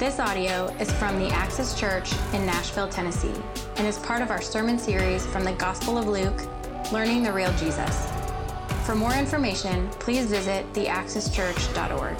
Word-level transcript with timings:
This 0.00 0.18
audio 0.18 0.74
is 0.80 0.90
from 0.92 1.18
the 1.18 1.28
Axis 1.28 1.78
Church 1.78 2.10
in 2.32 2.46
Nashville, 2.46 2.88
Tennessee, 2.88 3.34
and 3.76 3.86
is 3.86 3.98
part 3.98 4.22
of 4.22 4.30
our 4.30 4.40
sermon 4.40 4.78
series 4.78 5.26
from 5.26 5.44
the 5.44 5.52
Gospel 5.52 5.98
of 5.98 6.08
Luke 6.08 6.40
Learning 6.90 7.22
the 7.22 7.30
Real 7.30 7.52
Jesus. 7.58 8.10
For 8.86 8.94
more 8.94 9.12
information, 9.12 9.90
please 9.98 10.24
visit 10.24 10.64
theaxischurch.org. 10.72 12.16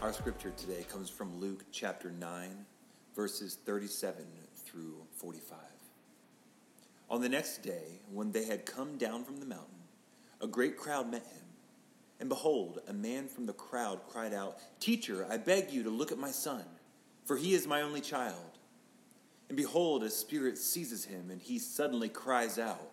Our 0.00 0.12
scripture 0.12 0.52
today 0.56 0.84
comes 0.88 1.10
from 1.10 1.40
Luke 1.40 1.64
chapter 1.72 2.12
9, 2.12 2.64
verses 3.16 3.58
37 3.66 4.24
through 4.66 4.98
45. 5.16 5.58
On 7.10 7.20
the 7.20 7.28
next 7.28 7.64
day, 7.64 7.98
when 8.12 8.30
they 8.30 8.44
had 8.44 8.64
come 8.64 8.98
down 8.98 9.24
from 9.24 9.38
the 9.40 9.46
mountain, 9.46 9.82
a 10.40 10.46
great 10.46 10.76
crowd 10.76 11.10
met 11.10 11.24
him. 11.24 11.39
And 12.20 12.28
behold, 12.28 12.80
a 12.86 12.92
man 12.92 13.26
from 13.26 13.46
the 13.46 13.54
crowd 13.54 14.00
cried 14.06 14.34
out, 14.34 14.58
Teacher, 14.78 15.26
I 15.28 15.38
beg 15.38 15.72
you 15.72 15.82
to 15.82 15.90
look 15.90 16.12
at 16.12 16.18
my 16.18 16.30
son, 16.30 16.64
for 17.24 17.36
he 17.36 17.54
is 17.54 17.66
my 17.66 17.80
only 17.80 18.02
child. 18.02 18.58
And 19.48 19.56
behold, 19.56 20.04
a 20.04 20.10
spirit 20.10 20.58
seizes 20.58 21.06
him, 21.06 21.30
and 21.30 21.40
he 21.40 21.58
suddenly 21.58 22.10
cries 22.10 22.58
out. 22.58 22.92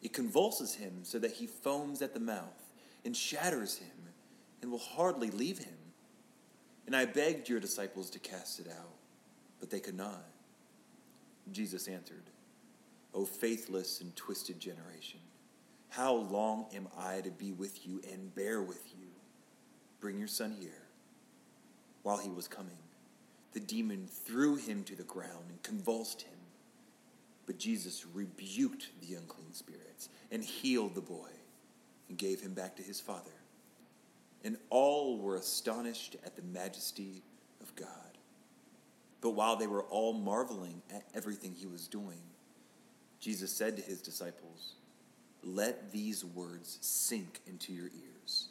It 0.00 0.12
convulses 0.12 0.76
him 0.76 1.00
so 1.02 1.18
that 1.18 1.32
he 1.32 1.46
foams 1.46 2.00
at 2.02 2.14
the 2.14 2.20
mouth, 2.20 2.70
and 3.04 3.16
shatters 3.16 3.78
him, 3.78 4.12
and 4.62 4.70
will 4.70 4.78
hardly 4.78 5.30
leave 5.30 5.58
him. 5.58 5.74
And 6.86 6.94
I 6.94 7.04
begged 7.04 7.48
your 7.48 7.58
disciples 7.58 8.10
to 8.10 8.20
cast 8.20 8.60
it 8.60 8.68
out, 8.68 8.94
but 9.58 9.70
they 9.70 9.80
could 9.80 9.96
not. 9.96 10.24
Jesus 11.50 11.88
answered, 11.88 12.30
O 13.12 13.24
faithless 13.24 14.00
and 14.00 14.14
twisted 14.14 14.60
generation. 14.60 15.20
How 15.88 16.14
long 16.14 16.66
am 16.74 16.88
I 16.98 17.20
to 17.22 17.30
be 17.30 17.52
with 17.52 17.86
you 17.86 18.02
and 18.12 18.34
bear 18.34 18.62
with 18.62 18.82
you? 18.98 19.06
Bring 20.00 20.18
your 20.18 20.28
son 20.28 20.54
here. 20.58 20.82
While 22.02 22.18
he 22.18 22.28
was 22.28 22.48
coming, 22.48 22.78
the 23.52 23.60
demon 23.60 24.06
threw 24.06 24.56
him 24.56 24.84
to 24.84 24.94
the 24.94 25.02
ground 25.02 25.46
and 25.48 25.62
convulsed 25.62 26.22
him. 26.22 26.36
But 27.46 27.58
Jesus 27.58 28.04
rebuked 28.12 28.90
the 29.00 29.14
unclean 29.14 29.52
spirits 29.52 30.08
and 30.30 30.44
healed 30.44 30.94
the 30.94 31.00
boy 31.00 31.30
and 32.08 32.18
gave 32.18 32.40
him 32.40 32.54
back 32.54 32.76
to 32.76 32.82
his 32.82 33.00
father. 33.00 33.30
And 34.44 34.58
all 34.68 35.18
were 35.18 35.36
astonished 35.36 36.16
at 36.24 36.36
the 36.36 36.42
majesty 36.42 37.22
of 37.60 37.74
God. 37.74 37.88
But 39.20 39.30
while 39.30 39.56
they 39.56 39.66
were 39.66 39.84
all 39.84 40.12
marveling 40.12 40.82
at 40.94 41.04
everything 41.14 41.54
he 41.54 41.66
was 41.66 41.88
doing, 41.88 42.20
Jesus 43.18 43.50
said 43.50 43.76
to 43.76 43.82
his 43.82 44.00
disciples, 44.00 44.74
let 45.44 45.92
these 45.92 46.24
words 46.24 46.78
sink 46.80 47.40
into 47.46 47.72
your 47.72 47.86
ears. 47.86 48.48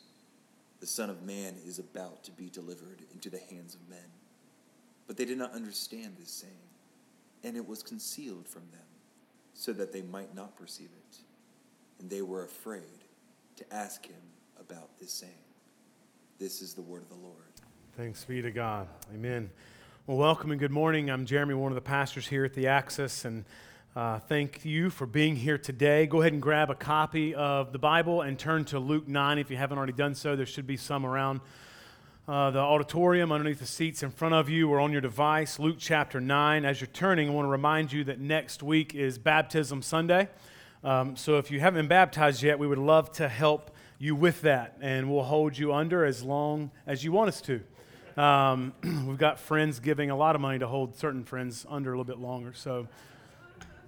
The 0.79 0.87
Son 0.87 1.09
of 1.09 1.23
Man 1.23 1.55
is 1.65 1.79
about 1.79 2.23
to 2.25 2.31
be 2.31 2.49
delivered 2.49 3.01
into 3.13 3.29
the 3.29 3.39
hands 3.49 3.75
of 3.75 3.89
men. 3.89 3.99
But 5.07 5.17
they 5.17 5.25
did 5.25 5.37
not 5.37 5.53
understand 5.53 6.15
this 6.19 6.31
saying, 6.31 6.53
and 7.43 7.55
it 7.55 7.67
was 7.67 7.83
concealed 7.83 8.47
from 8.47 8.63
them, 8.71 8.81
so 9.53 9.71
that 9.73 9.91
they 9.91 10.01
might 10.01 10.35
not 10.35 10.57
perceive 10.57 10.89
it. 10.95 11.17
And 11.99 12.09
they 12.09 12.21
were 12.21 12.43
afraid 12.43 12.83
to 13.57 13.73
ask 13.73 14.05
him 14.05 14.21
about 14.59 14.97
this 14.99 15.11
saying. 15.11 15.31
This 16.39 16.61
is 16.61 16.73
the 16.73 16.81
word 16.81 17.03
of 17.03 17.09
the 17.09 17.15
Lord. 17.15 17.35
Thanks 17.95 18.25
be 18.25 18.41
to 18.41 18.51
God. 18.51 18.87
Amen. 19.13 19.49
Well, 20.05 20.17
welcome 20.17 20.51
and 20.51 20.59
good 20.59 20.71
morning. 20.71 21.09
I'm 21.09 21.25
Jeremy, 21.25 21.53
one 21.53 21.71
of 21.71 21.75
the 21.75 21.81
pastors 21.81 22.27
here 22.27 22.43
at 22.43 22.53
the 22.53 22.67
Axis, 22.67 23.25
and 23.25 23.45
uh, 23.95 24.19
thank 24.19 24.65
you 24.65 24.89
for 24.89 25.05
being 25.05 25.37
here 25.37 25.57
today. 25.57 26.05
Go 26.05 26.19
ahead 26.19 26.33
and 26.33 26.41
grab 26.41 26.69
a 26.69 26.75
copy 26.75 27.33
of 27.33 27.71
the 27.71 27.79
Bible 27.79 28.23
and 28.23 28.37
turn 28.37 28.65
to 28.65 28.77
Luke 28.77 29.07
9 29.07 29.39
if 29.39 29.49
you 29.49 29.55
haven't 29.55 29.77
already 29.77 29.93
done 29.93 30.15
so. 30.15 30.35
There 30.35 30.45
should 30.45 30.67
be 30.67 30.75
some 30.75 31.05
around 31.05 31.39
uh, 32.27 32.51
the 32.51 32.59
auditorium, 32.59 33.31
underneath 33.31 33.59
the 33.59 33.65
seats 33.65 34.03
in 34.03 34.11
front 34.11 34.35
of 34.35 34.49
you, 34.49 34.69
or 34.69 34.81
on 34.81 34.91
your 34.91 34.99
device. 34.99 35.59
Luke 35.59 35.77
chapter 35.79 36.19
9. 36.19 36.65
As 36.65 36.81
you're 36.81 36.89
turning, 36.89 37.29
I 37.29 37.31
want 37.31 37.45
to 37.45 37.49
remind 37.49 37.93
you 37.93 38.03
that 38.03 38.19
next 38.19 38.61
week 38.61 38.93
is 38.93 39.17
Baptism 39.17 39.81
Sunday. 39.81 40.27
Um, 40.83 41.15
so 41.15 41.37
if 41.37 41.49
you 41.49 41.61
haven't 41.61 41.79
been 41.79 41.87
baptized 41.87 42.43
yet, 42.43 42.59
we 42.59 42.67
would 42.67 42.77
love 42.77 43.13
to 43.13 43.29
help 43.29 43.71
you 43.97 44.13
with 44.13 44.41
that, 44.41 44.75
and 44.81 45.09
we'll 45.09 45.23
hold 45.23 45.57
you 45.57 45.73
under 45.73 46.03
as 46.03 46.21
long 46.21 46.69
as 46.85 47.05
you 47.05 47.13
want 47.13 47.29
us 47.29 47.39
to. 47.39 47.61
Um, 48.21 48.73
we've 49.07 49.17
got 49.17 49.39
friends 49.39 49.79
giving 49.79 50.09
a 50.09 50.17
lot 50.17 50.35
of 50.35 50.41
money 50.41 50.59
to 50.59 50.67
hold 50.67 50.97
certain 50.97 51.23
friends 51.23 51.65
under 51.69 51.93
a 51.93 51.93
little 51.93 52.03
bit 52.03 52.19
longer. 52.19 52.51
So 52.53 52.89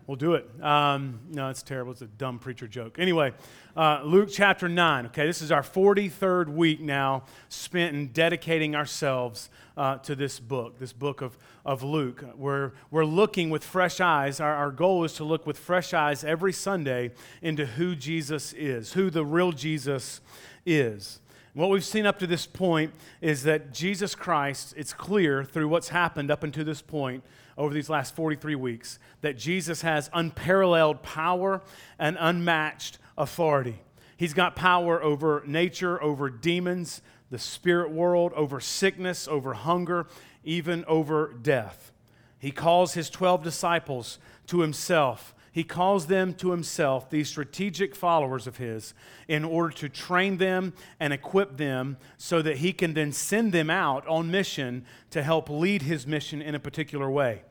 We'll 0.08 0.16
do 0.16 0.36
it. 0.36 0.50
Um, 0.64 1.20
no, 1.30 1.50
it's 1.50 1.62
terrible. 1.62 1.92
It's 1.92 2.02
a 2.02 2.08
dumb 2.08 2.40
preacher 2.40 2.66
joke. 2.66 2.98
Anyway, 2.98 3.34
uh, 3.76 4.04
Luke 4.06 4.30
chapter 4.32 4.70
9. 4.70 5.08
Okay, 5.08 5.26
this 5.26 5.42
is 5.42 5.52
our 5.52 5.62
43rd 5.62 6.48
week 6.48 6.80
now 6.80 7.24
spent 7.50 7.94
in 7.94 8.08
dedicating 8.14 8.74
ourselves 8.74 9.50
uh, 9.76 9.98
to 9.98 10.16
this 10.16 10.40
book, 10.40 10.80
this 10.80 10.94
book 10.94 11.20
of, 11.20 11.38
of 11.66 11.84
Luke. 11.84 12.24
We're, 12.38 12.72
we're 12.90 13.04
looking 13.04 13.50
with 13.50 13.66
fresh 13.66 14.00
eyes. 14.00 14.40
Our, 14.40 14.56
our 14.56 14.72
goal 14.72 15.04
is 15.04 15.12
to 15.16 15.26
look 15.26 15.46
with 15.46 15.58
fresh 15.58 15.94
eyes 15.94 16.24
every 16.24 16.54
Sunday 16.54 17.12
into 17.42 17.66
who 17.66 17.94
Jesus 17.94 18.54
is, 18.54 18.94
who 18.94 19.10
the 19.10 19.26
real 19.26 19.52
Jesus 19.52 20.22
is. 20.66 21.20
What 21.54 21.70
we've 21.70 21.84
seen 21.84 22.06
up 22.06 22.18
to 22.20 22.28
this 22.28 22.46
point 22.46 22.94
is 23.20 23.44
that 23.44 23.74
Jesus 23.74 24.16
Christ, 24.16 24.74
it's 24.78 24.94
clear 24.94 25.44
through 25.44 25.68
what's 25.68 25.90
happened 25.90 26.32
up 26.32 26.44
until 26.44 26.64
this 26.64 26.82
point, 26.82 27.26
over 27.58 27.74
these 27.74 27.90
last 27.90 28.16
43 28.16 28.56
weeks 28.56 29.00
that 29.22 29.38
Jesus 29.38 29.82
has 29.82 30.10
unparalleled 30.14 31.02
power 31.02 31.62
and 31.98 32.18
unmatched 32.20 33.00
authority. 33.18 33.82
He's 34.16 34.34
got 34.34 34.56
power 34.56 35.02
over 35.02 35.44
nature, 35.46 36.02
over 36.02 36.30
demons, 36.30 37.02
the 37.30 37.40
spirit 37.40 37.92
world, 37.92 38.34
over 38.36 38.60
sickness, 38.60 39.28
over 39.28 39.54
hunger, 39.54 40.08
even 40.44 40.86
over 40.86 41.34
death. 41.42 41.92
He 42.40 42.52
calls 42.52 42.94
his 42.94 43.10
12 43.10 43.44
disciples 43.44 44.20
to 44.48 44.62
himself 44.62 45.34
he 45.58 45.64
calls 45.64 46.06
them 46.06 46.36
to 46.36 46.52
himself, 46.52 47.10
these 47.10 47.28
strategic 47.28 47.96
followers 47.96 48.46
of 48.46 48.58
his, 48.58 48.94
in 49.28 49.44
order 49.44 49.74
to 49.74 49.90
train 49.90 50.38
them 50.38 50.72
and 51.00 51.12
equip 51.12 51.58
them 51.58 51.98
so 52.16 52.44
that 52.44 52.58
he 52.58 52.72
can 52.72 52.94
then 52.94 53.12
send 53.12 53.52
them 53.52 53.68
out 53.68 54.08
on 54.08 54.30
mission 54.30 54.86
to 55.10 55.24
help 55.24 55.50
lead 55.50 55.82
his 55.82 56.06
mission 56.06 56.44
in 56.44 56.54
a 56.54 56.60
particular 56.60 57.10
way. 57.10 57.42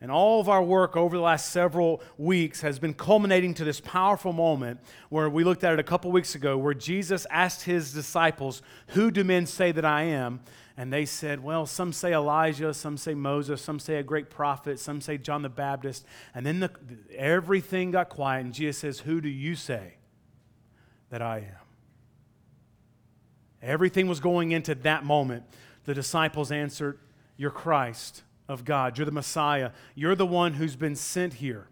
And 0.00 0.10
all 0.10 0.40
of 0.40 0.48
our 0.48 0.60
work 0.60 0.96
over 0.96 1.16
the 1.16 1.22
last 1.22 1.52
several 1.52 2.02
weeks 2.18 2.62
has 2.62 2.80
been 2.80 2.94
culminating 2.94 3.54
to 3.54 3.64
this 3.64 3.78
powerful 3.80 4.32
moment 4.32 4.80
where 5.10 5.30
we 5.30 5.44
looked 5.44 5.62
at 5.62 5.72
it 5.72 5.78
a 5.78 5.84
couple 5.84 6.10
weeks 6.10 6.34
ago, 6.34 6.58
where 6.58 6.74
Jesus 6.74 7.28
asked 7.30 7.62
his 7.62 7.92
disciples, 7.92 8.60
Who 8.88 9.12
do 9.12 9.22
men 9.22 9.46
say 9.46 9.70
that 9.70 9.84
I 9.84 10.02
am? 10.02 10.40
And 10.76 10.92
they 10.92 11.04
said, 11.04 11.42
Well, 11.42 11.66
some 11.66 11.92
say 11.92 12.12
Elijah, 12.12 12.72
some 12.72 12.96
say 12.96 13.14
Moses, 13.14 13.60
some 13.60 13.78
say 13.78 13.96
a 13.96 14.02
great 14.02 14.30
prophet, 14.30 14.78
some 14.78 15.00
say 15.00 15.18
John 15.18 15.42
the 15.42 15.48
Baptist. 15.48 16.06
And 16.34 16.46
then 16.46 16.60
the, 16.60 16.70
everything 17.14 17.90
got 17.90 18.08
quiet, 18.08 18.44
and 18.44 18.54
Jesus 18.54 18.78
says, 18.78 19.00
Who 19.00 19.20
do 19.20 19.28
you 19.28 19.54
say 19.54 19.94
that 21.10 21.20
I 21.20 21.38
am? 21.38 21.62
Everything 23.60 24.08
was 24.08 24.18
going 24.18 24.52
into 24.52 24.74
that 24.76 25.04
moment. 25.04 25.44
The 25.84 25.94
disciples 25.94 26.50
answered, 26.50 26.98
You're 27.36 27.50
Christ 27.50 28.22
of 28.48 28.64
God. 28.64 28.96
You're 28.98 29.04
the 29.04 29.12
Messiah. 29.12 29.70
You're 29.94 30.14
the 30.14 30.26
one 30.26 30.54
who's 30.54 30.76
been 30.76 30.96
sent 30.96 31.34
here 31.34 31.68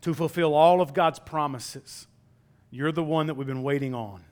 to 0.00 0.14
fulfill 0.14 0.54
all 0.54 0.80
of 0.80 0.94
God's 0.94 1.18
promises. 1.18 2.06
You're 2.70 2.92
the 2.92 3.04
one 3.04 3.26
that 3.26 3.34
we've 3.34 3.46
been 3.46 3.62
waiting 3.62 3.94
on. 3.94 4.24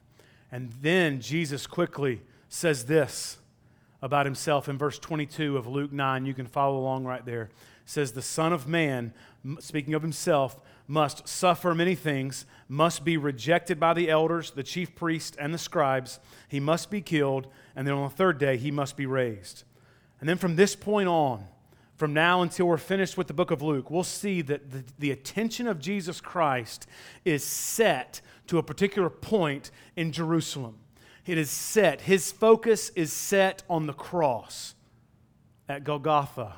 And 0.50 0.72
then 0.80 1.20
Jesus 1.20 1.66
quickly 1.66 2.22
says 2.48 2.86
this 2.86 3.39
about 4.02 4.26
himself 4.26 4.68
in 4.68 4.78
verse 4.78 4.98
22 4.98 5.56
of 5.56 5.66
Luke 5.66 5.92
9. 5.92 6.26
You 6.26 6.34
can 6.34 6.46
follow 6.46 6.78
along 6.78 7.04
right 7.04 7.24
there. 7.24 7.44
It 7.44 7.50
says, 7.84 8.12
The 8.12 8.22
Son 8.22 8.52
of 8.52 8.66
Man, 8.66 9.12
speaking 9.58 9.94
of 9.94 10.02
himself, 10.02 10.58
must 10.86 11.28
suffer 11.28 11.74
many 11.74 11.94
things, 11.94 12.46
must 12.68 13.04
be 13.04 13.16
rejected 13.16 13.78
by 13.78 13.94
the 13.94 14.10
elders, 14.10 14.50
the 14.50 14.62
chief 14.62 14.94
priests, 14.94 15.36
and 15.38 15.54
the 15.54 15.58
scribes. 15.58 16.18
He 16.48 16.58
must 16.58 16.90
be 16.90 17.00
killed, 17.00 17.46
and 17.76 17.86
then 17.86 17.94
on 17.94 18.08
the 18.08 18.16
third 18.16 18.38
day, 18.38 18.56
he 18.56 18.70
must 18.70 18.96
be 18.96 19.06
raised. 19.06 19.64
And 20.18 20.28
then 20.28 20.36
from 20.36 20.56
this 20.56 20.74
point 20.74 21.08
on, 21.08 21.44
from 21.94 22.14
now 22.14 22.42
until 22.42 22.66
we're 22.66 22.78
finished 22.78 23.18
with 23.18 23.26
the 23.26 23.34
book 23.34 23.50
of 23.50 23.60
Luke, 23.60 23.90
we'll 23.90 24.02
see 24.02 24.40
that 24.42 24.70
the, 24.70 24.84
the 24.98 25.10
attention 25.10 25.68
of 25.68 25.78
Jesus 25.78 26.20
Christ 26.20 26.86
is 27.24 27.44
set 27.44 28.20
to 28.46 28.58
a 28.58 28.62
particular 28.62 29.10
point 29.10 29.70
in 29.96 30.10
Jerusalem. 30.10 30.78
It 31.30 31.38
is 31.38 31.48
set, 31.48 32.00
his 32.00 32.32
focus 32.32 32.90
is 32.96 33.12
set 33.12 33.62
on 33.70 33.86
the 33.86 33.92
cross 33.92 34.74
at 35.68 35.84
Golgotha, 35.84 36.54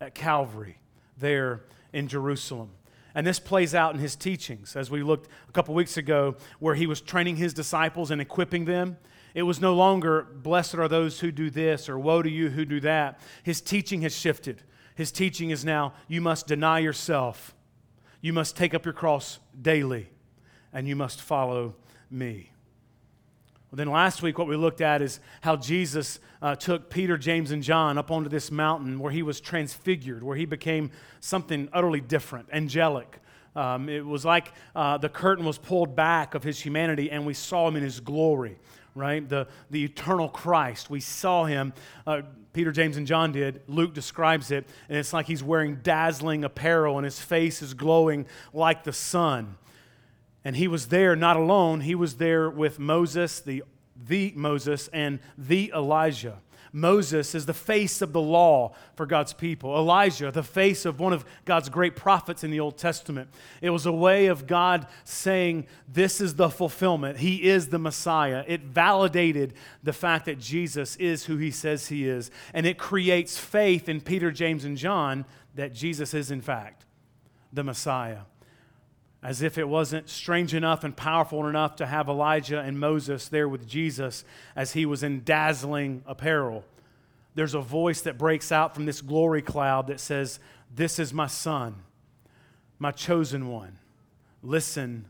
at 0.00 0.14
Calvary, 0.14 0.78
there 1.18 1.64
in 1.92 2.08
Jerusalem. 2.08 2.70
And 3.14 3.26
this 3.26 3.38
plays 3.38 3.74
out 3.74 3.92
in 3.92 4.00
his 4.00 4.16
teachings, 4.16 4.74
as 4.74 4.90
we 4.90 5.02
looked 5.02 5.28
a 5.50 5.52
couple 5.52 5.74
weeks 5.74 5.98
ago, 5.98 6.36
where 6.60 6.74
he 6.74 6.86
was 6.86 7.02
training 7.02 7.36
his 7.36 7.52
disciples 7.52 8.10
and 8.10 8.22
equipping 8.22 8.64
them. 8.64 8.96
It 9.34 9.42
was 9.42 9.60
no 9.60 9.74
longer, 9.74 10.22
blessed 10.22 10.76
are 10.76 10.88
those 10.88 11.20
who 11.20 11.30
do 11.30 11.50
this, 11.50 11.86
or 11.86 11.98
woe 11.98 12.22
to 12.22 12.30
you 12.30 12.48
who 12.48 12.64
do 12.64 12.80
that. 12.80 13.20
His 13.42 13.60
teaching 13.60 14.00
has 14.00 14.16
shifted. 14.16 14.62
His 14.94 15.12
teaching 15.12 15.50
is 15.50 15.62
now, 15.62 15.92
you 16.08 16.22
must 16.22 16.46
deny 16.46 16.78
yourself, 16.78 17.54
you 18.22 18.32
must 18.32 18.56
take 18.56 18.72
up 18.72 18.86
your 18.86 18.94
cross 18.94 19.40
daily, 19.60 20.08
and 20.72 20.88
you 20.88 20.96
must 20.96 21.20
follow 21.20 21.74
me. 22.10 22.52
Then 23.76 23.90
last 23.90 24.22
week, 24.22 24.38
what 24.38 24.48
we 24.48 24.56
looked 24.56 24.80
at 24.80 25.02
is 25.02 25.20
how 25.42 25.54
Jesus 25.54 26.18
uh, 26.40 26.54
took 26.54 26.88
Peter, 26.88 27.18
James, 27.18 27.50
and 27.50 27.62
John 27.62 27.98
up 27.98 28.10
onto 28.10 28.30
this 28.30 28.50
mountain 28.50 28.98
where 28.98 29.12
he 29.12 29.22
was 29.22 29.38
transfigured, 29.38 30.22
where 30.22 30.34
he 30.34 30.46
became 30.46 30.90
something 31.20 31.68
utterly 31.74 32.00
different, 32.00 32.48
angelic. 32.50 33.20
Um, 33.54 33.90
it 33.90 34.04
was 34.04 34.24
like 34.24 34.52
uh, 34.74 34.96
the 34.96 35.10
curtain 35.10 35.44
was 35.44 35.58
pulled 35.58 35.94
back 35.94 36.34
of 36.34 36.42
his 36.42 36.58
humanity 36.58 37.10
and 37.10 37.26
we 37.26 37.34
saw 37.34 37.68
him 37.68 37.76
in 37.76 37.82
his 37.82 38.00
glory, 38.00 38.58
right? 38.94 39.26
The, 39.28 39.46
the 39.70 39.84
eternal 39.84 40.30
Christ. 40.30 40.88
We 40.88 41.00
saw 41.00 41.44
him. 41.44 41.74
Uh, 42.06 42.22
Peter, 42.54 42.72
James, 42.72 42.96
and 42.96 43.06
John 43.06 43.30
did. 43.30 43.60
Luke 43.66 43.92
describes 43.92 44.50
it, 44.50 44.66
and 44.88 44.96
it's 44.96 45.12
like 45.12 45.26
he's 45.26 45.42
wearing 45.42 45.80
dazzling 45.82 46.44
apparel 46.44 46.96
and 46.96 47.04
his 47.04 47.20
face 47.20 47.60
is 47.60 47.74
glowing 47.74 48.24
like 48.54 48.84
the 48.84 48.94
sun. 48.94 49.58
And 50.46 50.54
he 50.54 50.68
was 50.68 50.86
there 50.86 51.16
not 51.16 51.36
alone, 51.36 51.80
he 51.80 51.96
was 51.96 52.18
there 52.18 52.48
with 52.48 52.78
Moses, 52.78 53.40
the, 53.40 53.64
the 54.06 54.32
Moses, 54.36 54.88
and 54.92 55.18
the 55.36 55.72
Elijah. 55.74 56.38
Moses 56.72 57.34
is 57.34 57.46
the 57.46 57.52
face 57.52 58.00
of 58.00 58.12
the 58.12 58.20
law 58.20 58.72
for 58.94 59.06
God's 59.06 59.32
people. 59.32 59.76
Elijah, 59.76 60.30
the 60.30 60.44
face 60.44 60.84
of 60.84 61.00
one 61.00 61.12
of 61.12 61.24
God's 61.46 61.68
great 61.68 61.96
prophets 61.96 62.44
in 62.44 62.52
the 62.52 62.60
Old 62.60 62.78
Testament. 62.78 63.28
It 63.60 63.70
was 63.70 63.86
a 63.86 63.92
way 63.92 64.26
of 64.26 64.46
God 64.46 64.86
saying, 65.02 65.66
This 65.88 66.20
is 66.20 66.36
the 66.36 66.48
fulfillment. 66.48 67.18
He 67.18 67.48
is 67.48 67.70
the 67.70 67.80
Messiah. 67.80 68.44
It 68.46 68.60
validated 68.60 69.52
the 69.82 69.92
fact 69.92 70.26
that 70.26 70.38
Jesus 70.38 70.94
is 70.94 71.24
who 71.24 71.38
he 71.38 71.50
says 71.50 71.88
he 71.88 72.08
is. 72.08 72.30
And 72.54 72.66
it 72.66 72.78
creates 72.78 73.36
faith 73.36 73.88
in 73.88 74.00
Peter, 74.00 74.30
James, 74.30 74.64
and 74.64 74.76
John 74.76 75.24
that 75.56 75.72
Jesus 75.72 76.14
is, 76.14 76.30
in 76.30 76.40
fact, 76.40 76.84
the 77.52 77.64
Messiah 77.64 78.20
as 79.26 79.42
if 79.42 79.58
it 79.58 79.68
wasn't 79.68 80.08
strange 80.08 80.54
enough 80.54 80.84
and 80.84 80.96
powerful 80.96 81.48
enough 81.48 81.74
to 81.74 81.84
have 81.84 82.08
Elijah 82.08 82.60
and 82.60 82.78
Moses 82.78 83.26
there 83.26 83.48
with 83.48 83.66
Jesus 83.66 84.24
as 84.54 84.74
he 84.74 84.86
was 84.86 85.02
in 85.02 85.24
dazzling 85.24 86.04
apparel. 86.06 86.64
There's 87.34 87.52
a 87.52 87.60
voice 87.60 88.02
that 88.02 88.18
breaks 88.18 88.52
out 88.52 88.72
from 88.72 88.86
this 88.86 89.00
glory 89.00 89.42
cloud 89.42 89.88
that 89.88 89.98
says, 89.98 90.38
This 90.72 91.00
is 91.00 91.12
my 91.12 91.26
son, 91.26 91.74
my 92.78 92.92
chosen 92.92 93.48
one. 93.48 93.80
Listen 94.44 95.06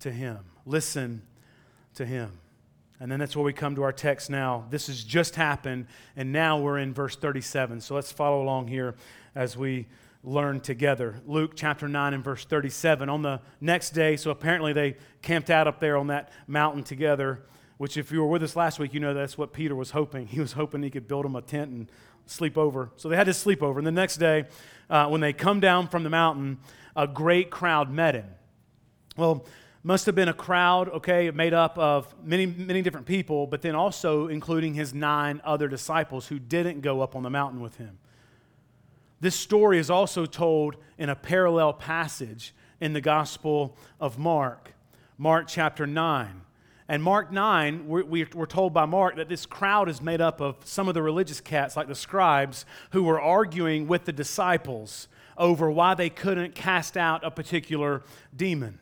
to 0.00 0.10
him. 0.10 0.40
Listen 0.66 1.22
to 1.94 2.04
him. 2.04 2.32
And 2.98 3.12
then 3.12 3.20
that's 3.20 3.36
where 3.36 3.44
we 3.44 3.52
come 3.52 3.76
to 3.76 3.84
our 3.84 3.92
text 3.92 4.28
now. 4.28 4.66
This 4.70 4.88
has 4.88 5.04
just 5.04 5.36
happened, 5.36 5.86
and 6.16 6.32
now 6.32 6.58
we're 6.58 6.78
in 6.78 6.92
verse 6.92 7.14
37. 7.14 7.80
So 7.80 7.94
let's 7.94 8.10
follow 8.10 8.42
along 8.42 8.66
here 8.66 8.96
as 9.36 9.56
we 9.56 9.86
learn 10.24 10.60
together. 10.60 11.20
Luke 11.26 11.52
chapter 11.54 11.88
9 11.88 12.14
and 12.14 12.22
verse 12.22 12.44
37. 12.44 13.08
On 13.08 13.22
the 13.22 13.40
next 13.60 13.90
day, 13.90 14.16
so 14.16 14.30
apparently 14.30 14.72
they 14.72 14.96
camped 15.20 15.50
out 15.50 15.66
up 15.66 15.80
there 15.80 15.96
on 15.96 16.08
that 16.08 16.30
mountain 16.46 16.84
together, 16.84 17.42
which, 17.78 17.96
if 17.96 18.12
you 18.12 18.20
were 18.20 18.28
with 18.28 18.42
us 18.42 18.54
last 18.54 18.78
week, 18.78 18.94
you 18.94 19.00
know 19.00 19.14
that's 19.14 19.36
what 19.36 19.52
Peter 19.52 19.74
was 19.74 19.90
hoping. 19.90 20.26
He 20.26 20.38
was 20.38 20.52
hoping 20.52 20.82
he 20.82 20.90
could 20.90 21.08
build 21.08 21.26
him 21.26 21.34
a 21.34 21.42
tent 21.42 21.70
and 21.70 21.90
sleep 22.26 22.56
over. 22.56 22.90
So 22.96 23.08
they 23.08 23.16
had 23.16 23.26
to 23.26 23.34
sleep 23.34 23.62
over. 23.62 23.80
And 23.80 23.86
the 23.86 23.90
next 23.92 24.18
day, 24.18 24.44
uh, 24.88 25.08
when 25.08 25.20
they 25.20 25.32
come 25.32 25.58
down 25.58 25.88
from 25.88 26.04
the 26.04 26.10
mountain, 26.10 26.58
a 26.94 27.08
great 27.08 27.50
crowd 27.50 27.90
met 27.90 28.14
him. 28.14 28.26
Well, 29.16 29.44
must 29.82 30.06
have 30.06 30.14
been 30.14 30.28
a 30.28 30.34
crowd, 30.34 30.88
okay, 30.90 31.30
made 31.32 31.52
up 31.52 31.76
of 31.76 32.14
many, 32.22 32.46
many 32.46 32.82
different 32.82 33.06
people, 33.06 33.48
but 33.48 33.62
then 33.62 33.74
also 33.74 34.28
including 34.28 34.74
his 34.74 34.94
nine 34.94 35.40
other 35.42 35.66
disciples 35.66 36.28
who 36.28 36.38
didn't 36.38 36.82
go 36.82 37.00
up 37.00 37.16
on 37.16 37.24
the 37.24 37.30
mountain 37.30 37.60
with 37.60 37.76
him. 37.76 37.98
This 39.22 39.36
story 39.36 39.78
is 39.78 39.88
also 39.88 40.26
told 40.26 40.74
in 40.98 41.08
a 41.08 41.14
parallel 41.14 41.74
passage 41.74 42.52
in 42.80 42.92
the 42.92 43.00
Gospel 43.00 43.76
of 44.00 44.18
Mark, 44.18 44.74
Mark 45.16 45.46
chapter 45.46 45.86
9. 45.86 46.42
And 46.88 47.00
Mark 47.04 47.30
9, 47.30 47.86
we're, 47.86 48.04
we're, 48.04 48.46
told 48.46 48.74
by 48.74 48.84
Mark 48.84 49.14
that 49.14 49.28
this 49.28 49.46
crowd 49.46 49.88
is 49.88 50.02
made 50.02 50.20
up 50.20 50.40
of 50.40 50.56
some 50.64 50.88
of 50.88 50.94
the 50.94 51.02
religious 51.02 51.40
cats, 51.40 51.76
like 51.76 51.86
the 51.86 51.94
scribes, 51.94 52.66
who 52.90 53.04
were 53.04 53.20
arguing 53.20 53.86
with 53.86 54.06
the 54.06 54.12
disciples 54.12 55.06
over 55.38 55.70
why 55.70 55.94
they 55.94 56.10
couldn't 56.10 56.56
cast 56.56 56.96
out 56.96 57.22
a 57.22 57.30
particular 57.30 58.02
demon. 58.34 58.80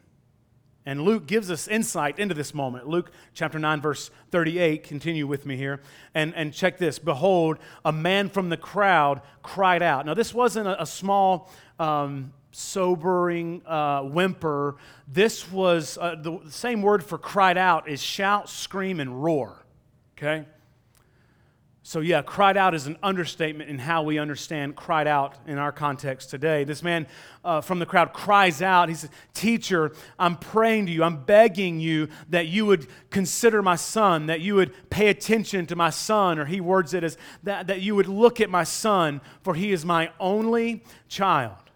And 0.87 1.03
Luke 1.03 1.27
gives 1.27 1.51
us 1.51 1.69
insight 1.69 2.19
into 2.19 2.35
this 2.35 2.55
moment. 2.55 2.89
Luke 2.89 3.11
chapter 3.35 3.59
9, 3.59 3.81
verse 3.81 4.11
38, 4.31 4.83
continue 4.83 5.27
with 5.27 5.45
me 5.45 5.57
here. 5.57 5.81
And, 6.15 6.35
and 6.35 6.55
check 6.55 6.79
this 6.79 6.99
Behold, 6.99 7.59
a 7.85 7.93
man 7.93 8.29
from 8.31 8.49
the 8.49 8.57
crowd 8.57 9.21
cried 9.43 9.83
out. 9.83 10.07
Now, 10.07 10.15
this 10.15 10.33
wasn't 10.33 10.69
a, 10.69 10.83
a 10.83 10.87
small, 10.87 11.51
um, 11.79 12.33
sobering 12.53 13.63
uh, 13.67 14.03
whimper. 14.03 14.77
This 15.07 15.51
was 15.51 15.99
uh, 15.99 16.17
the 16.17 16.41
same 16.49 16.83
word 16.83 17.05
for 17.05 17.19
cried 17.19 17.59
out 17.59 17.89
is 17.89 18.03
shout, 18.03 18.49
scream, 18.49 19.01
and 19.01 19.23
roar. 19.23 19.65
Okay? 20.17 20.47
So, 21.91 21.99
yeah, 21.99 22.23
cried 22.23 22.57
out 22.57 22.73
is 22.73 22.87
an 22.87 22.97
understatement 23.03 23.69
in 23.69 23.81
how 23.81 24.05
we 24.05 24.21
understand 24.21 24.77
cried 24.77 25.09
out 25.09 25.35
in 25.49 25.59
our 25.59 25.73
context 25.73 26.31
today. 26.31 26.63
This 26.63 26.85
man 26.85 27.09
uh, 27.45 27.63
from 27.63 27.81
the 27.81 27.85
crowd 27.85 28.13
cries 28.13 28.63
out. 28.63 28.89
He 28.89 28.95
says, 28.95 29.11
Teacher, 29.35 29.91
I'm 30.17 30.37
praying 30.37 30.87
to 30.87 30.93
you. 30.93 31.03
I'm 31.03 31.25
begging 31.25 31.81
you 31.81 32.09
that 32.29 32.47
you 32.47 32.65
would 32.65 32.87
consider 33.11 33.61
my 33.61 33.75
son, 33.75 34.27
that 34.27 34.41
you 34.41 34.55
would 34.55 34.73
pay 34.89 35.09
attention 35.09 35.67
to 35.67 35.75
my 35.75 35.91
son, 35.91 36.39
or 36.39 36.45
he 36.45 36.61
words 36.61 36.95
it 36.95 37.03
as 37.03 37.19
that, 37.43 37.67
that 37.67 37.81
you 37.81 37.97
would 37.97 38.07
look 38.07 38.41
at 38.41 38.51
my 38.51 38.63
son, 38.63 39.21
for 39.43 39.57
he 39.57 39.73
is 39.73 39.85
my 39.85 40.13
only 40.21 40.85
child. 41.09 41.70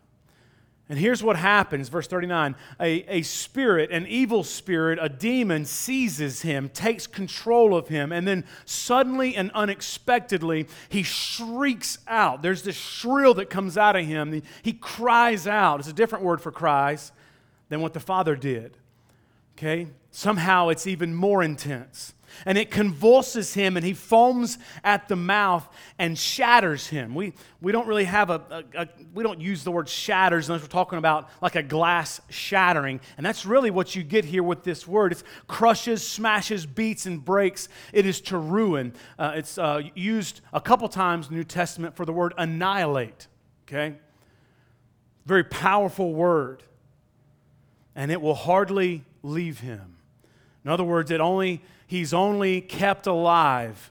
And 0.89 0.99
here's 0.99 1.23
what 1.23 1.37
happens, 1.37 1.89
verse 1.89 2.07
39 2.07 2.57
a, 2.79 2.91
a 3.09 3.23
spirit, 3.23 3.91
an 3.91 4.07
evil 4.07 4.45
spirit, 4.45 4.99
a 5.01 5.09
demon 5.09 5.65
seizes 5.65 6.43
him, 6.43 6.69
takes 6.69 7.07
control 7.07 7.75
of 7.75 7.89
him, 7.89 8.13
and 8.13 8.29
then 8.29 8.45
suddenly 8.67 9.35
and 9.35 9.51
unexpectedly, 9.53 10.67
he 10.91 11.03
shrieks 11.03 11.99
out. 12.07 12.43
There's 12.43 12.63
this 12.63 12.77
shrill 12.77 13.35
that 13.35 13.49
comes 13.49 13.79
out 13.79 13.97
of 13.97 14.05
him. 14.05 14.43
He, 14.63 14.73
cries 14.75 15.47
out. 15.47 15.81
It's 15.81 15.89
a 15.89 15.95
different 15.95 16.25
word 16.25 16.41
for 16.41 16.53
cries 16.53 17.13
than 17.71 17.81
what 17.81 17.95
the 17.95 18.01
Father 18.01 18.37
did. 18.37 18.77
Okay? 19.57 19.89
Somehow 20.11 20.69
it's 20.69 20.87
even 20.87 21.15
more 21.15 21.43
intense 21.43 22.14
and 22.47 22.59
it 22.59 22.71
convulses 22.71 23.55
him 23.55 23.77
and 23.77 23.85
he 23.85 23.93
foams 23.93 24.59
at 24.83 25.09
the 25.09 25.17
mouth 25.17 25.69
and 25.99 26.19
shatters 26.19 26.87
him. 26.87 27.15
We, 27.15 27.35
we 27.61 27.73
don't 27.73 27.87
really 27.87 28.05
have 28.05 28.31
a, 28.31 28.65
a, 28.75 28.83
a, 28.83 28.89
we 29.15 29.23
don't 29.23 29.41
use 29.41 29.65
the 29.65 29.71
word 29.71 29.89
shatters 29.89 30.49
unless 30.49 30.63
we're 30.63 30.69
talking 30.69 30.99
about 30.99 31.29
like 31.41 31.57
a 31.57 31.63
glass 31.63 32.21
shattering. 32.31 33.01
And 33.17 33.25
that's 33.25 33.47
really 33.47 33.71
what 33.71 33.95
you 33.95 34.03
get 34.03 34.25
here 34.25 34.43
with 34.43 34.65
this 34.65 34.87
word. 34.87 35.13
It's 35.13 35.25
crushes 35.49 36.07
smashes 36.07 36.67
beats 36.67 37.07
and 37.07 37.25
breaks. 37.25 37.69
It 37.93 38.07
is 38.07 38.21
to 38.23 38.39
ruin. 38.39 38.95
Uh, 39.19 39.33
it's 39.37 39.59
uh, 39.59 39.83
used 39.95 40.41
a 40.53 40.61
couple 40.61 40.89
times 40.89 41.27
in 41.27 41.35
the 41.35 41.39
new 41.39 41.45
testament 41.45 41.97
for 41.97 42.05
the 42.05 42.13
word 42.13 42.35
annihilate 42.39 43.29
okay? 43.69 43.97
Very 45.27 45.45
powerful 45.45 46.13
word. 46.13 46.63
And 47.95 48.11
it 48.11 48.21
will 48.21 48.35
hardly 48.35 49.05
leave 49.23 49.61
him. 49.61 49.97
In 50.65 50.71
other 50.71 50.85
words 50.85 51.11
it 51.11 51.21
only 51.21 51.63
he's 51.87 52.13
only 52.13 52.61
kept 52.61 53.07
alive 53.07 53.91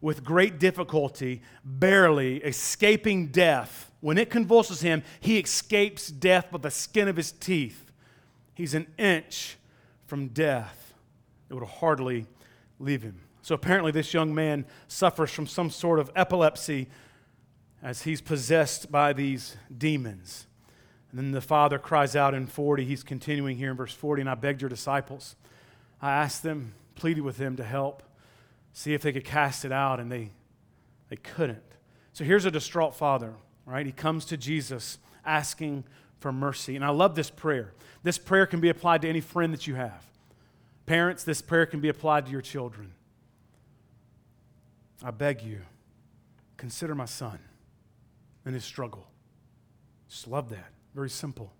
with 0.00 0.22
great 0.22 0.58
difficulty, 0.58 1.40
barely 1.64 2.36
escaping 2.38 3.28
death. 3.28 3.90
When 4.00 4.18
it 4.18 4.28
convulses 4.28 4.82
him, 4.82 5.02
he 5.18 5.38
escapes 5.38 6.08
death 6.08 6.50
by 6.50 6.58
the 6.58 6.70
skin 6.70 7.08
of 7.08 7.16
his 7.16 7.32
teeth. 7.32 7.90
He's 8.52 8.74
an 8.74 8.86
inch 8.98 9.56
from 10.06 10.28
death. 10.28 10.92
It 11.48 11.54
would 11.54 11.64
hardly 11.64 12.26
leave 12.78 13.02
him. 13.02 13.20
So 13.40 13.54
apparently, 13.54 13.92
this 13.92 14.12
young 14.12 14.34
man 14.34 14.66
suffers 14.88 15.30
from 15.30 15.46
some 15.46 15.70
sort 15.70 15.98
of 15.98 16.10
epilepsy 16.14 16.88
as 17.82 18.02
he's 18.02 18.20
possessed 18.20 18.90
by 18.90 19.12
these 19.12 19.56
demons. 19.76 20.46
And 21.10 21.18
then 21.18 21.32
the 21.32 21.40
father 21.40 21.78
cries 21.78 22.16
out 22.16 22.34
in 22.34 22.46
40. 22.46 22.84
He's 22.84 23.02
continuing 23.02 23.56
here 23.56 23.70
in 23.70 23.76
verse 23.76 23.92
40, 23.92 24.22
and 24.22 24.30
I 24.30 24.34
begged 24.34 24.62
your 24.62 24.68
disciples. 24.68 25.36
I 26.00 26.12
asked 26.12 26.42
them, 26.42 26.74
pleaded 26.94 27.22
with 27.22 27.36
them 27.36 27.56
to 27.56 27.64
help, 27.64 28.02
see 28.72 28.94
if 28.94 29.02
they 29.02 29.12
could 29.12 29.24
cast 29.24 29.64
it 29.64 29.72
out, 29.72 30.00
and 30.00 30.10
they, 30.10 30.30
they 31.08 31.16
couldn't. 31.16 31.62
So 32.12 32.24
here's 32.24 32.44
a 32.44 32.50
distraught 32.50 32.94
father, 32.94 33.34
right? 33.66 33.84
He 33.84 33.92
comes 33.92 34.24
to 34.26 34.36
Jesus 34.36 34.98
asking 35.24 35.84
for 36.20 36.32
mercy. 36.32 36.76
And 36.76 36.84
I 36.84 36.90
love 36.90 37.14
this 37.14 37.30
prayer. 37.30 37.74
This 38.02 38.18
prayer 38.18 38.46
can 38.46 38.60
be 38.60 38.68
applied 38.68 39.02
to 39.02 39.08
any 39.08 39.20
friend 39.20 39.52
that 39.52 39.66
you 39.66 39.74
have. 39.74 40.04
Parents, 40.86 41.24
this 41.24 41.42
prayer 41.42 41.66
can 41.66 41.80
be 41.80 41.88
applied 41.88 42.26
to 42.26 42.32
your 42.32 42.40
children. 42.40 42.92
I 45.02 45.10
beg 45.10 45.42
you, 45.42 45.60
consider 46.56 46.94
my 46.94 47.04
son 47.04 47.38
and 48.44 48.54
his 48.54 48.64
struggle. 48.64 49.06
Just 50.08 50.28
love 50.28 50.50
that. 50.50 50.70
Very 50.94 51.10
simple. 51.10 51.52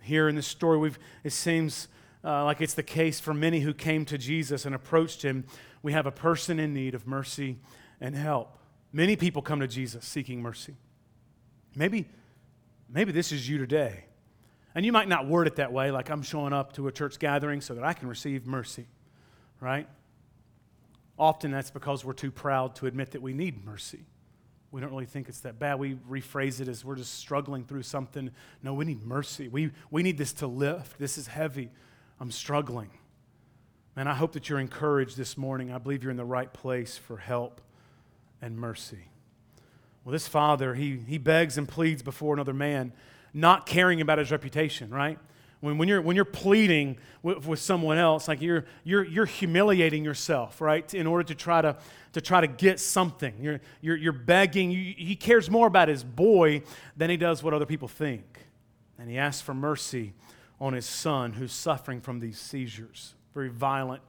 Here 0.00 0.28
in 0.28 0.34
this 0.34 0.46
story, 0.46 0.78
we've, 0.78 0.98
it 1.22 1.32
seems 1.32 1.88
uh, 2.24 2.44
like 2.44 2.60
it's 2.60 2.74
the 2.74 2.82
case 2.82 3.20
for 3.20 3.34
many 3.34 3.60
who 3.60 3.74
came 3.74 4.04
to 4.06 4.18
Jesus 4.18 4.64
and 4.64 4.74
approached 4.74 5.22
him, 5.22 5.44
we 5.82 5.92
have 5.92 6.06
a 6.06 6.12
person 6.12 6.58
in 6.58 6.72
need 6.72 6.94
of 6.94 7.06
mercy 7.06 7.58
and 8.00 8.14
help. 8.14 8.58
Many 8.92 9.16
people 9.16 9.42
come 9.42 9.60
to 9.60 9.68
Jesus 9.68 10.04
seeking 10.04 10.42
mercy. 10.42 10.76
Maybe, 11.74 12.08
maybe 12.88 13.12
this 13.12 13.32
is 13.32 13.48
you 13.48 13.58
today. 13.58 14.04
And 14.74 14.86
you 14.86 14.92
might 14.92 15.08
not 15.08 15.26
word 15.26 15.46
it 15.46 15.56
that 15.56 15.72
way, 15.72 15.90
like 15.90 16.10
I'm 16.10 16.22
showing 16.22 16.52
up 16.52 16.72
to 16.74 16.88
a 16.88 16.92
church 16.92 17.18
gathering 17.18 17.60
so 17.60 17.74
that 17.74 17.84
I 17.84 17.92
can 17.92 18.08
receive 18.08 18.46
mercy, 18.46 18.86
right? 19.60 19.86
often 21.18 21.50
that's 21.50 21.70
because 21.70 22.04
we're 22.04 22.12
too 22.12 22.30
proud 22.30 22.74
to 22.76 22.86
admit 22.86 23.12
that 23.12 23.22
we 23.22 23.32
need 23.32 23.64
mercy. 23.64 24.04
We 24.70 24.80
don't 24.80 24.90
really 24.90 25.06
think 25.06 25.28
it's 25.28 25.40
that 25.40 25.58
bad. 25.58 25.78
We 25.78 25.94
rephrase 25.94 26.60
it 26.60 26.68
as 26.68 26.84
we're 26.84 26.96
just 26.96 27.14
struggling 27.14 27.64
through 27.64 27.82
something. 27.82 28.30
No, 28.62 28.74
we 28.74 28.84
need 28.86 29.04
mercy. 29.04 29.48
We, 29.48 29.70
we 29.90 30.02
need 30.02 30.16
this 30.16 30.32
to 30.34 30.46
lift. 30.46 30.98
This 30.98 31.18
is 31.18 31.26
heavy. 31.26 31.70
I'm 32.22 32.30
struggling. 32.30 32.88
Man, 33.96 34.06
I 34.06 34.14
hope 34.14 34.34
that 34.34 34.48
you're 34.48 34.60
encouraged 34.60 35.16
this 35.16 35.36
morning. 35.36 35.72
I 35.72 35.78
believe 35.78 36.04
you're 36.04 36.12
in 36.12 36.16
the 36.16 36.24
right 36.24 36.52
place 36.52 36.96
for 36.96 37.16
help 37.16 37.60
and 38.40 38.56
mercy. 38.56 39.08
Well, 40.04 40.12
this 40.12 40.28
father, 40.28 40.72
he, 40.76 40.98
he 40.98 41.18
begs 41.18 41.58
and 41.58 41.68
pleads 41.68 42.00
before 42.00 42.32
another 42.32 42.52
man, 42.52 42.92
not 43.34 43.66
caring 43.66 44.00
about 44.00 44.18
his 44.18 44.30
reputation, 44.30 44.88
right? 44.90 45.18
When, 45.58 45.78
when, 45.78 45.88
you're, 45.88 46.00
when 46.00 46.14
you're 46.14 46.24
pleading 46.24 46.98
with, 47.24 47.44
with 47.44 47.58
someone 47.58 47.98
else, 47.98 48.28
like 48.28 48.40
you're, 48.40 48.66
you're, 48.84 49.02
you're 49.02 49.26
humiliating 49.26 50.04
yourself, 50.04 50.60
right, 50.60 50.94
in 50.94 51.08
order 51.08 51.24
to 51.24 51.34
try 51.34 51.60
to, 51.60 51.76
to, 52.12 52.20
try 52.20 52.40
to 52.40 52.46
get 52.46 52.78
something. 52.78 53.34
You're, 53.40 53.60
you're, 53.80 53.96
you're 53.96 54.12
begging. 54.12 54.70
You, 54.70 54.94
he 54.96 55.16
cares 55.16 55.50
more 55.50 55.66
about 55.66 55.88
his 55.88 56.04
boy 56.04 56.62
than 56.96 57.10
he 57.10 57.16
does 57.16 57.42
what 57.42 57.52
other 57.52 57.66
people 57.66 57.88
think. 57.88 58.38
And 58.96 59.10
he 59.10 59.18
asks 59.18 59.42
for 59.42 59.54
mercy 59.54 60.12
on 60.62 60.74
his 60.74 60.86
son 60.86 61.32
who's 61.32 61.52
suffering 61.52 62.00
from 62.00 62.20
these 62.20 62.38
seizures, 62.38 63.14
very 63.34 63.48
violent 63.48 64.00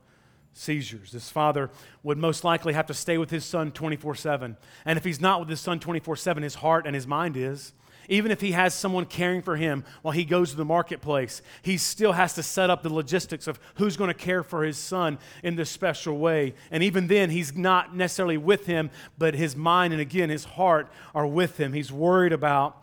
seizures. 0.54 1.12
This 1.12 1.32
father 1.32 1.72
would 2.04 2.20
most 2.20 2.44
likely 2.44 2.74
have 2.74 2.86
to 2.86 2.94
stay 2.94 3.18
with 3.18 3.32
his 3.32 3.44
son 3.44 3.72
24 3.72 4.14
7. 4.14 4.56
And 4.86 4.98
if 4.98 5.04
he's 5.04 5.20
not 5.20 5.40
with 5.40 5.50
his 5.50 5.60
son 5.60 5.80
24 5.80 6.16
7, 6.16 6.44
his 6.44 6.54
heart 6.56 6.86
and 6.86 6.94
his 6.94 7.08
mind 7.08 7.36
is. 7.36 7.74
Even 8.08 8.32
if 8.32 8.42
he 8.42 8.52
has 8.52 8.76
someone 8.76 9.06
caring 9.06 9.42
for 9.42 9.56
him 9.56 9.84
while 10.04 10.12
he 10.12 10.26
goes 10.26 10.52
to 10.52 10.58
the 10.58 10.66
marketplace, 10.66 11.42
he 11.64 11.78
still 11.78 12.12
has 12.12 12.34
to 12.34 12.44
set 12.44 12.70
up 12.70 12.84
the 12.84 12.94
logistics 12.94 13.48
of 13.48 13.60
who's 13.76 13.98
going 13.98 14.10
to 14.10 14.14
care 14.14 14.44
for 14.44 14.64
his 14.64 14.78
son 14.78 15.18
in 15.42 15.56
this 15.56 15.72
special 15.72 16.20
way. 16.20 16.54
And 16.70 16.84
even 16.84 17.08
then, 17.08 17.32
he's 17.32 17.56
not 17.56 17.96
necessarily 17.96 18.38
with 18.38 18.68
him, 18.68 18.92
but 19.18 19.34
his 19.34 19.56
mind 19.56 19.92
and 19.92 20.02
again, 20.02 20.30
his 20.30 20.44
heart 20.44 20.92
are 21.16 21.26
with 21.26 21.58
him. 21.58 21.74
He's 21.74 21.92
worried 21.92 22.34
about 22.34 22.83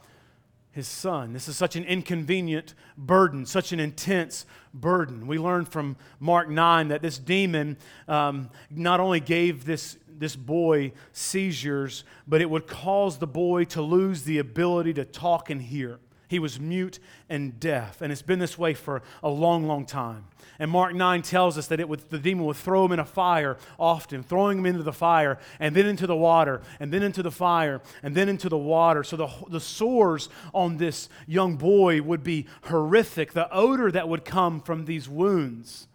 his 0.73 0.87
son. 0.87 1.33
This 1.33 1.49
is 1.49 1.57
such 1.57 1.77
an 1.77 1.85
inconvenient 1.85 2.75
burden, 2.97 3.45
such 3.45 3.73
an 3.73 3.81
intense 3.81 4.47
burden. 4.73 5.27
We 5.27 5.39
learn 5.39 5.65
from 5.65 5.97
Mark 6.21 6.49
9 6.49 6.89
that 6.89 7.03
this 7.03 7.19
demon 7.19 7.77
um, 8.07 8.51
not 8.71 9.01
only 9.01 9.21
gave 9.21 9.65
this, 9.65 9.99
this 10.09 10.37
boy 10.37 10.93
seizures, 11.13 12.05
but 12.29 12.41
it 12.41 12.49
would 12.49 12.67
cause 12.67 13.19
the 13.19 13.27
boy 13.27 13.65
to 13.65 13.83
lose 13.83 14.23
the 14.23 14.39
ability 14.39 14.95
to 14.95 15.05
talk 15.05 15.51
and 15.51 15.61
hear. 15.61 15.99
He 16.31 16.39
was 16.39 16.61
mute 16.61 17.01
and 17.29 17.59
deaf, 17.59 18.01
and 18.01 18.13
it's 18.13 18.23
been 18.23 18.39
this 18.39 18.57
way 18.57 18.73
for 18.73 19.03
a 19.21 19.29
long, 19.29 19.67
long 19.67 19.85
time. 19.85 20.27
And 20.61 20.71
Mark 20.71 20.95
9 20.95 21.23
tells 21.23 21.59
us 21.59 21.67
that 21.67 21.81
it 21.81 21.89
would, 21.89 22.09
the 22.09 22.21
demon 22.21 22.47
would 22.47 22.57
throw 22.57 22.85
him 22.85 22.93
in 22.93 23.01
a 23.01 23.05
fire 23.05 23.57
often, 23.81 24.23
throwing 24.23 24.59
him 24.59 24.67
into 24.67 24.85
the 24.85 24.93
fire, 24.93 25.41
and 25.59 25.75
then 25.75 25.87
into 25.87 26.07
the 26.07 26.15
water, 26.15 26.63
and 26.79 26.93
then 26.93 27.03
into 27.03 27.25
the 27.25 27.33
fire, 27.33 27.83
and 28.05 28.15
then 28.15 28.29
into 28.29 28.49
the 28.49 28.57
water. 28.57 29.03
So 29.03 29.17
the, 29.17 29.29
the 29.49 29.59
sores 29.59 30.29
on 30.55 30.77
this 30.77 31.09
young 31.27 31.57
boy 31.57 32.01
would 32.01 32.23
be 32.23 32.47
horrific. 32.63 33.33
The 33.33 33.53
odor 33.53 33.91
that 33.91 34.09
would 34.09 34.25
come 34.25 34.61
from 34.61 34.85
these 34.85 35.09
wounds 35.09 35.89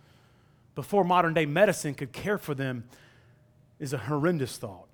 before 0.75 1.05
modern 1.05 1.33
day 1.33 1.45
medicine 1.45 1.93
could 1.93 2.11
care 2.11 2.37
for 2.37 2.53
them 2.53 2.83
is 3.79 3.93
a 3.93 3.97
horrendous 3.97 4.57
thought. 4.57 4.89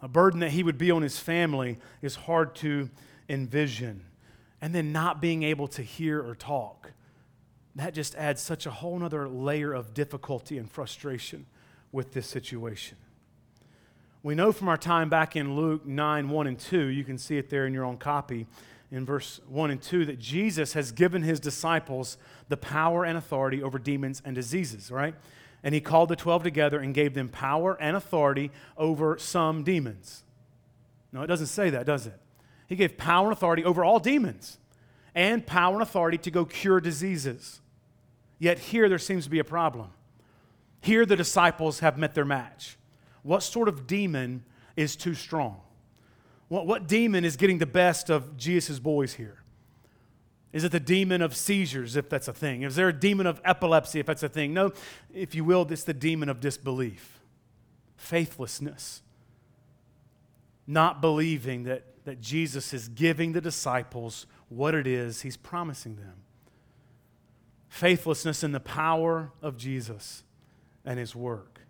A 0.00 0.06
burden 0.06 0.38
that 0.38 0.52
he 0.52 0.62
would 0.62 0.78
be 0.78 0.92
on 0.92 1.02
his 1.02 1.18
family 1.18 1.80
is 2.00 2.14
hard 2.14 2.54
to 2.56 2.90
envision. 3.28 4.04
And 4.62 4.74
then 4.74 4.92
not 4.92 5.20
being 5.20 5.42
able 5.42 5.68
to 5.68 5.82
hear 5.82 6.26
or 6.26 6.34
talk 6.34 6.92
that 7.74 7.94
just 7.94 8.14
adds 8.16 8.40
such 8.40 8.66
a 8.66 8.70
whole 8.70 9.02
other 9.02 9.28
layer 9.28 9.72
of 9.72 9.94
difficulty 9.94 10.58
and 10.58 10.70
frustration 10.70 11.46
with 11.90 12.12
this 12.12 12.26
situation. 12.26 12.98
We 14.22 14.34
know 14.34 14.52
from 14.52 14.68
our 14.68 14.76
time 14.76 15.08
back 15.08 15.36
in 15.36 15.56
Luke 15.56 15.86
9 15.86 16.28
1 16.28 16.46
and 16.46 16.58
2, 16.58 16.86
you 16.86 17.02
can 17.02 17.18
see 17.18 17.38
it 17.38 17.50
there 17.50 17.66
in 17.66 17.72
your 17.72 17.84
own 17.84 17.96
copy 17.96 18.46
in 18.90 19.06
verse 19.06 19.40
1 19.48 19.70
and 19.70 19.80
2, 19.80 20.04
that 20.04 20.18
Jesus 20.18 20.74
has 20.74 20.92
given 20.92 21.22
his 21.22 21.40
disciples 21.40 22.18
the 22.48 22.58
power 22.58 23.04
and 23.04 23.16
authority 23.16 23.62
over 23.62 23.78
demons 23.78 24.20
and 24.24 24.34
diseases, 24.34 24.90
right? 24.90 25.14
And 25.64 25.74
he 25.74 25.80
called 25.80 26.10
the 26.10 26.16
12 26.16 26.42
together 26.42 26.78
and 26.78 26.92
gave 26.92 27.14
them 27.14 27.28
power 27.28 27.76
and 27.80 27.96
authority 27.96 28.50
over 28.76 29.16
some 29.18 29.64
demons. 29.64 30.24
No, 31.10 31.22
it 31.22 31.26
doesn't 31.26 31.46
say 31.46 31.70
that, 31.70 31.86
does 31.86 32.06
it? 32.06 32.18
He 32.72 32.76
gave 32.76 32.96
power 32.96 33.26
and 33.26 33.34
authority 33.34 33.66
over 33.66 33.84
all 33.84 33.98
demons 33.98 34.56
and 35.14 35.46
power 35.46 35.74
and 35.74 35.82
authority 35.82 36.16
to 36.16 36.30
go 36.30 36.46
cure 36.46 36.80
diseases. 36.80 37.60
Yet 38.38 38.58
here 38.58 38.88
there 38.88 38.98
seems 38.98 39.24
to 39.24 39.30
be 39.30 39.40
a 39.40 39.44
problem. 39.44 39.90
Here 40.80 41.04
the 41.04 41.14
disciples 41.14 41.80
have 41.80 41.98
met 41.98 42.14
their 42.14 42.24
match. 42.24 42.78
What 43.24 43.42
sort 43.42 43.68
of 43.68 43.86
demon 43.86 44.44
is 44.74 44.96
too 44.96 45.12
strong? 45.12 45.60
What, 46.48 46.66
what 46.66 46.88
demon 46.88 47.26
is 47.26 47.36
getting 47.36 47.58
the 47.58 47.66
best 47.66 48.08
of 48.08 48.38
Jesus' 48.38 48.78
boys 48.78 49.12
here? 49.12 49.42
Is 50.54 50.64
it 50.64 50.72
the 50.72 50.80
demon 50.80 51.20
of 51.20 51.36
seizures, 51.36 51.94
if 51.94 52.08
that's 52.08 52.26
a 52.26 52.32
thing? 52.32 52.62
Is 52.62 52.74
there 52.74 52.88
a 52.88 52.98
demon 52.98 53.26
of 53.26 53.38
epilepsy, 53.44 54.00
if 54.00 54.06
that's 54.06 54.22
a 54.22 54.30
thing? 54.30 54.54
No, 54.54 54.72
if 55.12 55.34
you 55.34 55.44
will, 55.44 55.70
it's 55.70 55.84
the 55.84 55.92
demon 55.92 56.30
of 56.30 56.40
disbelief, 56.40 57.20
faithlessness, 57.96 59.02
not 60.66 61.02
believing 61.02 61.64
that, 61.64 61.84
that 62.04 62.20
Jesus 62.20 62.72
is 62.72 62.88
giving 62.88 63.32
the 63.32 63.40
disciples 63.40 64.26
what 64.48 64.74
it 64.74 64.86
is 64.86 65.22
he's 65.22 65.36
promising 65.36 65.96
them 65.96 66.22
faithlessness 67.72 68.44
in 68.44 68.52
the 68.52 68.60
power 68.60 69.32
of 69.40 69.56
Jesus 69.56 70.24
and 70.84 70.98
his 70.98 71.16
work. 71.16 71.62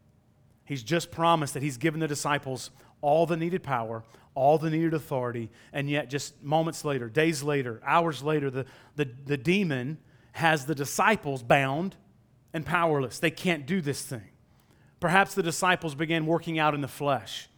He's 0.65 0.83
just 0.83 1.13
promised 1.13 1.55
that 1.55 1.63
he's 1.63 1.77
given 1.77 2.01
the 2.01 2.09
disciples 2.09 2.71
all 3.01 3.25
the 3.25 3.37
needed 3.37 3.63
power, 3.63 4.03
all 4.35 4.59
the 4.59 4.69
needed 4.69 4.95
authority, 4.95 5.49
and 5.73 5.89
yet 5.89 6.11
just 6.11 6.43
moments 6.43 6.85
later, 6.85 7.09
days 7.09 7.45
later, 7.45 7.81
hours 7.85 8.21
later, 8.21 8.51
the, 8.51 8.67
the, 8.97 9.09
the 9.27 9.37
demon 9.37 9.99
has 10.33 10.67
the 10.67 10.75
disciples 10.75 11.45
bound 11.45 11.95
and 12.53 12.67
powerless. 12.67 13.21
They 13.21 13.31
can't 13.31 13.65
do 13.65 13.81
this 13.81 14.03
thing. 14.03 14.29
Perhaps 14.99 15.35
the 15.35 15.43
disciples 15.43 15.95
began 15.95 16.27
working 16.27 16.59
out 16.59 16.75
in 16.75 16.81
the 16.81 16.89
flesh. 16.89 17.49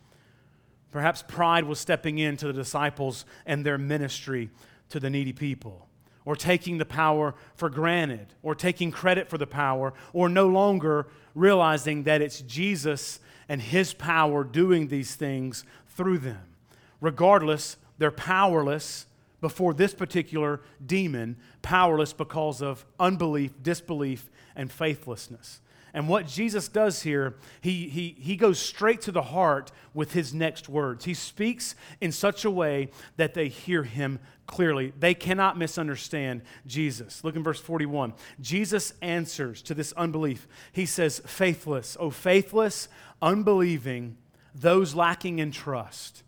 Perhaps 0.95 1.25
pride 1.27 1.65
was 1.65 1.81
stepping 1.81 2.21
into 2.21 2.47
the 2.47 2.53
disciples 2.53 3.25
and 3.47 3.67
their 3.67 3.79
ministry 3.79 4.49
to 4.91 5.01
the 5.01 5.11
needy 5.11 5.33
people 5.33 5.89
or 6.25 6.37
taking 6.37 6.79
the 6.79 6.85
power 6.85 7.35
for 7.57 7.69
granted, 7.69 8.29
or 8.45 8.55
taking 8.55 8.93
credit 8.93 9.29
for 9.29 9.37
the 9.37 9.47
power, 9.47 9.93
or 10.13 10.29
no 10.29 10.47
longer 10.47 11.09
realizing 11.35 12.05
that 12.05 12.23
it's 12.23 12.43
Jesus 12.43 13.19
and 13.49 13.61
His 13.61 13.93
power 13.93 14.45
doing 14.45 14.87
these 14.87 15.17
things 15.17 15.65
through 15.89 16.19
them. 16.19 16.55
Regardless, 17.01 17.77
they're 17.99 18.13
powerless 18.13 19.07
before 19.41 19.75
this 19.75 19.95
particular 19.95 20.61
demon, 20.87 21.37
powerless 21.61 22.13
because 22.13 22.63
of 22.63 22.87
unbelief, 23.01 23.53
disbelief, 23.65 24.31
and 24.55 24.71
faithlessness. 24.71 25.61
And 25.95 26.09
what 26.09 26.27
Jesus 26.27 26.67
does 26.67 27.03
here, 27.03 27.37
he, 27.61 27.89
he, 27.89 28.17
he 28.19 28.35
goes 28.35 28.59
straight 28.59 29.01
to 29.03 29.13
the 29.13 29.23
heart 29.23 29.71
with 29.95 30.13
his 30.13 30.35
next 30.35 30.69
words. 30.69 31.05
He 31.05 31.15
speaks 31.15 31.77
in 32.01 32.11
such 32.11 32.45
a 32.45 32.51
way 32.51 32.91
that 33.17 33.35
they 33.35 33.47
hear 33.47 33.85
him 33.85 34.19
clearly. 34.49 34.93
They 34.99 35.15
cannot 35.15 35.57
misunderstand 35.57 36.43
Jesus. 36.67 37.23
Look 37.23 37.37
in 37.37 37.45
verse 37.45 37.61
41. 37.61 38.13
Jesus 38.41 38.93
answers 39.01 39.63
to 39.63 39.75
this 39.75 39.93
unbelief. 39.93 40.49
He 40.73 40.85
says, 40.85 41.21
Faithless, 41.25 41.97
O 42.01 42.11
faithless, 42.11 42.89
unbelieving, 43.23 44.17
those 44.53 44.97
lacking 44.97 45.39
in 45.39 45.53
trust, 45.53 46.25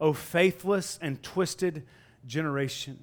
O 0.00 0.12
faithless 0.12 0.98
and 1.00 1.22
twisted 1.22 1.84
generation 2.26 2.98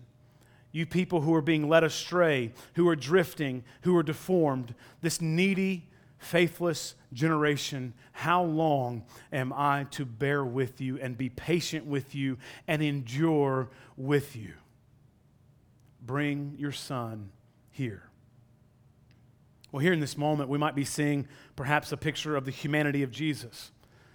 you 0.72 0.86
people 0.86 1.22
who 1.22 1.34
are 1.34 1.42
being 1.42 1.68
led 1.68 1.84
astray, 1.84 2.54
who 2.76 2.88
are 2.88 2.96
drifting, 2.96 3.64
who 3.82 3.96
are 3.98 4.04
deformed, 4.04 4.74
this 5.02 5.20
needy, 5.20 5.90
faithless 6.22 6.94
generation, 7.14 7.94
how 8.12 8.44
long 8.44 9.04
am 9.34 9.52
I 9.52 9.88
to 9.92 10.06
bear 10.06 10.46
with 10.46 10.80
you 10.80 11.00
and 11.00 11.18
be 11.18 11.30
patient 11.30 11.86
with 11.86 12.14
you 12.14 12.38
and 12.68 12.82
endure 12.82 13.70
with 13.98 14.36
you? 14.36 14.54
Bring 16.02 16.56
your 16.58 16.72
son 16.72 17.32
here. 17.72 18.04
Well, 19.72 19.80
here 19.80 19.94
in 19.94 20.00
this 20.00 20.18
moment, 20.18 20.50
we 20.50 20.58
might 20.58 20.76
be 20.76 20.86
seeing 20.86 21.28
perhaps 21.56 21.92
a 21.92 21.98
picture 21.98 22.36
of 22.36 22.46
the 22.46 22.52
humanity 22.52 23.02
of 23.04 23.12
Jesus. 23.12 23.72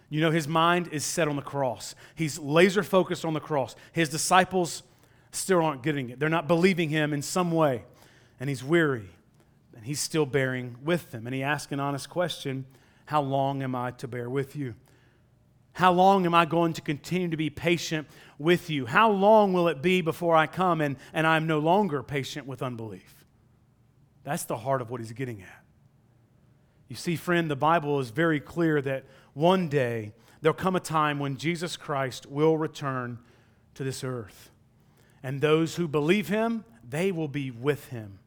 You 0.09 0.21
know, 0.21 0.31
his 0.31 0.47
mind 0.47 0.89
is 0.93 1.05
set 1.05 1.27
on 1.27 1.35
the 1.35 1.43
cross, 1.43 1.95
he's 2.15 2.39
laser 2.39 2.85
focused 2.85 3.25
on 3.25 3.35
the 3.35 3.41
cross. 3.41 3.75
His 3.93 4.09
disciples 4.09 4.85
still 5.33 5.61
aren't 5.61 5.83
getting 5.83 6.11
it, 6.11 6.21
they're 6.21 6.29
not 6.29 6.47
believing 6.47 6.89
him 6.89 7.13
in 7.13 7.21
some 7.21 7.51
way, 7.51 7.83
and 8.39 8.49
he's 8.49 8.63
weary 8.63 9.11
and 9.77 9.85
he's 9.85 10.01
still 10.01 10.27
bearing 10.27 10.77
with 10.83 11.13
them. 11.13 11.27
And 11.27 11.35
he 11.35 11.43
asks 11.43 11.71
an 11.71 11.79
honest 11.79 12.09
question 12.09 12.65
How 13.05 13.21
long 13.21 13.63
am 13.63 13.75
I 13.75 13.93
to 13.93 14.09
bear 14.09 14.29
with 14.29 14.57
you? 14.57 14.75
How 15.75 15.93
long 15.93 16.25
am 16.25 16.35
I 16.35 16.47
going 16.47 16.73
to 16.73 16.81
continue 16.81 17.29
to 17.29 17.37
be 17.37 17.51
patient 17.51 18.09
with 18.39 18.71
you? 18.71 18.87
How 18.87 19.11
long 19.11 19.53
will 19.53 19.69
it 19.69 19.83
be 19.83 20.01
before 20.01 20.35
I 20.35 20.47
come 20.47 20.81
and, 20.81 20.97
and 21.13 21.27
I'm 21.27 21.47
no 21.47 21.59
longer 21.59 22.03
patient 22.03 22.47
with 22.47 22.63
unbelief? 22.63 23.27
That's 24.25 24.45
the 24.45 24.57
heart 24.57 24.81
of 24.81 24.91
what 24.91 25.03
he's 25.03 25.13
getting 25.13 25.43
at. 25.43 25.65
You 26.89 26.97
see, 26.97 27.15
friend, 27.15 27.51
the 27.51 27.57
Bible 27.57 28.01
is 28.01 28.09
very 28.09 28.41
clear 28.41 28.81
that 28.81 29.05
one 29.35 29.69
day 29.69 30.15
there'll 30.41 30.55
come 30.55 30.77
a 30.77 30.81
time 30.81 31.19
when 31.19 31.37
Jesus 31.37 31.77
Christ 31.77 32.25
will 32.25 32.57
return 32.57 33.19
to 33.75 33.85
this 33.85 34.03
earth. 34.03 34.51
And 35.23 35.43
those 35.43 35.77
who 35.77 35.87
believe 35.87 36.29
him, 36.29 36.65
they 36.89 37.13
will 37.13 37.29
be 37.29 37.51
with 37.51 37.89
him. 37.89 38.21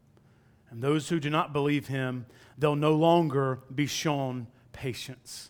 And 0.70 0.82
those 0.82 1.10
who 1.10 1.20
do 1.20 1.30
not 1.30 1.52
believe 1.52 1.88
him, 1.88 2.26
they'll 2.58 2.76
no 2.76 2.94
longer 2.94 3.60
be 3.74 3.88
shown 3.88 4.48
patience. 4.72 5.50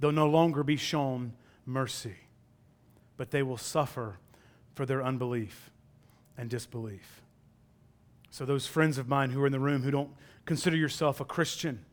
They'll 0.00 0.12
no 0.12 0.28
longer 0.28 0.62
be 0.62 0.76
shown 0.76 1.32
mercy, 1.64 2.16
but 3.16 3.30
they 3.30 3.42
will 3.42 3.56
suffer 3.56 4.18
for 4.74 4.84
their 4.84 5.02
unbelief 5.02 5.70
and 6.36 6.50
disbelief. 6.50 7.22
So, 8.30 8.44
those 8.44 8.66
friends 8.66 8.98
of 8.98 9.08
mine 9.08 9.30
who 9.30 9.40
are 9.42 9.46
in 9.46 9.52
the 9.52 9.60
room 9.60 9.82
who 9.82 9.92
don't 9.92 10.10
consider 10.44 10.76
yourself 10.76 11.20
a 11.20 11.24
Christian, 11.24 11.84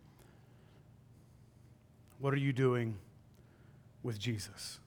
what 2.17 2.33
are 2.33 2.37
you 2.37 2.51
doing 2.51 2.97
with 4.01 4.17
Jesus? 4.17 4.79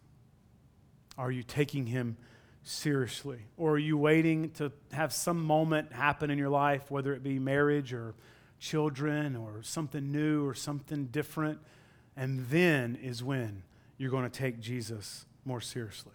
Are 1.17 1.31
you 1.31 1.45
taking 1.45 1.87
him 1.87 2.17
seriously? 2.65 3.39
Or 3.57 3.73
are 3.73 3.79
you 3.79 3.97
waiting 3.97 4.51
to 4.53 4.73
have 4.93 5.13
some 5.13 5.45
moment 5.45 5.93
happen 5.93 6.31
in 6.31 6.39
your 6.39 6.49
life, 6.49 6.91
whether 6.91 7.13
it 7.13 7.23
be 7.23 7.39
marriage 7.39 7.93
or 7.93 8.15
children 8.59 9.37
or 9.37 9.63
something 9.63 10.11
new 10.11 10.47
or 10.47 10.55
something 10.55 11.07
different? 11.07 11.61
And 12.17 12.47
then 12.49 12.99
is 13.01 13.23
when 13.23 13.63
you're 13.99 14.11
going 14.11 14.29
to 14.29 14.39
take 14.39 14.61
Jesus 14.61 15.27
more 15.45 15.61
seriously. 15.61 16.13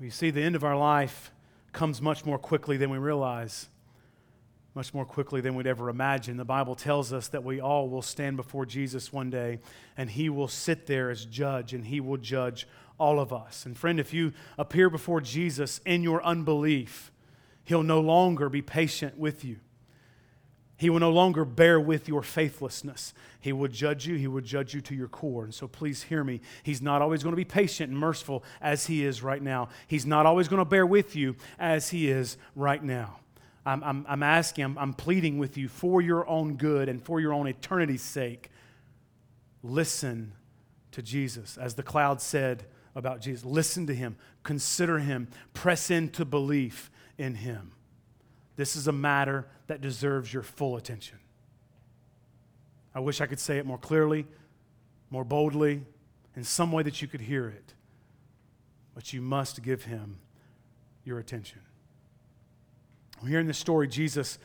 You 0.00 0.10
see, 0.10 0.30
the 0.30 0.42
end 0.42 0.54
of 0.54 0.62
our 0.62 0.76
life 0.76 1.32
comes 1.72 2.00
much 2.00 2.24
more 2.24 2.38
quickly 2.38 2.76
than 2.76 2.90
we 2.90 2.98
realize, 2.98 3.68
much 4.74 4.94
more 4.94 5.04
quickly 5.04 5.40
than 5.40 5.54
we'd 5.54 5.66
ever 5.66 5.88
imagine. 5.88 6.36
The 6.36 6.44
Bible 6.44 6.76
tells 6.76 7.12
us 7.12 7.28
that 7.28 7.42
we 7.42 7.60
all 7.60 7.88
will 7.88 8.02
stand 8.02 8.36
before 8.36 8.64
Jesus 8.64 9.12
one 9.12 9.28
day, 9.28 9.58
and 9.96 10.08
he 10.08 10.28
will 10.28 10.48
sit 10.48 10.86
there 10.86 11.10
as 11.10 11.24
judge, 11.24 11.74
and 11.74 11.84
he 11.84 12.00
will 12.00 12.16
judge 12.16 12.66
all 12.98 13.20
of 13.20 13.32
us. 13.32 13.64
And 13.64 13.76
friend, 13.76 13.98
if 13.98 14.12
you 14.12 14.32
appear 14.58 14.90
before 14.90 15.20
Jesus 15.20 15.80
in 15.86 16.02
your 16.02 16.22
unbelief, 16.22 17.12
he'll 17.64 17.82
no 17.82 18.00
longer 18.00 18.48
be 18.48 18.62
patient 18.62 19.18
with 19.18 19.44
you. 19.44 19.56
He 20.78 20.90
will 20.90 21.00
no 21.00 21.10
longer 21.10 21.44
bear 21.44 21.80
with 21.80 22.06
your 22.06 22.22
faithlessness. 22.22 23.12
He 23.40 23.52
will 23.52 23.66
judge 23.66 24.06
you. 24.06 24.14
He 24.14 24.28
will 24.28 24.40
judge 24.40 24.74
you 24.74 24.80
to 24.82 24.94
your 24.94 25.08
core. 25.08 25.42
And 25.42 25.52
so 25.52 25.66
please 25.66 26.04
hear 26.04 26.22
me. 26.22 26.40
He's 26.62 26.80
not 26.80 27.02
always 27.02 27.24
going 27.24 27.32
to 27.32 27.36
be 27.36 27.44
patient 27.44 27.90
and 27.90 27.98
merciful 27.98 28.44
as 28.60 28.86
he 28.86 29.04
is 29.04 29.20
right 29.20 29.42
now. 29.42 29.70
He's 29.88 30.06
not 30.06 30.24
always 30.24 30.46
going 30.46 30.60
to 30.60 30.64
bear 30.64 30.86
with 30.86 31.16
you 31.16 31.34
as 31.58 31.90
he 31.90 32.08
is 32.08 32.36
right 32.54 32.82
now. 32.82 33.18
I'm, 33.66 33.82
I'm, 33.82 34.06
I'm 34.08 34.22
asking, 34.22 34.64
I'm, 34.64 34.78
I'm 34.78 34.94
pleading 34.94 35.38
with 35.38 35.58
you 35.58 35.66
for 35.66 36.00
your 36.00 36.28
own 36.28 36.54
good 36.54 36.88
and 36.88 37.02
for 37.02 37.20
your 37.20 37.32
own 37.32 37.48
eternity's 37.48 38.02
sake. 38.02 38.48
Listen 39.64 40.32
to 40.92 41.02
Jesus. 41.02 41.58
As 41.58 41.74
the 41.74 41.82
cloud 41.82 42.20
said 42.20 42.66
about 42.98 43.20
Jesus, 43.20 43.44
listen 43.44 43.86
to 43.86 43.94
him, 43.94 44.16
consider 44.42 44.98
him, 44.98 45.28
press 45.54 45.88
into 45.90 46.24
belief 46.24 46.90
in 47.16 47.36
him. 47.36 47.70
This 48.56 48.74
is 48.74 48.88
a 48.88 48.92
matter 48.92 49.46
that 49.68 49.80
deserves 49.80 50.34
your 50.34 50.42
full 50.42 50.76
attention. 50.76 51.18
I 52.92 53.00
wish 53.00 53.20
I 53.20 53.26
could 53.26 53.38
say 53.38 53.58
it 53.58 53.64
more 53.64 53.78
clearly, 53.78 54.26
more 55.10 55.24
boldly, 55.24 55.82
in 56.34 56.42
some 56.42 56.72
way 56.72 56.82
that 56.82 57.00
you 57.00 57.06
could 57.06 57.20
hear 57.20 57.48
it. 57.48 57.74
But 58.94 59.12
you 59.12 59.22
must 59.22 59.62
give 59.62 59.84
him 59.84 60.18
your 61.04 61.20
attention. 61.20 61.60
Here 63.26 63.38
in 63.38 63.46
this 63.46 63.58
story, 63.58 63.86
Jesus, 63.86 64.38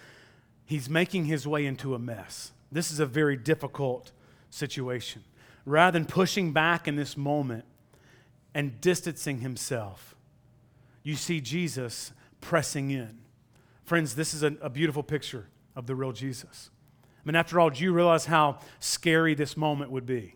he's 0.65 0.89
making 0.89 1.25
his 1.25 1.47
way 1.47 1.65
into 1.65 1.95
a 1.95 1.99
mess. 1.99 2.51
This 2.71 2.91
is 2.91 2.99
a 2.99 3.05
very 3.07 3.35
difficult 3.35 4.11
situation. 4.51 5.23
Rather 5.65 5.97
than 5.97 6.05
pushing 6.05 6.53
back 6.53 6.87
in 6.87 6.95
this 6.95 7.17
moment 7.17 7.65
and 8.53 8.79
distancing 8.81 9.39
himself, 9.39 10.15
you 11.03 11.15
see 11.15 11.41
Jesus 11.41 12.11
pressing 12.41 12.91
in. 12.91 13.19
Friends, 13.83 14.15
this 14.15 14.33
is 14.33 14.43
a, 14.43 14.55
a 14.61 14.69
beautiful 14.69 15.03
picture 15.03 15.47
of 15.75 15.87
the 15.87 15.95
real 15.95 16.11
Jesus. 16.11 16.69
I 17.03 17.27
mean, 17.27 17.35
after 17.35 17.59
all, 17.59 17.69
do 17.69 17.83
you 17.83 17.93
realize 17.93 18.25
how 18.25 18.59
scary 18.79 19.33
this 19.33 19.55
moment 19.55 19.91
would 19.91 20.05
be? 20.05 20.35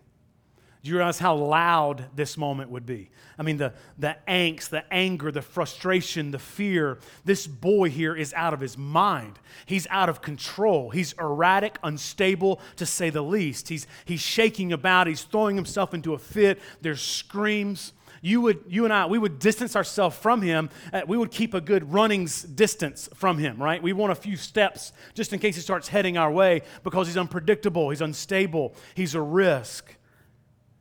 Do 0.82 0.90
you 0.90 0.96
realize 0.96 1.18
how 1.18 1.34
loud 1.34 2.04
this 2.14 2.36
moment 2.36 2.70
would 2.70 2.86
be? 2.86 3.10
I 3.36 3.42
mean, 3.42 3.56
the, 3.56 3.74
the 3.98 4.16
angst, 4.28 4.68
the 4.68 4.84
anger, 4.92 5.32
the 5.32 5.42
frustration, 5.42 6.30
the 6.30 6.38
fear. 6.38 6.98
This 7.24 7.48
boy 7.48 7.90
here 7.90 8.14
is 8.14 8.32
out 8.32 8.54
of 8.54 8.60
his 8.60 8.78
mind. 8.78 9.40
He's 9.66 9.88
out 9.90 10.08
of 10.08 10.22
control. 10.22 10.90
He's 10.90 11.14
erratic, 11.14 11.78
unstable, 11.82 12.60
to 12.76 12.86
say 12.86 13.10
the 13.10 13.22
least. 13.22 13.68
He's, 13.68 13.88
he's 14.04 14.20
shaking 14.20 14.72
about. 14.72 15.08
He's 15.08 15.22
throwing 15.22 15.56
himself 15.56 15.94
into 15.94 16.14
a 16.14 16.18
fit. 16.18 16.60
There's 16.80 17.02
screams 17.02 17.92
you 18.20 18.40
would 18.40 18.64
you 18.68 18.84
and 18.84 18.92
i 18.92 19.06
we 19.06 19.18
would 19.18 19.38
distance 19.38 19.76
ourselves 19.76 20.16
from 20.16 20.42
him. 20.42 20.70
Uh, 20.92 21.02
we 21.06 21.16
would 21.16 21.30
keep 21.30 21.54
a 21.54 21.60
good 21.60 21.92
running's 21.92 22.42
distance 22.42 23.08
from 23.14 23.38
him 23.38 23.62
right? 23.62 23.82
We 23.82 23.92
want 23.92 24.12
a 24.12 24.16
few 24.16 24.36
steps 24.36 24.92
just 25.14 25.32
in 25.32 25.38
case 25.38 25.56
he 25.56 25.62
starts 25.62 25.88
heading 25.88 26.16
our 26.18 26.30
way 26.30 26.62
because 26.82 27.06
he's 27.06 27.16
unpredictable 27.16 27.90
he's 27.90 28.00
unstable 28.00 28.74
he's 28.94 29.14
a 29.14 29.22
risk. 29.22 29.94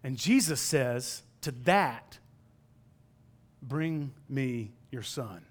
And 0.04 0.18
jesus 0.18 0.62
says 0.62 1.24
to 1.42 1.52
that 1.64 2.20
bring 3.62 4.14
me 4.30 4.72
your 4.92 5.04
son. 5.04 5.46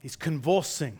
He's 0.00 0.16
convulsing 0.16 0.98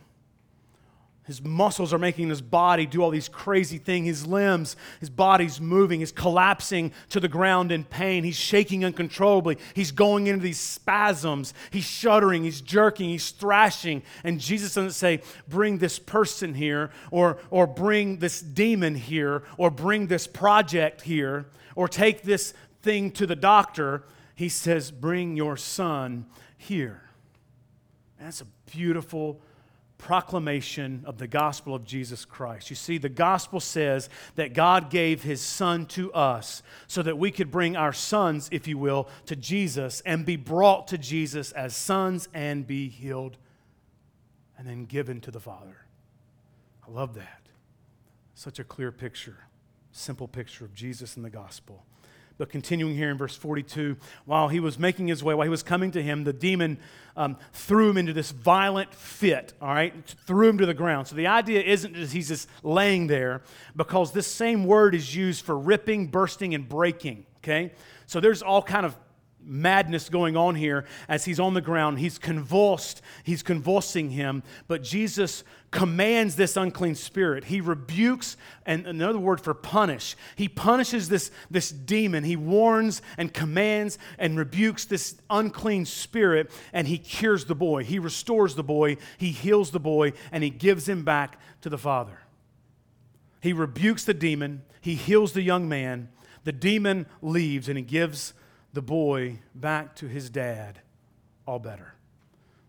his 1.25 1.41
muscles 1.41 1.93
are 1.93 1.99
making 1.99 2.31
his 2.31 2.43
body 2.43 2.85
do 2.85 3.01
all 3.01 3.11
these 3.11 3.29
crazy 3.29 3.79
things. 3.79 4.07
His 4.07 4.27
limbs, 4.27 4.75
his 4.99 5.09
body's 5.09 5.61
moving. 5.61 6.01
He's 6.01 6.11
collapsing 6.11 6.93
to 7.11 7.21
the 7.21 7.29
ground 7.29 7.71
in 7.71 7.85
pain. 7.85 8.25
He's 8.25 8.37
shaking 8.37 8.85
uncontrollably. 8.85 9.59
He's 9.75 9.93
going 9.93 10.27
into 10.27 10.43
these 10.43 10.59
spasms. 10.59 11.55
He's 11.71 11.85
shuddering. 11.85 12.43
He's 12.43 12.61
jerking. 12.61 13.09
He's 13.09 13.31
thrashing. 13.31 14.03
And 14.25 14.41
Jesus 14.41 14.75
doesn't 14.75 14.93
say, 14.93 15.23
bring 15.47 15.79
this 15.79 16.01
person 16.01 16.55
here, 16.55 16.91
or, 17.13 17.39
or 17.51 17.69
bring 17.69 18.19
this 18.19 18.41
demon 18.41 18.97
here, 18.97 19.45
or 19.57 19.71
bring 19.71 20.09
this 20.09 20.27
project 20.27 21.03
here, 21.03 21.47
or 21.77 21.87
take 21.87 22.23
this 22.23 22.53
thing 22.83 23.13
to 23.13 23.29
the 23.29 23.37
doctor. 23.37 24.03
He 24.35 24.49
says, 24.49 24.91
bring 24.91 25.37
your 25.37 25.57
son 25.57 26.27
here. 26.57 27.03
That's 28.19 28.41
a 28.41 28.47
beautiful 28.73 29.41
proclamation 30.03 31.05
of 31.07 31.17
the 31.17 31.29
gospel 31.29 31.77
of 31.77 31.85
Jesus 31.85 32.25
Christ. 32.25 32.71
You 32.71 32.77
see, 32.77 32.99
the 32.99 33.09
gospel 33.09 33.61
says 33.61 34.11
that 34.35 34.53
God 34.53 34.91
gave 34.91 35.23
his 35.23 35.41
son 35.41 35.87
to 35.87 36.13
us 36.13 36.61
so 36.89 37.03
that 37.03 37.17
we 37.17 37.31
could 37.31 37.53
bring 37.53 37.77
our 37.77 37.93
sons, 37.93 38.49
if 38.51 38.67
you 38.67 38.77
will, 38.77 39.09
to 39.27 39.37
Jesus 39.37 40.03
and 40.05 40.27
be 40.27 40.35
brought 40.35 40.89
to 40.89 40.99
Jesus 40.99 41.53
as 41.53 41.77
sons 41.77 42.29
and 42.35 42.67
be 42.67 42.89
healed 42.89 43.39
and 44.59 44.67
then 44.67 44.87
given 44.87 45.21
to 45.21 45.31
the 45.31 45.41
Father. 45.41 45.87
I 46.85 46.91
love 46.91 47.15
that. 47.15 47.43
Such 48.35 48.59
a 48.59 48.65
clear 48.65 48.91
picture, 48.91 49.47
simple 49.93 50.27
picture 50.27 50.65
of 50.65 50.75
Jesus 50.75 51.15
and 51.15 51.25
the 51.25 51.31
gospel. 51.31 51.87
But 52.39 52.51
continuing 52.51 52.95
here 52.95 53.11
in 53.11 53.19
verse 53.19 53.37
42, 53.37 53.97
while 54.25 54.49
he 54.49 54.61
was 54.61 54.79
making 54.79 55.09
his 55.09 55.23
way, 55.23 55.35
while 55.35 55.45
he 55.45 55.51
was 55.51 55.63
coming 55.63 55.91
to 55.93 56.03
him, 56.03 56.25
the 56.25 56.33
demon 56.33 56.79
um, 57.17 57.37
threw 57.53 57.91
him 57.91 57.99
into 57.99 58.13
this 58.13 58.31
violent 58.31 58.95
fit, 58.95 59.53
all 59.61 59.69
right? 59.69 59.95
Threw 60.27 60.49
him 60.49 60.59
to 60.59 60.67
the 60.67 60.75
ground. 60.75 61.09
So 61.09 61.17
the 61.17 61.27
idea 61.27 61.61
isn't 61.61 61.95
just 61.95 62.13
he's 62.13 62.29
just 62.29 62.49
laying 62.63 63.07
there, 63.07 63.43
because 63.77 64.13
this 64.13 64.27
same 64.27 64.65
word 64.65 64.95
is 64.95 65.15
used 65.15 65.45
for 65.45 65.59
ripping, 65.59 66.09
bursting, 66.09 66.55
and 66.55 66.69
breaking, 66.69 67.27
okay? 67.39 67.73
So 68.07 68.21
there's 68.21 68.43
all 68.43 68.63
kind 68.63 68.87
of 68.87 68.97
madness 69.45 70.09
going 70.09 70.37
on 70.37 70.55
here 70.55 70.85
as 71.09 71.25
he's 71.25 71.41
on 71.41 71.55
the 71.55 71.61
ground. 71.61 71.99
He's 71.99 72.19
convulsed, 72.19 73.03
he's 73.25 73.43
convulsing 73.43 74.11
him, 74.11 74.43
but 74.69 74.83
Jesus 74.83 75.45
commands 75.71 76.37
this 76.37 76.57
unclean 76.57 76.95
spirit. 76.95 77.45
He 77.45 77.61
rebukes, 77.61 78.37
and 78.67 78.87
another 78.87 79.19
word 79.19 79.41
for 79.41 79.55
punish. 79.55 80.17
He 80.37 80.49
punishes 80.49 81.09
this, 81.09 81.31
this 81.51 81.71
demon. 81.71 82.25
He 82.25 82.37
warns 82.37 83.03
and 83.17 83.33
commands 83.33 83.99
and 84.19 84.39
rebukes 84.39 84.85
this 84.85 85.17
unclean 85.31 85.87
spirit, 85.87 86.51
and 86.73 86.87
he 86.87 86.99
cures 86.99 87.47
the 87.47 87.55
boy. 87.55 87.85
He 87.85 87.99
restores 87.99 88.55
the 88.55 88.63
boy, 88.63 88.99
he 89.17 89.31
heals 89.31 89.71
the 89.71 89.81
boy, 89.81 90.13
and 90.31 90.45
he 90.45 90.51
gives 90.51 90.89
him 90.89 91.05
back 91.05 91.41
to 91.63 91.69
the 91.71 91.79
Father. 91.79 92.19
He 93.41 93.53
rebukes 93.53 94.05
the 94.05 94.15
demon, 94.15 94.63
he 94.81 94.95
heals 94.95 95.33
the 95.33 95.43
young 95.43 95.69
man. 95.69 96.11
The 96.45 96.53
demon 96.53 97.07
leaves, 97.23 97.69
and 97.69 97.79
he 97.79 97.85
gives 97.85 98.35
the 98.73 98.83
boy 98.83 99.39
back 99.55 99.97
to 99.97 100.07
his 100.07 100.31
dad, 100.31 100.81
all 101.47 101.59
better. 101.59 101.95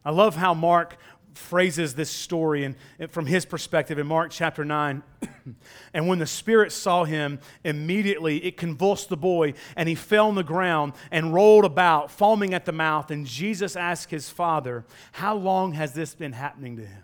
I 0.06 0.12
love 0.12 0.36
how 0.36 0.54
Mark 0.54 0.98
phrases 1.34 1.96
this 1.96 2.10
story 2.10 2.64
and, 2.64 2.76
from 3.10 3.26
his 3.26 3.46
perspective 3.46 3.98
in 3.98 4.08
Mark 4.08 4.32
chapter 4.32 4.64
9. 4.64 5.02
and 5.94 6.08
when 6.08 6.20
the 6.20 6.28
Spirit 6.28 6.72
saw 6.72 7.04
him, 7.04 7.40
immediately 7.64 8.44
it 8.46 8.58
convulsed 8.58 9.10
the 9.10 9.18
boy, 9.18 9.54
and 9.76 9.90
he 9.90 9.96
fell 9.96 10.28
on 10.28 10.36
the 10.36 10.44
ground 10.44 10.94
and 11.12 11.34
rolled 11.34 11.66
about, 11.66 12.12
foaming 12.12 12.54
at 12.54 12.66
the 12.66 12.72
mouth. 12.72 13.12
And 13.12 13.26
Jesus 13.26 13.76
asked 13.76 14.12
his 14.12 14.30
father, 14.30 14.86
How 15.14 15.36
long 15.36 15.74
has 15.74 15.94
this 15.94 16.14
been 16.14 16.34
happening 16.34 16.78
to 16.78 16.86
him? 16.86 17.04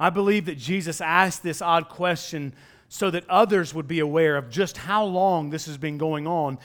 I 0.00 0.10
believe 0.10 0.46
that 0.46 0.58
Jesus 0.58 1.00
asked 1.00 1.42
this 1.42 1.60
odd 1.60 1.88
question 1.88 2.54
so 2.88 3.10
that 3.10 3.28
others 3.28 3.74
would 3.74 3.88
be 3.88 3.98
aware 3.98 4.36
of 4.36 4.48
just 4.48 4.78
how 4.78 5.04
long 5.04 5.50
this 5.50 5.66
has 5.66 5.76
been 5.76 5.98
going 5.98 6.26
on, 6.26 6.58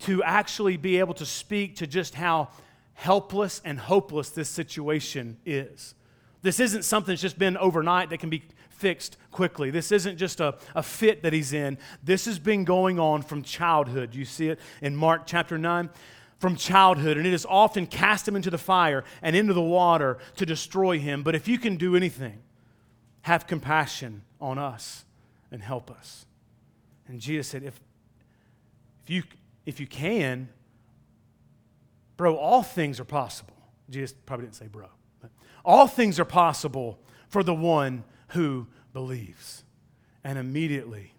to 0.00 0.22
actually 0.22 0.76
be 0.76 0.98
able 0.98 1.14
to 1.14 1.26
speak 1.26 1.76
to 1.76 1.86
just 1.86 2.14
how 2.14 2.48
helpless 2.94 3.60
and 3.64 3.78
hopeless 3.78 4.30
this 4.30 4.48
situation 4.48 5.38
is. 5.46 5.94
This 6.42 6.60
isn't 6.60 6.84
something 6.84 7.12
that's 7.12 7.22
just 7.22 7.38
been 7.38 7.56
overnight 7.56 8.10
that 8.10 8.18
can 8.18 8.30
be 8.30 8.42
fixed 8.68 9.16
quickly. 9.30 9.70
This 9.70 9.92
isn't 9.92 10.16
just 10.16 10.40
a, 10.40 10.56
a 10.74 10.82
fit 10.82 11.22
that 11.22 11.32
he's 11.32 11.52
in. 11.52 11.76
This 12.02 12.24
has 12.24 12.38
been 12.38 12.64
going 12.64 12.98
on 12.98 13.22
from 13.22 13.42
childhood. 13.42 14.14
You 14.14 14.24
see 14.24 14.48
it 14.48 14.58
in 14.80 14.96
Mark 14.96 15.22
chapter 15.26 15.58
9 15.58 15.90
from 16.38 16.56
childhood, 16.56 17.18
and 17.18 17.26
it 17.26 17.32
has 17.32 17.44
often 17.46 17.86
cast 17.86 18.26
him 18.26 18.34
into 18.34 18.50
the 18.50 18.58
fire 18.58 19.04
and 19.20 19.36
into 19.36 19.52
the 19.52 19.60
water 19.60 20.16
to 20.36 20.46
destroy 20.46 20.98
him. 20.98 21.22
But 21.22 21.34
if 21.34 21.46
you 21.46 21.58
can 21.58 21.76
do 21.76 21.94
anything, 21.94 22.38
have 23.22 23.46
compassion 23.46 24.22
on 24.40 24.58
us 24.58 25.04
and 25.50 25.62
help 25.62 25.90
us. 25.90 26.24
And 27.06 27.20
Jesus 27.20 27.48
said, 27.48 27.62
if, 27.62 27.78
if, 29.04 29.10
you, 29.10 29.22
if 29.66 29.80
you 29.80 29.86
can, 29.86 30.48
bro, 32.16 32.36
all 32.36 32.62
things 32.62 33.00
are 33.00 33.04
possible. 33.04 33.54
Jesus 33.88 34.14
probably 34.26 34.46
didn't 34.46 34.56
say 34.56 34.66
bro. 34.66 34.86
But 35.20 35.30
all 35.64 35.86
things 35.86 36.18
are 36.20 36.24
possible 36.24 36.98
for 37.28 37.42
the 37.42 37.54
one 37.54 38.04
who 38.28 38.66
believes. 38.92 39.64
And 40.22 40.38
immediately, 40.38 41.14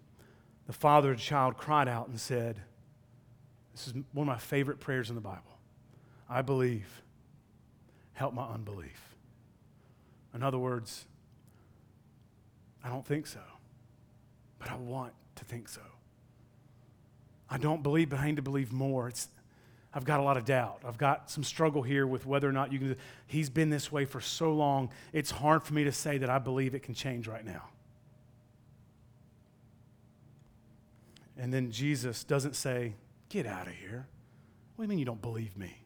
the 0.66 0.72
father 0.72 1.14
the 1.14 1.20
child 1.20 1.56
cried 1.56 1.88
out 1.88 2.08
and 2.08 2.20
said, 2.20 2.60
This 3.74 3.88
is 3.88 3.94
one 4.12 4.28
of 4.28 4.34
my 4.34 4.38
favorite 4.38 4.80
prayers 4.80 5.08
in 5.08 5.14
the 5.14 5.20
Bible. 5.20 5.58
I 6.28 6.42
believe. 6.42 7.02
Help 8.14 8.34
my 8.34 8.46
unbelief. 8.46 9.16
In 10.34 10.42
other 10.42 10.58
words, 10.58 11.06
I 12.84 12.88
don't 12.88 13.04
think 13.04 13.26
so, 13.26 13.40
but 14.58 14.70
I 14.70 14.76
want 14.76 15.12
to 15.36 15.44
think 15.44 15.68
so. 15.68 15.80
I 17.52 17.58
don't 17.58 17.82
believe, 17.82 18.08
but 18.08 18.18
I 18.18 18.24
need 18.24 18.36
to 18.36 18.42
believe 18.42 18.72
more. 18.72 19.08
It's, 19.08 19.28
I've 19.92 20.06
got 20.06 20.20
a 20.20 20.22
lot 20.22 20.38
of 20.38 20.46
doubt. 20.46 20.80
I've 20.86 20.96
got 20.96 21.30
some 21.30 21.44
struggle 21.44 21.82
here 21.82 22.06
with 22.06 22.24
whether 22.24 22.48
or 22.48 22.52
not 22.52 22.72
you 22.72 22.78
can. 22.78 22.96
He's 23.26 23.50
been 23.50 23.68
this 23.68 23.92
way 23.92 24.06
for 24.06 24.22
so 24.22 24.54
long, 24.54 24.88
it's 25.12 25.30
hard 25.30 25.62
for 25.62 25.74
me 25.74 25.84
to 25.84 25.92
say 25.92 26.16
that 26.16 26.30
I 26.30 26.38
believe 26.38 26.74
it 26.74 26.82
can 26.82 26.94
change 26.94 27.28
right 27.28 27.44
now. 27.44 27.64
And 31.36 31.52
then 31.52 31.70
Jesus 31.70 32.24
doesn't 32.24 32.56
say, 32.56 32.94
Get 33.28 33.44
out 33.46 33.66
of 33.66 33.74
here. 33.74 34.06
What 34.76 34.84
do 34.84 34.86
you 34.86 34.88
mean 34.88 34.98
you 34.98 35.04
don't 35.04 35.20
believe 35.20 35.54
me? 35.54 35.76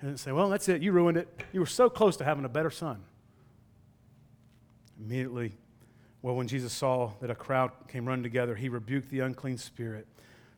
He 0.00 0.06
doesn't 0.06 0.16
say, 0.16 0.32
Well, 0.32 0.48
that's 0.48 0.66
it. 0.70 0.80
You 0.80 0.92
ruined 0.92 1.18
it. 1.18 1.28
You 1.52 1.60
were 1.60 1.66
so 1.66 1.90
close 1.90 2.16
to 2.16 2.24
having 2.24 2.46
a 2.46 2.48
better 2.48 2.70
son. 2.70 3.04
Immediately, 4.98 5.52
well, 6.24 6.34
when 6.34 6.48
Jesus 6.48 6.72
saw 6.72 7.10
that 7.20 7.28
a 7.28 7.34
crowd 7.34 7.70
came 7.86 8.06
running 8.06 8.22
together, 8.22 8.54
he 8.54 8.70
rebuked 8.70 9.10
the 9.10 9.20
unclean 9.20 9.58
spirit, 9.58 10.06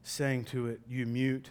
saying 0.04 0.44
to 0.44 0.68
it, 0.68 0.80
You 0.88 1.06
mute 1.06 1.50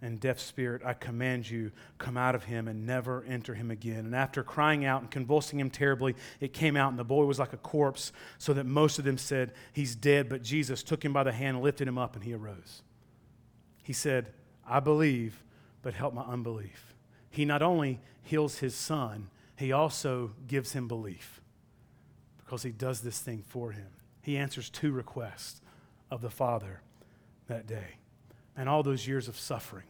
and 0.00 0.20
deaf 0.20 0.38
spirit, 0.38 0.82
I 0.84 0.92
command 0.92 1.50
you, 1.50 1.72
come 1.98 2.16
out 2.16 2.36
of 2.36 2.44
him 2.44 2.68
and 2.68 2.86
never 2.86 3.24
enter 3.24 3.54
him 3.54 3.72
again. 3.72 4.04
And 4.04 4.14
after 4.14 4.44
crying 4.44 4.84
out 4.84 5.00
and 5.00 5.10
convulsing 5.10 5.58
him 5.58 5.68
terribly, 5.68 6.14
it 6.38 6.52
came 6.52 6.76
out, 6.76 6.90
and 6.90 6.98
the 6.98 7.02
boy 7.02 7.24
was 7.24 7.40
like 7.40 7.54
a 7.54 7.56
corpse, 7.56 8.12
so 8.38 8.52
that 8.52 8.66
most 8.66 9.00
of 9.00 9.04
them 9.04 9.18
said, 9.18 9.50
He's 9.72 9.96
dead. 9.96 10.28
But 10.28 10.44
Jesus 10.44 10.84
took 10.84 11.04
him 11.04 11.12
by 11.12 11.24
the 11.24 11.32
hand, 11.32 11.60
lifted 11.60 11.88
him 11.88 11.98
up, 11.98 12.14
and 12.14 12.22
he 12.22 12.34
arose. 12.34 12.82
He 13.82 13.92
said, 13.92 14.32
I 14.64 14.78
believe, 14.78 15.42
but 15.82 15.92
help 15.92 16.14
my 16.14 16.22
unbelief. 16.22 16.94
He 17.30 17.44
not 17.44 17.62
only 17.62 17.98
heals 18.22 18.58
his 18.58 18.76
son, 18.76 19.28
he 19.56 19.72
also 19.72 20.34
gives 20.46 20.72
him 20.72 20.86
belief 20.86 21.40
because 22.46 22.62
he 22.62 22.70
does 22.70 23.00
this 23.00 23.18
thing 23.18 23.42
for 23.48 23.72
him. 23.72 23.88
He 24.22 24.36
answers 24.36 24.70
two 24.70 24.92
requests 24.92 25.60
of 26.10 26.22
the 26.22 26.30
Father 26.30 26.80
that 27.48 27.66
day. 27.66 27.96
And 28.56 28.68
all 28.68 28.82
those 28.82 29.06
years 29.06 29.28
of 29.28 29.36
suffering, 29.36 29.86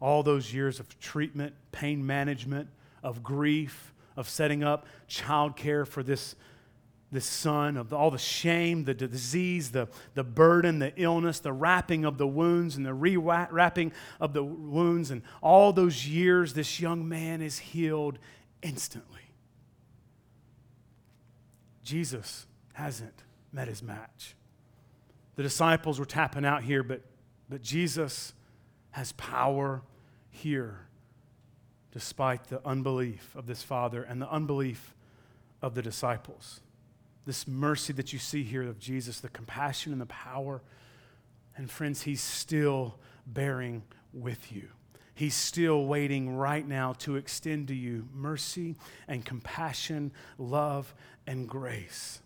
all 0.00 0.22
those 0.22 0.52
years 0.52 0.78
of 0.78 0.98
treatment, 1.00 1.54
pain 1.72 2.04
management, 2.04 2.68
of 3.02 3.22
grief, 3.22 3.94
of 4.16 4.28
setting 4.28 4.62
up 4.62 4.86
childcare 5.08 5.86
for 5.86 6.02
this, 6.02 6.36
this 7.10 7.24
son, 7.24 7.76
of 7.76 7.92
all 7.92 8.10
the 8.10 8.18
shame, 8.18 8.84
the 8.84 8.94
disease, 8.94 9.70
the, 9.70 9.88
the 10.14 10.22
burden, 10.22 10.78
the 10.78 10.92
illness, 10.96 11.40
the 11.40 11.52
wrapping 11.52 12.04
of 12.04 12.18
the 12.18 12.26
wounds 12.26 12.76
and 12.76 12.84
the 12.84 12.90
rewrapping 12.90 13.92
of 14.20 14.34
the 14.34 14.44
wounds, 14.44 15.10
and 15.10 15.22
all 15.42 15.72
those 15.72 16.06
years, 16.06 16.52
this 16.52 16.78
young 16.78 17.08
man 17.08 17.40
is 17.40 17.58
healed 17.58 18.18
instantly. 18.62 19.23
Jesus 21.84 22.46
hasn't 22.72 23.22
met 23.52 23.68
his 23.68 23.82
match. 23.82 24.34
The 25.36 25.42
disciples 25.42 25.98
were 25.98 26.06
tapping 26.06 26.44
out 26.44 26.62
here, 26.62 26.82
but, 26.82 27.02
but 27.48 27.62
Jesus 27.62 28.32
has 28.90 29.12
power 29.12 29.82
here 30.30 30.86
despite 31.92 32.48
the 32.48 32.60
unbelief 32.66 33.34
of 33.36 33.46
this 33.46 33.62
father 33.62 34.02
and 34.02 34.20
the 34.20 34.28
unbelief 34.28 34.94
of 35.62 35.74
the 35.74 35.82
disciples. 35.82 36.60
This 37.24 37.46
mercy 37.46 37.92
that 37.94 38.12
you 38.12 38.18
see 38.18 38.42
here 38.42 38.62
of 38.62 38.78
Jesus, 38.78 39.20
the 39.20 39.28
compassion 39.28 39.92
and 39.92 40.00
the 40.00 40.06
power. 40.06 40.60
And 41.56 41.70
friends, 41.70 42.02
he's 42.02 42.20
still 42.20 42.98
bearing 43.26 43.84
with 44.12 44.52
you. 44.52 44.68
He's 45.14 45.34
still 45.34 45.86
waiting 45.86 46.36
right 46.36 46.66
now 46.66 46.94
to 47.00 47.16
extend 47.16 47.68
to 47.68 47.74
you 47.74 48.08
mercy 48.12 48.74
and 49.06 49.24
compassion, 49.24 50.12
love 50.38 50.94
and 51.26 51.48
grace. 51.48 52.20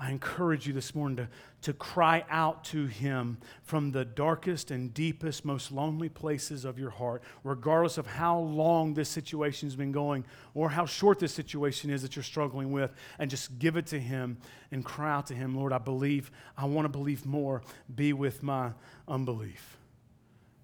I 0.00 0.12
encourage 0.12 0.66
you 0.66 0.72
this 0.72 0.94
morning 0.94 1.16
to, 1.16 1.28
to 1.62 1.72
cry 1.72 2.24
out 2.30 2.62
to 2.66 2.86
Him 2.86 3.38
from 3.64 3.90
the 3.90 4.04
darkest 4.04 4.70
and 4.70 4.94
deepest, 4.94 5.44
most 5.44 5.72
lonely 5.72 6.08
places 6.08 6.64
of 6.64 6.78
your 6.78 6.90
heart, 6.90 7.22
regardless 7.42 7.98
of 7.98 8.06
how 8.06 8.38
long 8.38 8.94
this 8.94 9.08
situation's 9.08 9.74
been 9.74 9.90
going 9.90 10.24
or 10.54 10.70
how 10.70 10.86
short 10.86 11.18
this 11.18 11.32
situation 11.32 11.90
is 11.90 12.02
that 12.02 12.14
you're 12.14 12.22
struggling 12.22 12.70
with, 12.70 12.92
and 13.18 13.28
just 13.28 13.58
give 13.58 13.76
it 13.76 13.86
to 13.86 13.98
Him 13.98 14.38
and 14.70 14.84
cry 14.84 15.12
out 15.12 15.26
to 15.26 15.34
Him, 15.34 15.56
Lord, 15.56 15.72
I 15.72 15.78
believe, 15.78 16.30
I 16.56 16.66
want 16.66 16.84
to 16.84 16.90
believe 16.90 17.26
more. 17.26 17.62
Be 17.92 18.12
with 18.12 18.40
my 18.44 18.70
unbelief. 19.08 19.77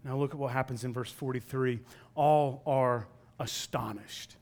Now 0.04 0.16
look 0.16 0.32
at 0.32 0.38
what 0.38 0.52
happens 0.52 0.84
in 0.84 0.92
verse 0.92 1.10
43. 1.10 1.80
All 2.14 2.62
are 2.66 3.08
astonished 3.38 4.36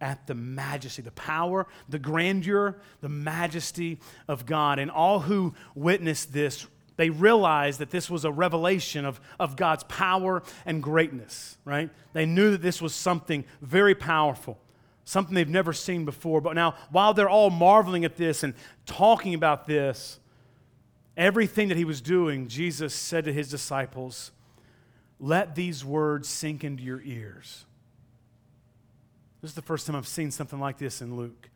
at 0.00 0.26
the 0.26 0.34
majesty, 0.34 1.00
the 1.00 1.12
power, 1.12 1.66
the 1.88 1.98
grandeur, 1.98 2.76
the 3.00 3.08
majesty 3.08 4.00
of 4.26 4.46
God. 4.46 4.78
And 4.78 4.90
all 4.90 5.20
who 5.20 5.54
witnessed 5.76 6.32
this, 6.32 6.66
they 6.96 7.08
realized 7.08 7.78
that 7.78 7.90
this 7.90 8.10
was 8.10 8.24
a 8.24 8.32
revelation 8.32 9.04
of, 9.04 9.20
of 9.38 9.56
God's 9.56 9.84
power 9.84 10.42
and 10.66 10.82
greatness, 10.82 11.56
right? 11.64 11.88
They 12.14 12.26
knew 12.26 12.50
that 12.50 12.62
this 12.62 12.82
was 12.82 12.94
something 12.94 13.44
very 13.60 13.94
powerful, 13.94 14.58
something 15.04 15.34
they've 15.34 15.48
never 15.48 15.72
seen 15.72 16.04
before. 16.04 16.40
But 16.40 16.54
now, 16.54 16.74
while 16.90 17.14
they're 17.14 17.30
all 17.30 17.50
marveling 17.50 18.04
at 18.04 18.16
this 18.16 18.42
and 18.42 18.54
talking 18.86 19.34
about 19.34 19.66
this, 19.66 20.18
everything 21.16 21.68
that 21.68 21.76
he 21.76 21.84
was 21.84 22.00
doing, 22.00 22.48
Jesus 22.48 22.92
said 22.92 23.24
to 23.26 23.32
his 23.32 23.48
disciples, 23.48 24.32
Let 25.22 25.54
these 25.54 25.84
words 25.84 26.28
sink 26.28 26.64
into 26.64 26.82
your 26.82 27.00
ears. 27.00 27.64
This 29.40 29.52
is 29.52 29.54
the 29.54 29.62
first 29.62 29.86
time 29.86 29.94
I've 29.94 30.08
seen 30.08 30.32
something 30.32 30.58
like 30.58 30.78
this 30.78 31.00
in 31.00 31.16
Luke. 31.16 31.48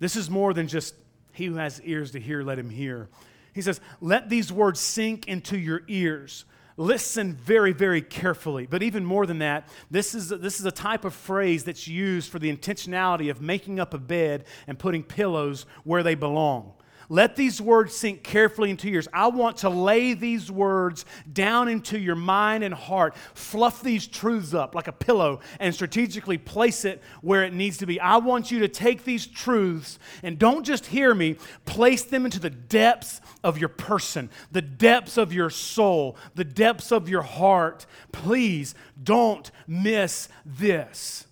This 0.00 0.16
is 0.16 0.28
more 0.28 0.52
than 0.52 0.68
just 0.68 0.94
he 1.32 1.46
who 1.46 1.54
has 1.54 1.80
ears 1.82 2.10
to 2.10 2.20
hear, 2.20 2.42
let 2.42 2.58
him 2.58 2.68
hear. 2.68 3.08
He 3.54 3.62
says, 3.62 3.80
Let 4.02 4.28
these 4.28 4.52
words 4.52 4.80
sink 4.80 5.26
into 5.26 5.58
your 5.58 5.82
ears. 5.88 6.44
Listen 6.76 7.32
very, 7.32 7.72
very 7.72 8.02
carefully. 8.02 8.66
But 8.66 8.82
even 8.82 9.02
more 9.02 9.24
than 9.24 9.38
that, 9.38 9.66
this 9.90 10.14
is, 10.14 10.28
this 10.28 10.60
is 10.60 10.66
a 10.66 10.70
type 10.70 11.06
of 11.06 11.14
phrase 11.14 11.64
that's 11.64 11.88
used 11.88 12.30
for 12.30 12.38
the 12.38 12.54
intentionality 12.54 13.30
of 13.30 13.40
making 13.40 13.80
up 13.80 13.94
a 13.94 13.98
bed 13.98 14.44
and 14.66 14.78
putting 14.78 15.02
pillows 15.02 15.64
where 15.84 16.02
they 16.02 16.14
belong. 16.14 16.74
Let 17.08 17.36
these 17.36 17.60
words 17.60 17.96
sink 17.96 18.22
carefully 18.22 18.70
into 18.70 18.90
yours. 18.90 19.08
I 19.12 19.28
want 19.28 19.58
to 19.58 19.68
lay 19.68 20.14
these 20.14 20.50
words 20.50 21.04
down 21.32 21.68
into 21.68 21.98
your 21.98 22.16
mind 22.16 22.64
and 22.64 22.74
heart. 22.74 23.14
Fluff 23.34 23.82
these 23.82 24.06
truths 24.06 24.54
up 24.54 24.74
like 24.74 24.88
a 24.88 24.92
pillow 24.92 25.40
and 25.60 25.74
strategically 25.74 26.38
place 26.38 26.84
it 26.84 27.02
where 27.20 27.44
it 27.44 27.52
needs 27.52 27.76
to 27.78 27.86
be. 27.86 28.00
I 28.00 28.16
want 28.16 28.50
you 28.50 28.60
to 28.60 28.68
take 28.68 29.04
these 29.04 29.26
truths 29.26 29.98
and 30.22 30.38
don't 30.38 30.64
just 30.64 30.86
hear 30.86 31.14
me, 31.14 31.36
place 31.64 32.02
them 32.02 32.24
into 32.24 32.40
the 32.40 32.50
depths 32.50 33.20
of 33.44 33.58
your 33.58 33.68
person, 33.68 34.30
the 34.50 34.62
depths 34.62 35.16
of 35.16 35.32
your 35.32 35.50
soul, 35.50 36.16
the 36.34 36.44
depths 36.44 36.90
of 36.90 37.08
your 37.08 37.22
heart. 37.22 37.86
Please 38.10 38.74
don't 39.02 39.50
miss 39.66 40.28
this. 40.44 41.25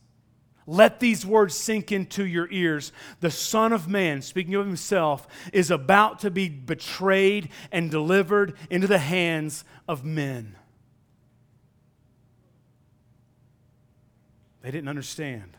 Let 0.66 1.00
these 1.00 1.26
words 1.26 1.54
sink 1.54 1.92
into 1.92 2.24
your 2.24 2.50
ears. 2.50 2.92
The 3.20 3.30
Son 3.30 3.72
of 3.72 3.88
Man, 3.88 4.22
speaking 4.22 4.54
of 4.54 4.66
himself, 4.66 5.26
is 5.52 5.70
about 5.70 6.20
to 6.20 6.30
be 6.30 6.48
betrayed 6.48 7.50
and 7.70 7.90
delivered 7.90 8.54
into 8.70 8.86
the 8.86 8.98
hands 8.98 9.64
of 9.86 10.04
men. 10.04 10.56
They 14.62 14.70
didn't 14.70 14.88
understand. 14.88 15.56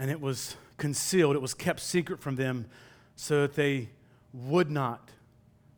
and 0.00 0.10
it 0.10 0.20
was 0.20 0.56
concealed, 0.78 1.36
it 1.36 1.42
was 1.42 1.52
kept 1.52 1.78
secret 1.78 2.20
from 2.20 2.36
them 2.36 2.64
so 3.16 3.42
that 3.42 3.54
they 3.54 3.90
would 4.32 4.70
not 4.70 5.10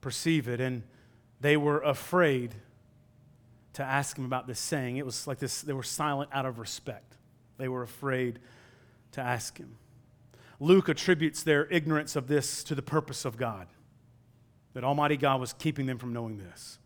perceive 0.01 0.49
it. 0.49 0.61
And 0.61 0.85
they 1.41 1.57
were 1.57 1.81
afraid 1.81 2.55
to 3.75 3.83
ask 3.83 4.17
him 4.19 4.25
about 4.25 4.47
this 4.47 4.59
saying. 4.59 4.97
It 4.97 5.07
was 5.07 5.27
like 5.27 5.39
this, 5.39 5.63
they 5.63 5.73
were 5.73 5.83
silent 5.83 6.31
out 6.33 6.47
of 6.47 6.59
respect. 6.59 7.17
They 7.59 7.69
were 7.69 7.83
afraid 7.83 8.39
to 9.13 9.21
ask 9.21 9.59
him. 9.59 9.77
Luke 10.61 10.89
attributes 10.89 11.43
their 11.43 11.67
ignorance 11.67 12.15
of 12.17 12.29
this 12.29 12.63
to 12.65 12.75
the 12.75 12.83
purpose 12.83 13.25
of 13.25 13.37
God, 13.37 13.67
that 14.75 14.85
Almighty 14.85 15.17
God 15.17 15.41
was 15.41 15.53
keeping 15.53 15.87
them 15.87 15.99
from 15.99 16.13
knowing 16.13 16.39
this. 16.39 16.79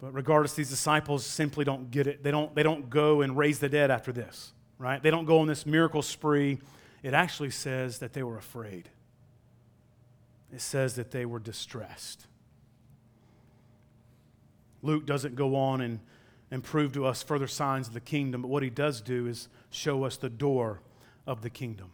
But 0.00 0.14
regardless, 0.14 0.54
these 0.54 0.70
disciples 0.70 1.26
simply 1.26 1.64
don't 1.64 1.90
get 1.90 2.06
it. 2.06 2.22
They 2.22 2.30
don't, 2.30 2.54
they 2.54 2.62
don't 2.62 2.88
go 2.88 3.20
and 3.20 3.36
raise 3.36 3.58
the 3.58 3.68
dead 3.68 3.90
after 3.90 4.12
this, 4.12 4.52
right? 4.78 5.02
They 5.02 5.10
don't 5.10 5.26
go 5.26 5.40
on 5.40 5.46
this 5.46 5.66
miracle 5.66 6.00
spree. 6.00 6.58
It 7.02 7.12
actually 7.12 7.50
says 7.50 7.98
that 7.98 8.14
they 8.14 8.22
were 8.22 8.38
afraid, 8.38 8.88
it 10.52 10.60
says 10.60 10.96
that 10.96 11.10
they 11.10 11.26
were 11.26 11.38
distressed. 11.38 12.26
Luke 14.82 15.06
doesn't 15.06 15.34
go 15.34 15.56
on 15.56 15.80
and, 15.80 16.00
and 16.50 16.62
prove 16.62 16.92
to 16.92 17.06
us 17.06 17.22
further 17.22 17.46
signs 17.46 17.88
of 17.88 17.94
the 17.94 18.00
kingdom, 18.00 18.42
but 18.42 18.48
what 18.48 18.62
he 18.62 18.70
does 18.70 19.00
do 19.00 19.26
is 19.26 19.48
show 19.70 20.04
us 20.04 20.16
the 20.16 20.30
door 20.30 20.80
of 21.26 21.42
the 21.42 21.50
kingdom. 21.50 21.90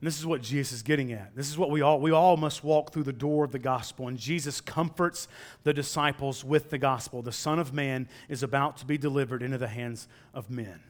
And 0.00 0.06
this 0.08 0.18
is 0.18 0.26
what 0.26 0.42
Jesus 0.42 0.72
is 0.72 0.82
getting 0.82 1.12
at. 1.12 1.36
This 1.36 1.48
is 1.48 1.56
what 1.56 1.70
we 1.70 1.80
all 1.80 2.00
we 2.00 2.10
all 2.10 2.36
must 2.36 2.64
walk 2.64 2.92
through 2.92 3.04
the 3.04 3.12
door 3.12 3.44
of 3.44 3.52
the 3.52 3.60
gospel 3.60 4.08
and 4.08 4.18
Jesus 4.18 4.60
comforts 4.60 5.28
the 5.62 5.72
disciples 5.72 6.44
with 6.44 6.70
the 6.70 6.78
gospel. 6.78 7.22
The 7.22 7.30
son 7.30 7.60
of 7.60 7.72
man 7.72 8.08
is 8.28 8.42
about 8.42 8.78
to 8.78 8.84
be 8.84 8.98
delivered 8.98 9.44
into 9.44 9.58
the 9.58 9.68
hands 9.68 10.08
of 10.34 10.50
men. 10.50 10.80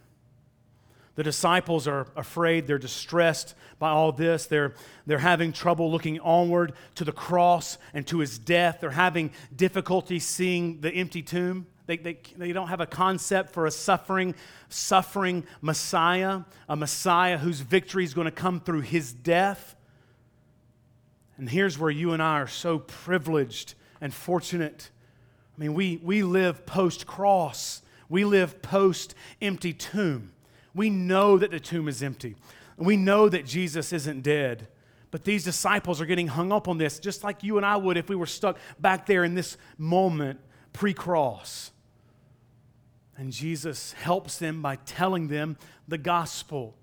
The 1.14 1.22
disciples 1.22 1.86
are 1.86 2.06
afraid, 2.16 2.66
they're 2.66 2.78
distressed 2.78 3.54
by 3.78 3.90
all 3.90 4.12
this. 4.12 4.46
They're, 4.46 4.74
they're 5.06 5.18
having 5.18 5.52
trouble 5.52 5.90
looking 5.90 6.20
onward 6.20 6.72
to 6.94 7.04
the 7.04 7.12
cross 7.12 7.76
and 7.92 8.06
to 8.06 8.20
his 8.20 8.38
death. 8.38 8.78
They're 8.80 8.90
having 8.90 9.30
difficulty 9.54 10.18
seeing 10.18 10.80
the 10.80 10.90
empty 10.90 11.22
tomb. 11.22 11.66
They, 11.86 11.96
they, 11.98 12.18
they 12.36 12.52
don't 12.52 12.68
have 12.68 12.80
a 12.80 12.86
concept 12.86 13.52
for 13.52 13.66
a 13.66 13.70
suffering, 13.70 14.34
suffering 14.68 15.44
Messiah, 15.60 16.42
a 16.68 16.76
Messiah 16.76 17.36
whose 17.36 17.60
victory 17.60 18.04
is 18.04 18.14
going 18.14 18.26
to 18.26 18.30
come 18.30 18.60
through 18.60 18.82
his 18.82 19.12
death. 19.12 19.76
And 21.36 21.50
here's 21.50 21.78
where 21.78 21.90
you 21.90 22.12
and 22.12 22.22
I 22.22 22.40
are 22.40 22.46
so 22.46 22.78
privileged 22.78 23.74
and 24.00 24.14
fortunate. 24.14 24.90
I 25.56 25.60
mean, 25.60 25.74
we, 25.74 26.00
we 26.02 26.22
live 26.22 26.64
post 26.64 27.06
cross, 27.06 27.82
we 28.08 28.24
live 28.24 28.62
post 28.62 29.14
empty 29.40 29.72
tomb. 29.72 30.31
We 30.74 30.90
know 30.90 31.38
that 31.38 31.50
the 31.50 31.60
tomb 31.60 31.88
is 31.88 32.02
empty. 32.02 32.36
We 32.76 32.96
know 32.96 33.28
that 33.28 33.46
Jesus 33.46 33.92
isn't 33.92 34.22
dead. 34.22 34.68
But 35.10 35.24
these 35.24 35.44
disciples 35.44 36.00
are 36.00 36.06
getting 36.06 36.28
hung 36.28 36.52
up 36.52 36.68
on 36.68 36.78
this, 36.78 36.98
just 36.98 37.22
like 37.22 37.42
you 37.42 37.58
and 37.58 37.66
I 37.66 37.76
would 37.76 37.98
if 37.98 38.08
we 38.08 38.16
were 38.16 38.26
stuck 38.26 38.58
back 38.80 39.06
there 39.06 39.24
in 39.24 39.34
this 39.34 39.58
moment 39.76 40.40
pre 40.72 40.94
cross. 40.94 41.70
And 43.18 43.30
Jesus 43.30 43.92
helps 43.92 44.38
them 44.38 44.62
by 44.62 44.76
telling 44.76 45.28
them 45.28 45.58
the 45.86 45.98
gospel. 45.98 46.74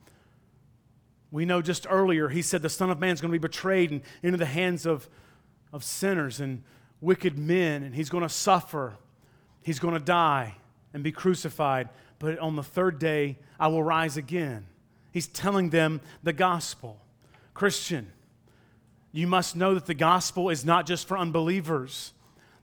We 1.31 1.45
know 1.45 1.61
just 1.63 1.87
earlier, 1.89 2.29
he 2.29 2.43
said 2.43 2.61
the 2.61 2.69
Son 2.69 2.91
of 2.91 2.99
Man 2.99 3.13
is 3.13 3.19
going 3.19 3.31
to 3.31 3.37
be 3.37 3.41
betrayed 3.41 3.89
and 3.89 4.01
into 4.21 4.37
the 4.37 4.45
hands 4.45 4.85
of, 4.85 5.09
of 5.73 5.83
sinners 5.83 6.39
and 6.39 6.63
wicked 7.01 7.37
men, 7.37 7.81
and 7.81 7.95
he's 7.95 8.09
going 8.09 8.23
to 8.23 8.29
suffer. 8.29 8.95
He's 9.63 9.79
going 9.79 9.95
to 9.95 9.99
die 9.99 10.55
and 10.93 11.03
be 11.03 11.11
crucified 11.11 11.89
but 12.19 12.37
on 12.39 12.55
the 12.55 12.63
third 12.63 12.99
day 12.99 13.37
I 13.59 13.67
will 13.69 13.83
rise 13.83 14.17
again. 14.17 14.67
He's 15.11 15.27
telling 15.27 15.69
them 15.69 16.01
the 16.21 16.33
gospel. 16.33 17.01
Christian, 17.53 18.11
you 19.11 19.25
must 19.25 19.55
know 19.55 19.73
that 19.73 19.85
the 19.85 19.93
gospel 19.93 20.49
is 20.49 20.63
not 20.63 20.85
just 20.85 21.07
for 21.07 21.17
unbelievers. 21.17 22.13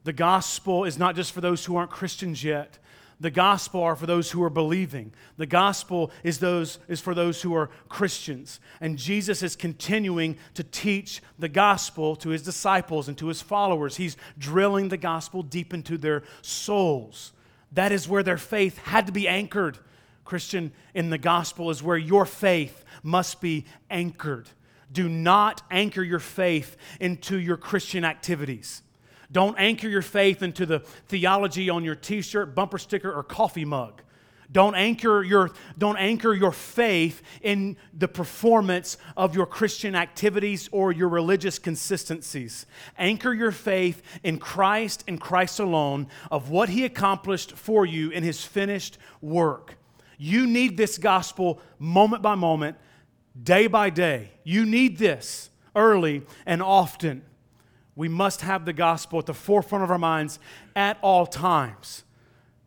The 0.05 0.13
gospel 0.13 0.85
is 0.85 0.99
not 0.99 1.17
just 1.17 1.33
for 1.33 1.41
those 1.41 1.65
who 1.65 1.77
aren't 1.77 1.91
Christians 1.91 2.45
yet. 2.45 2.79
The 3.19 3.31
gospel 3.31 3.83
are 3.83 3.97
for 3.97 4.07
those 4.07 4.31
who 4.31 4.43
are 4.43 4.51
believing. 4.51 5.13
The 5.39 5.47
gospel 5.47 6.11
is, 6.23 6.39
those, 6.39 6.79
is 6.87 7.01
for 7.01 7.15
those 7.15 7.41
who 7.41 7.55
are 7.55 7.71
Christians. 7.89 8.61
And 8.81 8.99
Jesus 8.99 9.43
is 9.43 9.57
continuing 9.57 10.37
to 10.55 10.63
teach 10.63 11.23
the 11.39 11.49
gospel 11.49 12.15
to 12.17 12.29
his 12.29 12.43
disciples 12.43 13.09
and 13.09 13.17
to 13.17 13.29
his 13.29 13.41
followers. 13.41 13.97
He's 13.97 14.19
drilling 14.39 14.91
the 14.91 14.99
gospel 14.99 15.43
deep 15.43 15.73
into 15.73 15.97
their 15.97 16.25
souls. 16.43 17.33
That 17.73 17.93
is 17.93 18.09
where 18.09 18.23
their 18.23 18.39
faith 18.39 18.79
had 18.79 19.07
to 19.07 19.13
be 19.13 19.29
anchored. 19.29 19.79
Christian, 20.25 20.73
in 20.95 21.11
the 21.11 21.19
gospel 21.19 21.71
is 21.71 21.83
where 21.83 21.97
your 21.97 22.27
faith 22.27 22.85
must 23.03 23.41
be 23.41 23.65
anchored. 23.91 24.49
Do 24.93 25.09
not 25.09 25.63
anchor 25.71 26.03
your 26.03 26.21
faith 26.21 26.77
into 27.01 27.39
your 27.39 27.57
Christian 27.57 28.05
activities. 28.05 28.83
Don't 29.31 29.59
anchor 29.59 29.89
your 29.89 30.03
faith 30.03 30.43
into 30.43 30.67
the 30.67 30.81
theology 30.81 31.69
on 31.69 31.85
your 31.85 31.97
t 31.97 32.23
shirt, 32.23 32.55
bumper 32.55 32.79
sticker, 32.79 33.13
or 33.13 33.23
coffee 33.23 33.65
mug. 33.65 34.03
Don't 34.51 34.75
anchor 34.75 35.23
your, 35.23 35.51
don't 35.77 35.97
anchor 35.97 36.33
your 36.33 36.53
faith 36.53 37.23
in 37.43 37.77
the 37.93 38.09
performance 38.09 38.97
of 39.17 39.35
your 39.35 39.47
Christian 39.47 39.95
activities 39.95 40.69
or 40.73 40.93
your 40.93 41.09
religious 41.09 41.59
consistencies. 41.59 42.67
Anchor 42.99 43.33
your 43.33 43.53
faith 43.53 44.03
in 44.23 44.39
Christ 44.39 45.05
and 45.09 45.21
Christ 45.21 45.59
alone, 45.59 46.07
of 46.31 46.51
what 46.51 46.69
He 46.69 46.85
accomplished 46.85 47.53
for 47.53 47.85
you 47.85 48.11
in 48.11 48.23
His 48.23 48.45
finished 48.45 48.99
work. 49.21 49.77
You 50.19 50.47
need 50.47 50.77
this 50.77 50.97
gospel 50.99 51.61
moment 51.79 52.23
by 52.23 52.35
moment, 52.35 52.77
day 53.41 53.67
by 53.67 53.91
day. 53.91 54.31
You 54.45 54.65
need 54.65 54.99
this 54.99 55.51
early 55.75 56.23
and 56.47 56.63
often. 56.63 57.23
We 57.95 58.09
must 58.09 58.43
have 58.43 58.65
the 58.65 58.73
gospel 58.73 59.19
at 59.19 59.27
the 59.27 59.35
forefront 59.35 59.85
of 59.85 59.91
our 59.91 59.99
minds 59.99 60.39
at 60.75 60.99
all 61.03 61.27
times. 61.27 62.05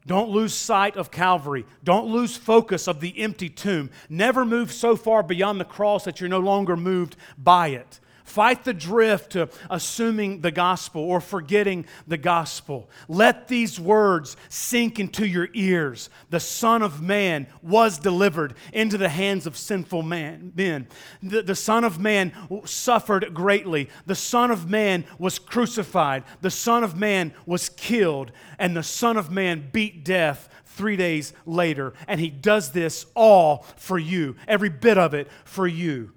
Don't 0.05 0.29
lose 0.29 0.53
sight 0.53 0.95
of 0.95 1.11
Calvary. 1.11 1.65
Don't 1.83 2.07
lose 2.07 2.37
focus 2.37 2.87
of 2.87 2.99
the 2.99 3.19
empty 3.19 3.49
tomb. 3.49 3.89
Never 4.09 4.45
move 4.45 4.71
so 4.71 4.95
far 4.95 5.21
beyond 5.23 5.59
the 5.59 5.65
cross 5.65 6.05
that 6.05 6.19
you're 6.19 6.29
no 6.29 6.39
longer 6.39 6.75
moved 6.75 7.15
by 7.37 7.69
it. 7.69 7.99
Fight 8.29 8.63
the 8.63 8.75
drift 8.75 9.31
to 9.31 9.49
assuming 9.71 10.41
the 10.41 10.51
gospel 10.51 11.01
or 11.01 11.19
forgetting 11.19 11.87
the 12.07 12.15
gospel. 12.15 12.87
Let 13.07 13.47
these 13.47 13.79
words 13.79 14.37
sink 14.49 14.99
into 14.99 15.25
your 15.25 15.49
ears. 15.55 16.11
The 16.29 16.39
Son 16.39 16.83
of 16.83 17.01
Man 17.01 17.47
was 17.63 17.97
delivered 17.97 18.53
into 18.71 18.99
the 18.99 19.09
hands 19.09 19.47
of 19.47 19.57
sinful 19.57 20.03
man, 20.03 20.53
men. 20.55 20.87
The, 21.23 21.41
the 21.41 21.55
Son 21.55 21.83
of 21.83 21.99
Man 21.99 22.31
suffered 22.65 23.33
greatly. 23.33 23.89
The 24.05 24.13
Son 24.13 24.51
of 24.51 24.69
Man 24.69 25.05
was 25.17 25.39
crucified. 25.39 26.23
The 26.41 26.51
Son 26.51 26.83
of 26.83 26.95
Man 26.95 27.33
was 27.47 27.69
killed. 27.69 28.31
And 28.59 28.77
the 28.77 28.83
Son 28.83 29.17
of 29.17 29.31
Man 29.31 29.69
beat 29.71 30.05
death 30.05 30.49
three 30.65 30.95
days 30.95 31.33
later. 31.47 31.93
And 32.07 32.19
He 32.19 32.29
does 32.29 32.73
this 32.73 33.07
all 33.15 33.65
for 33.75 33.97
you, 33.97 34.35
every 34.47 34.69
bit 34.69 34.99
of 34.99 35.15
it 35.15 35.29
for 35.45 35.65
you, 35.65 36.13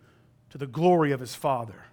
to 0.51 0.59
the 0.59 0.67
glory 0.67 1.13
of 1.13 1.21
His 1.21 1.35
Father. 1.35 1.87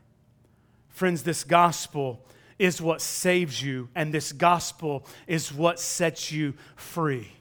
Friends, 0.99 1.23
this 1.23 1.45
gospel 1.45 2.19
is 2.57 2.81
what 2.81 2.99
saves 2.99 3.63
you, 3.63 3.87
and 3.95 4.13
this 4.13 4.33
gospel 4.33 5.07
is 5.27 5.49
what 5.49 5.79
sets 5.79 6.29
you 6.29 6.55
free. 6.75 7.31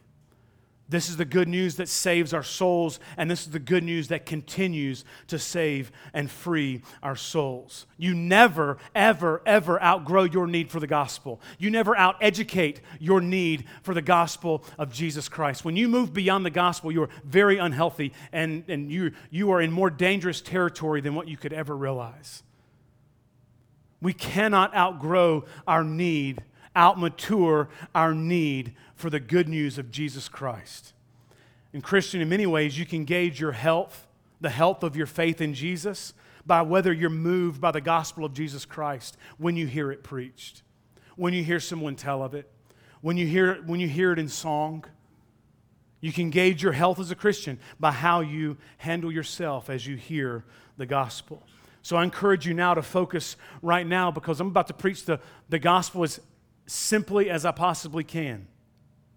This 0.89 1.09
is 1.09 1.17
the 1.17 1.25
good 1.25 1.49
news 1.49 1.75
that 1.75 1.89
saves 1.89 2.33
our 2.33 2.45
souls, 2.45 3.01
and 3.17 3.29
this 3.29 3.41
is 3.41 3.51
the 3.51 3.59
good 3.59 3.83
news 3.83 4.07
that 4.09 4.27
continues 4.27 5.05
to 5.27 5.41
save 5.41 5.91
and 6.15 6.31
free 6.31 6.83
our 7.03 7.17
souls. 7.17 7.87
You 7.97 8.15
never, 8.15 8.79
ever, 8.95 9.43
ever 9.45 9.83
outgrow 9.83 10.23
your 10.23 10.47
need 10.47 10.71
for 10.71 10.79
the 10.79 10.87
gospel. 10.87 11.41
You 11.59 11.71
never 11.71 11.97
out 11.97 12.15
educate 12.21 12.81
your 13.01 13.21
need 13.21 13.65
for 13.83 13.93
the 13.93 14.01
gospel 14.01 14.63
of 14.79 14.93
Jesus 14.93 15.29
Christ. 15.29 15.65
When 15.65 15.75
you 15.75 15.89
move 15.89 16.15
beyond 16.15 16.47
the 16.47 16.51
gospel, 16.51 16.93
you 16.93 17.03
are 17.03 17.11
very 17.25 17.59
unhealthy, 17.59 18.13
and, 18.31 18.63
and 18.69 18.89
you, 18.89 19.11
you 19.31 19.51
are 19.51 19.61
in 19.61 19.73
more 19.73 19.91
dangerous 19.91 20.41
territory 20.41 21.01
than 21.01 21.17
what 21.17 21.27
you 21.27 21.37
could 21.37 21.53
ever 21.53 21.77
realize. 21.77 22.45
We 24.01 24.13
cannot 24.13 24.75
outgrow 24.77 25.45
our 25.67 25.83
need, 25.83 26.43
outmature 26.77 27.69
our 27.95 28.15
need 28.15 28.75
for 28.95 29.11
the 29.11 29.21
good 29.21 29.49
news 29.49 29.79
of 29.79 29.91
Jesus 29.91 30.29
Christ. 30.29 30.93
And, 31.73 31.83
Christian, 31.83 32.21
in 32.21 32.29
many 32.29 32.47
ways, 32.47 32.79
you 32.79 32.87
can 32.87 33.05
gauge 33.05 33.41
your 33.41 33.53
health, 33.53 34.07
the 34.41 34.51
health 34.51 34.83
of 34.83 34.97
your 34.97 35.07
faith 35.07 35.41
in 35.41 35.55
Jesus, 35.55 36.15
by 36.47 36.63
whether 36.63 36.93
you're 36.93 37.11
moved 37.11 37.61
by 37.61 37.71
the 37.71 37.81
gospel 37.81 38.25
of 38.25 38.33
Jesus 38.33 38.65
Christ 38.65 39.17
when 39.37 39.57
you 39.57 39.67
hear 39.67 39.93
it 39.93 40.03
preached, 40.03 40.63
when 41.17 41.35
you 41.35 41.45
hear 41.45 41.61
someone 41.61 41.95
tell 41.95 42.23
of 42.23 42.35
it, 42.35 42.51
when 43.01 43.17
you 43.17 43.27
hear 43.27 43.63
when 43.67 43.81
you 43.81 43.89
hear 43.89 44.13
it 44.13 44.19
in 44.19 44.29
song. 44.29 44.85
You 46.01 46.13
can 46.13 46.31
gauge 46.31 46.63
your 46.63 46.73
health 46.73 47.01
as 47.01 47.11
a 47.11 47.17
Christian 47.17 47.59
by 47.81 47.91
how 47.91 48.21
you 48.21 48.57
handle 48.77 49.11
yourself 49.11 49.69
as 49.69 49.85
you 49.85 49.97
hear 49.97 50.45
the 50.77 50.87
gospel. 50.87 51.43
So 51.89 51.97
I 51.97 52.05
encourage 52.05 52.47
you 52.47 52.53
now 52.53 52.75
to 52.75 52.83
focus 52.83 53.37
right 53.63 53.87
now 53.87 54.11
because 54.11 54.41
I'm 54.41 54.49
about 54.49 54.67
to 54.67 54.75
preach 54.75 55.07
the, 55.07 55.21
the 55.49 55.59
gospel 55.59 56.05
as 56.05 56.21
simply 56.67 57.31
as 57.31 57.47
I 57.47 57.51
possibly 57.51 58.05
can. 58.05 58.47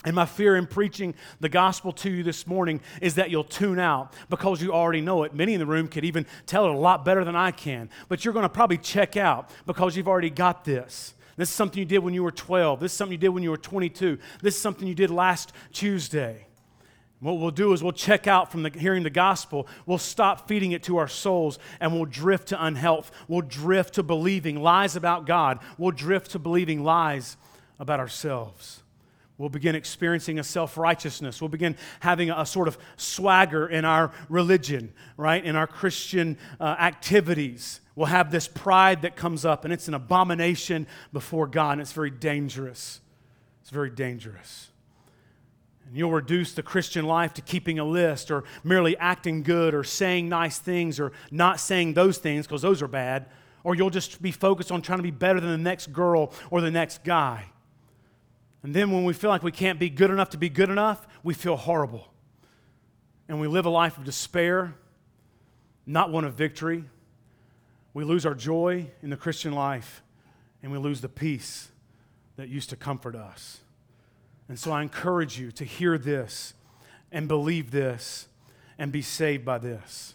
And 0.06 0.16
my 0.16 0.26
fear 0.26 0.56
in 0.56 0.68
preaching 0.68 1.14
the 1.42 1.50
gospel 1.50 1.92
to 1.92 2.10
you 2.10 2.24
this 2.24 2.48
morning 2.48 2.80
is 3.02 3.16
that 3.16 3.30
you'll 3.30 3.44
tune 3.44 3.78
out 3.78 4.14
because 4.30 4.62
you 4.62 4.72
already 4.72 5.02
know 5.02 5.24
it. 5.24 5.34
Many 5.34 5.56
in 5.56 5.60
the 5.60 5.66
room 5.66 5.90
could 5.90 6.06
even 6.06 6.26
tell 6.46 6.64
it 6.64 6.72
a 6.72 6.78
lot 6.78 7.04
better 7.04 7.26
than 7.26 7.36
I 7.36 7.52
can, 7.52 7.90
but 8.08 8.24
you're 8.24 8.34
going 8.34 8.44
to 8.44 8.48
probably 8.48 8.78
check 8.78 9.18
out 9.18 9.50
because 9.66 9.98
you've 9.98 10.08
already 10.08 10.30
got 10.30 10.64
this. 10.64 11.14
This 11.36 11.50
is 11.50 11.56
something 11.56 11.78
you 11.78 11.84
did 11.84 12.00
when 12.00 12.14
you 12.14 12.24
were 12.24 12.32
12. 12.32 12.80
This 12.80 12.94
is 12.94 12.98
something 12.98 13.12
you 13.12 13.18
did 13.18 13.30
when 13.30 13.44
you 13.44 13.50
were 13.50 13.58
22. 13.58 14.18
This 14.42 14.56
is 14.56 14.62
something 14.62 14.88
you 14.88 14.96
did 14.96 15.12
last 15.12 15.52
Tuesday. 15.74 16.48
What 17.22 17.38
we'll 17.38 17.52
do 17.52 17.72
is 17.72 17.84
we'll 17.84 17.92
check 17.92 18.26
out 18.26 18.52
from 18.52 18.64
the, 18.64 18.72
hearing 18.72 19.04
the 19.04 19.12
gospel. 19.12 19.68
We'll 19.86 20.00
stop 20.00 20.48
feeding 20.48 20.72
it 20.72 20.82
to 20.84 20.98
our 20.98 21.08
souls 21.08 21.60
and 21.80 21.94
we'll 21.94 22.06
drift 22.06 22.48
to 22.48 22.64
unhealth. 22.64 23.12
We'll 23.28 23.42
drift 23.42 23.94
to 23.96 24.04
believing 24.04 24.60
lies 24.60 24.96
about 24.96 25.28
God. 25.28 25.60
We'll 25.78 25.92
drift 25.92 26.32
to 26.32 26.40
believing 26.40 26.84
lies 26.84 27.38
about 27.80 28.00
ourselves. 28.00 28.82
We'll 29.38 29.50
begin 29.50 29.76
experiencing 29.76 30.40
a 30.40 30.44
self 30.44 30.78
righteousness. 30.78 31.42
We'll 31.42 31.50
begin 31.50 31.76
having 32.00 32.32
a, 32.32 32.42
a, 32.42 32.46
sort 32.46 32.68
of 32.68 32.78
swagger 32.98 33.68
in 33.68 33.86
our 33.86 34.12
religion, 34.28 34.92
right? 35.16 35.44
In 35.44 35.56
our 35.56 35.68
Christian 35.68 36.38
uh, 36.60 36.76
activities. 36.80 37.82
We'll 37.96 38.08
have 38.08 38.32
this 38.32 38.48
pride 38.48 39.04
that 39.04 39.16
comes 39.16 39.46
up, 39.46 39.64
and 39.64 39.74
it's 39.74 39.88
an 39.88 39.94
abomination 39.94 40.88
before 41.14 41.48
God, 41.48 41.74
and 41.74 41.82
it's 41.82 41.92
very 41.92 42.12
dangerous. 42.12 43.02
It's 43.62 43.70
very 43.70 43.90
dangerous. 43.90 44.71
And 45.92 45.98
you'll 45.98 46.12
reduce 46.12 46.54
the 46.54 46.64
Christian 46.64 47.06
life 47.06 47.34
to 47.34 47.42
keeping 47.42 47.78
a 47.78 47.84
list 47.84 48.32
or 48.32 48.46
merely 48.64 48.96
acting 48.96 49.44
good 49.44 49.74
or 49.74 49.84
saying 49.84 50.30
nice 50.30 50.58
things 50.58 51.02
or 51.02 51.12
not 51.32 51.60
saying 51.60 51.96
those 51.96 52.18
things 52.18 52.48
because 52.48 52.62
those 52.62 52.82
are 52.82 52.88
bad. 52.88 53.26
Or 53.66 53.76
you'll 53.76 53.90
just 53.90 54.22
be 54.22 54.32
focused 54.32 54.72
on 54.72 54.82
trying 54.82 55.00
to 55.00 55.04
be 55.04 55.12
better 55.12 55.42
than 55.42 55.52
the 55.52 55.58
next 55.58 55.92
girl 55.92 56.32
or 56.50 56.62
the 56.62 56.72
next 56.72 57.04
guy. 57.04 57.48
And 58.64 58.74
then 58.74 58.92
when 58.92 59.04
we 59.04 59.12
feel 59.12 59.30
like 59.30 59.44
we 59.44 59.52
can't 59.52 59.80
be 59.80 59.90
good 59.90 60.10
enough 60.10 60.30
to 60.30 60.38
be 60.38 60.48
good 60.48 60.70
enough, 60.70 61.06
we 61.24 61.34
feel 61.34 61.58
horrible. 61.58 62.08
And 63.28 63.42
we 63.42 63.50
live 63.50 63.66
a 63.66 63.70
life 63.70 63.98
of 63.98 64.06
despair, 64.06 64.74
not 65.86 66.10
one 66.10 66.24
of 66.24 66.36
victory. 66.36 66.86
We 67.94 68.06
lose 68.06 68.26
our 68.26 68.34
joy 68.34 68.88
in 69.04 69.10
the 69.10 69.18
Christian 69.18 69.52
life, 69.52 70.04
and 70.64 70.72
we 70.72 70.78
lose 70.78 71.02
the 71.02 71.10
peace 71.10 71.68
that 72.38 72.48
used 72.48 72.70
to 72.70 72.78
comfort 72.78 73.14
us. 73.14 73.61
And 74.52 74.60
so 74.60 74.74
I 74.74 74.82
encourage 74.82 75.40
you 75.40 75.50
to 75.54 75.64
hear 75.64 75.98
this 75.98 76.54
and 77.10 77.26
believe 77.26 77.72
this 77.72 78.28
and 78.78 78.92
be 78.92 79.02
saved 79.02 79.46
by 79.46 79.60
this. 79.60 80.14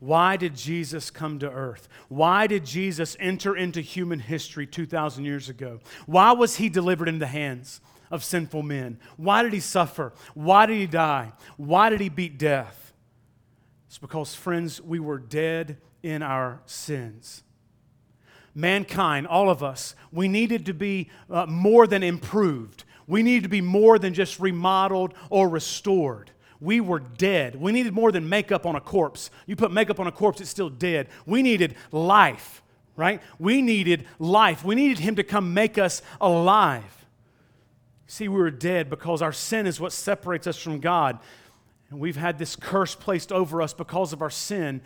Why 0.00 0.36
did 0.36 0.56
Jesus 0.56 1.08
come 1.08 1.38
to 1.38 1.48
earth? 1.48 1.88
Why 2.08 2.48
did 2.48 2.66
Jesus 2.66 3.16
enter 3.20 3.56
into 3.56 3.80
human 3.80 4.18
history 4.18 4.66
2,000 4.66 5.24
years 5.24 5.48
ago? 5.48 5.78
Why 6.06 6.32
was 6.32 6.56
he 6.56 6.68
delivered 6.68 7.06
into 7.06 7.20
the 7.20 7.28
hands 7.28 7.80
of 8.10 8.24
sinful 8.24 8.64
men? 8.64 8.98
Why 9.16 9.44
did 9.44 9.52
he 9.52 9.60
suffer? 9.60 10.14
Why 10.34 10.66
did 10.66 10.78
he 10.78 10.88
die? 10.88 11.30
Why 11.56 11.90
did 11.90 12.00
he 12.00 12.08
beat 12.08 12.38
death? 12.38 12.92
It's 13.86 13.98
because, 13.98 14.34
friends, 14.34 14.80
we 14.80 14.98
were 14.98 15.20
dead 15.20 15.78
in 16.02 16.24
our 16.24 16.60
sins. 16.66 17.44
Mankind, 18.52 19.28
all 19.28 19.48
of 19.48 19.62
us, 19.62 19.94
we 20.10 20.26
needed 20.26 20.66
to 20.66 20.74
be 20.74 21.08
uh, 21.30 21.46
more 21.46 21.86
than 21.86 22.02
improved. 22.02 22.82
We 23.10 23.24
needed 23.24 23.42
to 23.42 23.48
be 23.48 23.60
more 23.60 23.98
than 23.98 24.14
just 24.14 24.38
remodeled 24.38 25.14
or 25.30 25.48
restored. 25.48 26.30
We 26.60 26.80
were 26.80 27.00
dead. 27.00 27.56
We 27.56 27.72
needed 27.72 27.92
more 27.92 28.12
than 28.12 28.28
makeup 28.28 28.64
on 28.66 28.76
a 28.76 28.80
corpse. 28.80 29.30
You 29.46 29.56
put 29.56 29.72
makeup 29.72 29.98
on 29.98 30.06
a 30.06 30.12
corpse, 30.12 30.40
it's 30.40 30.48
still 30.48 30.70
dead. 30.70 31.08
We 31.26 31.42
needed 31.42 31.74
life, 31.90 32.62
right? 32.94 33.20
We 33.40 33.62
needed 33.62 34.06
life. 34.20 34.64
We 34.64 34.76
needed 34.76 35.00
Him 35.00 35.16
to 35.16 35.24
come 35.24 35.52
make 35.52 35.76
us 35.76 36.02
alive. 36.20 37.04
See, 38.06 38.28
we 38.28 38.38
were 38.38 38.50
dead 38.52 38.88
because 38.88 39.22
our 39.22 39.32
sin 39.32 39.66
is 39.66 39.80
what 39.80 39.92
separates 39.92 40.46
us 40.46 40.56
from 40.56 40.78
God. 40.78 41.18
And 41.90 41.98
we've 41.98 42.16
had 42.16 42.38
this 42.38 42.54
curse 42.54 42.94
placed 42.94 43.32
over 43.32 43.60
us 43.60 43.74
because 43.74 44.12
of 44.12 44.22
our 44.22 44.30
sin. 44.30 44.82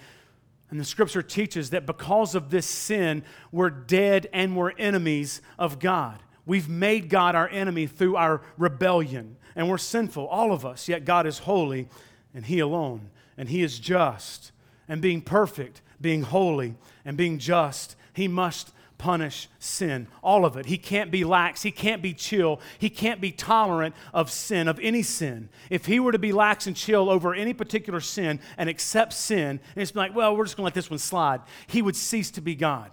And 0.70 0.80
the 0.80 0.84
scripture 0.84 1.22
teaches 1.22 1.70
that 1.70 1.84
because 1.84 2.34
of 2.34 2.48
this 2.48 2.64
sin, 2.64 3.22
we're 3.52 3.68
dead 3.68 4.28
and 4.32 4.56
we're 4.56 4.72
enemies 4.78 5.42
of 5.58 5.78
God. 5.78 6.20
We've 6.46 6.68
made 6.68 7.08
God 7.08 7.34
our 7.34 7.48
enemy 7.48 7.86
through 7.86 8.16
our 8.16 8.42
rebellion 8.58 9.36
and 9.56 9.68
we're 9.68 9.78
sinful, 9.78 10.26
all 10.26 10.52
of 10.52 10.66
us, 10.66 10.88
yet 10.88 11.04
God 11.04 11.26
is 11.26 11.40
holy 11.40 11.88
and 12.34 12.44
He 12.44 12.58
alone. 12.58 13.10
And 13.36 13.48
He 13.48 13.62
is 13.62 13.78
just. 13.78 14.52
And 14.88 15.00
being 15.00 15.22
perfect, 15.22 15.80
being 16.00 16.22
holy, 16.22 16.74
and 17.04 17.16
being 17.16 17.38
just, 17.38 17.96
He 18.12 18.28
must 18.28 18.72
punish 18.98 19.48
sin. 19.58 20.08
All 20.22 20.44
of 20.44 20.56
it. 20.56 20.66
He 20.66 20.78
can't 20.78 21.10
be 21.10 21.24
lax. 21.24 21.62
He 21.62 21.70
can't 21.70 22.02
be 22.02 22.14
chill. 22.14 22.60
He 22.78 22.90
can't 22.90 23.20
be 23.20 23.32
tolerant 23.32 23.94
of 24.12 24.30
sin, 24.30 24.68
of 24.68 24.78
any 24.80 25.02
sin. 25.02 25.48
If 25.70 25.86
He 25.86 26.00
were 26.00 26.12
to 26.12 26.18
be 26.18 26.32
lax 26.32 26.66
and 26.66 26.76
chill 26.76 27.08
over 27.08 27.34
any 27.34 27.54
particular 27.54 28.00
sin 28.00 28.40
and 28.58 28.68
accept 28.68 29.12
sin, 29.12 29.60
and 29.74 29.82
it's 29.82 29.94
like, 29.94 30.14
well, 30.14 30.36
we're 30.36 30.44
just 30.44 30.56
going 30.56 30.64
to 30.64 30.66
let 30.66 30.74
this 30.74 30.90
one 30.90 30.98
slide, 30.98 31.40
He 31.66 31.82
would 31.82 31.96
cease 31.96 32.30
to 32.32 32.40
be 32.40 32.54
God. 32.54 32.90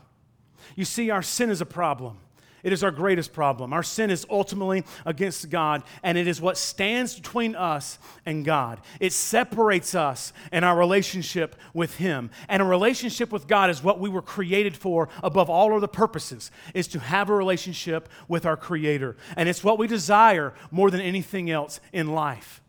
You 0.76 0.86
see, 0.86 1.10
our 1.10 1.24
sin 1.24 1.50
is 1.50 1.60
a 1.60 1.66
problem. 1.66 2.18
It 2.64 2.74
is 2.74 2.84
our 2.84 2.92
greatest 2.92 3.34
problem. 3.34 3.74
Our 3.74 3.84
sin 3.84 4.10
is 4.10 4.26
ultimately 4.30 4.84
against 5.06 5.50
God, 5.50 5.84
and 6.04 6.18
it 6.18 6.28
is 6.28 6.42
what 6.42 6.58
stands 6.58 7.16
between 7.16 7.56
us 7.56 8.00
and 8.26 8.46
God. 8.46 8.80
It 9.00 9.14
separates 9.14 9.96
us 9.96 10.34
and 10.52 10.64
our 10.64 10.78
relationship 10.78 11.56
with 11.74 11.96
Him. 11.96 12.30
And 12.48 12.62
a 12.62 12.66
relationship 12.66 13.32
with 13.32 13.48
God 13.48 13.70
is 13.70 13.84
what 13.84 14.00
we 14.00 14.10
were 14.10 14.22
created 14.22 14.78
for 14.78 15.10
above 15.24 15.50
all 15.50 15.76
other 15.76 15.88
purposes, 15.88 16.52
is 16.74 16.88
to 16.90 17.00
have 17.00 17.30
a 17.30 17.36
relationship 17.36 18.10
with 18.28 18.46
our 18.46 18.58
Creator. 18.58 19.18
And 19.36 19.50
it's 19.50 19.64
what 19.64 19.80
we 19.80 19.88
desire 19.88 20.54
more 20.70 20.92
than 20.92 21.02
anything 21.02 21.50
else 21.50 21.80
in 21.92 22.08
life. 22.08 22.62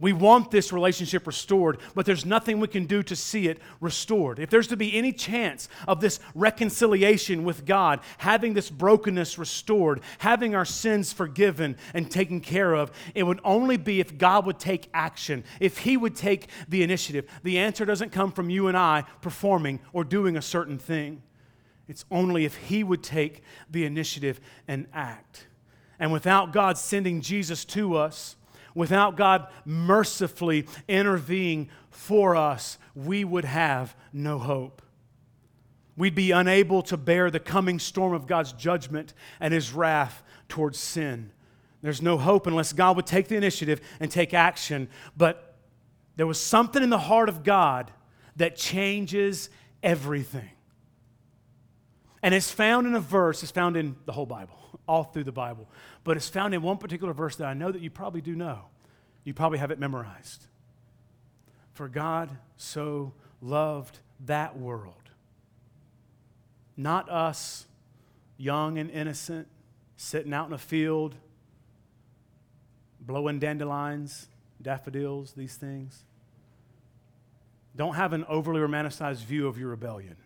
We 0.00 0.12
want 0.12 0.52
this 0.52 0.72
relationship 0.72 1.26
restored, 1.26 1.78
but 1.94 2.06
there's 2.06 2.24
nothing 2.24 2.60
we 2.60 2.68
can 2.68 2.86
do 2.86 3.02
to 3.02 3.16
see 3.16 3.48
it 3.48 3.58
restored. 3.80 4.38
If 4.38 4.48
there's 4.48 4.68
to 4.68 4.76
be 4.76 4.96
any 4.96 5.12
chance 5.12 5.68
of 5.88 6.00
this 6.00 6.20
reconciliation 6.36 7.42
with 7.42 7.66
God, 7.66 8.00
having 8.18 8.54
this 8.54 8.70
brokenness 8.70 9.38
restored, 9.38 10.00
having 10.18 10.54
our 10.54 10.64
sins 10.64 11.12
forgiven 11.12 11.76
and 11.94 12.08
taken 12.08 12.40
care 12.40 12.74
of, 12.74 12.92
it 13.16 13.24
would 13.24 13.40
only 13.42 13.76
be 13.76 13.98
if 13.98 14.16
God 14.16 14.46
would 14.46 14.60
take 14.60 14.88
action, 14.94 15.42
if 15.58 15.78
He 15.78 15.96
would 15.96 16.14
take 16.14 16.48
the 16.68 16.84
initiative. 16.84 17.26
The 17.42 17.58
answer 17.58 17.84
doesn't 17.84 18.12
come 18.12 18.30
from 18.30 18.50
you 18.50 18.68
and 18.68 18.76
I 18.76 19.04
performing 19.20 19.80
or 19.92 20.04
doing 20.04 20.36
a 20.36 20.42
certain 20.42 20.78
thing. 20.78 21.22
It's 21.88 22.04
only 22.08 22.44
if 22.44 22.54
He 22.54 22.84
would 22.84 23.02
take 23.02 23.42
the 23.68 23.84
initiative 23.84 24.40
and 24.68 24.86
act. 24.92 25.48
And 25.98 26.12
without 26.12 26.52
God 26.52 26.78
sending 26.78 27.20
Jesus 27.20 27.64
to 27.64 27.96
us, 27.96 28.36
without 28.74 29.16
God 29.16 29.48
mercifully 29.64 30.66
intervening 30.86 31.68
for 31.90 32.36
us, 32.36 32.78
we 32.94 33.24
would 33.24 33.44
have 33.44 33.96
no 34.12 34.38
hope. 34.38 34.82
We'd 35.96 36.14
be 36.14 36.30
unable 36.30 36.82
to 36.82 36.96
bear 36.96 37.30
the 37.30 37.40
coming 37.40 37.78
storm 37.78 38.12
of 38.12 38.26
God's 38.26 38.52
judgment 38.52 39.14
and 39.40 39.52
his 39.52 39.72
wrath 39.72 40.22
towards 40.48 40.78
sin. 40.78 41.32
There's 41.82 42.02
no 42.02 42.18
hope 42.18 42.46
unless 42.46 42.72
God 42.72 42.96
would 42.96 43.06
take 43.06 43.28
the 43.28 43.36
initiative 43.36 43.80
and 44.00 44.10
take 44.10 44.34
action. 44.34 44.88
But 45.16 45.56
there 46.16 46.26
was 46.26 46.40
something 46.40 46.82
in 46.82 46.90
the 46.90 46.98
heart 46.98 47.28
of 47.28 47.42
God 47.44 47.92
that 48.36 48.56
changes 48.56 49.50
everything. 49.82 50.50
And 52.22 52.34
it's 52.34 52.50
found 52.50 52.86
in 52.86 52.94
a 52.94 53.00
verse, 53.00 53.42
it's 53.42 53.52
found 53.52 53.76
in 53.76 53.96
the 54.04 54.12
whole 54.12 54.26
Bible, 54.26 54.58
all 54.88 55.04
through 55.04 55.24
the 55.24 55.32
Bible 55.32 55.68
but 56.08 56.16
it's 56.16 56.30
found 56.30 56.54
in 56.54 56.62
one 56.62 56.78
particular 56.78 57.12
verse 57.12 57.36
that 57.36 57.46
I 57.46 57.52
know 57.52 57.70
that 57.70 57.82
you 57.82 57.90
probably 57.90 58.22
do 58.22 58.34
know. 58.34 58.60
You 59.24 59.34
probably 59.34 59.58
have 59.58 59.70
it 59.70 59.78
memorized. 59.78 60.46
For 61.74 61.86
God 61.86 62.30
so 62.56 63.12
loved 63.42 63.98
that 64.24 64.58
world, 64.58 64.94
not 66.78 67.10
us, 67.10 67.66
young 68.38 68.78
and 68.78 68.90
innocent, 68.90 69.48
sitting 69.98 70.32
out 70.32 70.46
in 70.46 70.54
a 70.54 70.58
field, 70.58 71.14
blowing 73.02 73.38
dandelions, 73.38 74.28
daffodils, 74.62 75.32
these 75.32 75.56
things. 75.56 76.04
Don't 77.76 77.96
have 77.96 78.14
an 78.14 78.24
overly 78.30 78.60
romanticized 78.60 79.24
view 79.26 79.46
of 79.46 79.58
your 79.58 79.68
rebellion. 79.68 80.16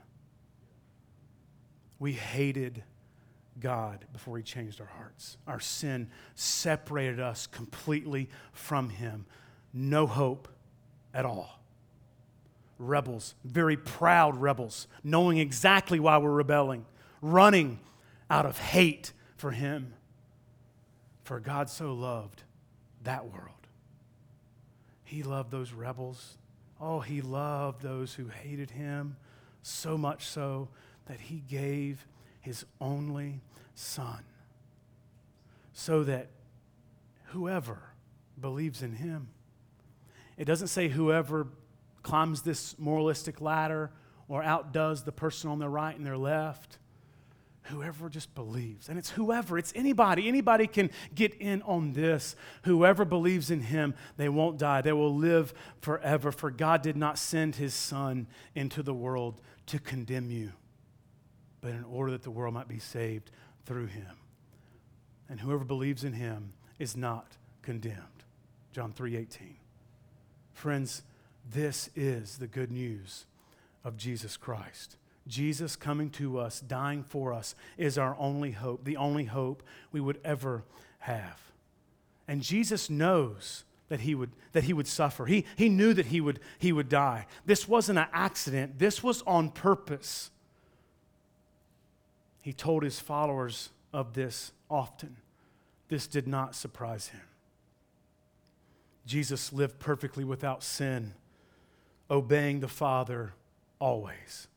We 1.98 2.12
hated 2.12 2.84
God 3.60 4.04
before 4.12 4.36
He 4.36 4.42
changed 4.42 4.80
our 4.80 4.86
hearts. 4.86 5.36
Our 5.46 5.60
sin 5.60 6.10
separated 6.34 7.20
us 7.20 7.46
completely 7.46 8.28
from 8.52 8.88
Him. 8.90 9.26
No 9.72 10.06
hope 10.06 10.48
at 11.14 11.24
all. 11.24 11.60
Rebels, 12.78 13.34
very 13.44 13.76
proud 13.76 14.36
rebels, 14.36 14.88
knowing 15.04 15.38
exactly 15.38 16.00
why 16.00 16.18
we're 16.18 16.32
rebelling, 16.32 16.86
running 17.20 17.78
out 18.28 18.46
of 18.46 18.58
hate 18.58 19.12
for 19.36 19.50
Him. 19.52 19.94
For 21.22 21.38
God 21.38 21.70
so 21.70 21.92
loved 21.92 22.42
that 23.04 23.26
world. 23.26 23.48
He 25.04 25.22
loved 25.22 25.50
those 25.50 25.72
rebels. 25.72 26.38
Oh, 26.80 27.00
He 27.00 27.20
loved 27.20 27.82
those 27.82 28.14
who 28.14 28.28
hated 28.28 28.70
Him 28.70 29.16
so 29.62 29.96
much 29.96 30.26
so 30.26 30.68
that 31.06 31.20
He 31.20 31.44
gave 31.48 32.06
his 32.42 32.66
only 32.80 33.40
son, 33.74 34.22
so 35.72 36.04
that 36.04 36.28
whoever 37.26 37.78
believes 38.38 38.82
in 38.82 38.92
him. 38.92 39.28
It 40.36 40.44
doesn't 40.44 40.68
say 40.68 40.88
whoever 40.88 41.46
climbs 42.02 42.42
this 42.42 42.78
moralistic 42.78 43.40
ladder 43.40 43.90
or 44.28 44.42
outdoes 44.42 45.04
the 45.04 45.12
person 45.12 45.50
on 45.50 45.58
their 45.58 45.70
right 45.70 45.96
and 45.96 46.04
their 46.04 46.18
left. 46.18 46.78
Whoever 47.66 48.08
just 48.08 48.34
believes. 48.34 48.88
And 48.88 48.98
it's 48.98 49.10
whoever, 49.10 49.56
it's 49.56 49.72
anybody. 49.76 50.26
Anybody 50.26 50.66
can 50.66 50.90
get 51.14 51.34
in 51.34 51.62
on 51.62 51.92
this. 51.92 52.34
Whoever 52.64 53.04
believes 53.04 53.52
in 53.52 53.60
him, 53.60 53.94
they 54.16 54.28
won't 54.28 54.58
die. 54.58 54.80
They 54.80 54.92
will 54.92 55.14
live 55.14 55.54
forever. 55.80 56.32
For 56.32 56.50
God 56.50 56.82
did 56.82 56.96
not 56.96 57.18
send 57.18 57.54
his 57.54 57.72
son 57.72 58.26
into 58.56 58.82
the 58.82 58.92
world 58.92 59.40
to 59.66 59.78
condemn 59.78 60.28
you, 60.28 60.52
but 61.62 61.70
in 61.70 61.84
order 61.84 62.12
that 62.12 62.22
the 62.22 62.30
world 62.30 62.52
might 62.52 62.68
be 62.68 62.78
saved 62.78 63.30
through 63.64 63.86
him. 63.86 64.18
And 65.30 65.40
whoever 65.40 65.64
believes 65.64 66.04
in 66.04 66.12
him 66.12 66.52
is 66.78 66.96
not 66.96 67.38
condemned. 67.62 68.24
John 68.72 68.92
3:18. 68.92 69.56
Friends, 70.52 71.02
this 71.50 71.88
is 71.96 72.36
the 72.36 72.46
good 72.46 72.70
news 72.70 73.24
of 73.84 73.96
Jesus 73.96 74.36
Christ. 74.36 74.96
Jesus 75.26 75.76
coming 75.76 76.10
to 76.10 76.38
us, 76.38 76.60
dying 76.60 77.04
for 77.04 77.32
us, 77.32 77.54
is 77.78 77.96
our 77.96 78.16
only 78.18 78.52
hope, 78.52 78.84
the 78.84 78.96
only 78.96 79.24
hope 79.24 79.62
we 79.92 80.00
would 80.00 80.20
ever 80.24 80.64
have. 81.00 81.40
And 82.26 82.42
Jesus 82.42 82.90
knows 82.90 83.64
that 83.88 84.00
he 84.00 84.14
would, 84.14 84.30
that 84.52 84.64
he 84.64 84.72
would 84.72 84.88
suffer. 84.88 85.26
He, 85.26 85.44
he 85.56 85.68
knew 85.68 85.94
that 85.94 86.06
he 86.06 86.20
would, 86.20 86.40
he 86.58 86.72
would 86.72 86.88
die. 86.88 87.26
This 87.44 87.68
wasn't 87.68 87.98
an 87.98 88.08
accident, 88.12 88.78
this 88.78 89.02
was 89.02 89.22
on 89.22 89.50
purpose. 89.50 90.30
He 92.42 92.52
told 92.52 92.82
his 92.82 93.00
followers 93.00 93.70
of 93.92 94.12
this 94.12 94.52
often. 94.68 95.16
This 95.88 96.06
did 96.06 96.26
not 96.26 96.54
surprise 96.54 97.08
him. 97.08 97.20
Jesus 99.06 99.52
lived 99.52 99.78
perfectly 99.78 100.24
without 100.24 100.62
sin, 100.62 101.14
obeying 102.10 102.60
the 102.60 102.68
Father 102.68 103.32
always. 103.78 104.48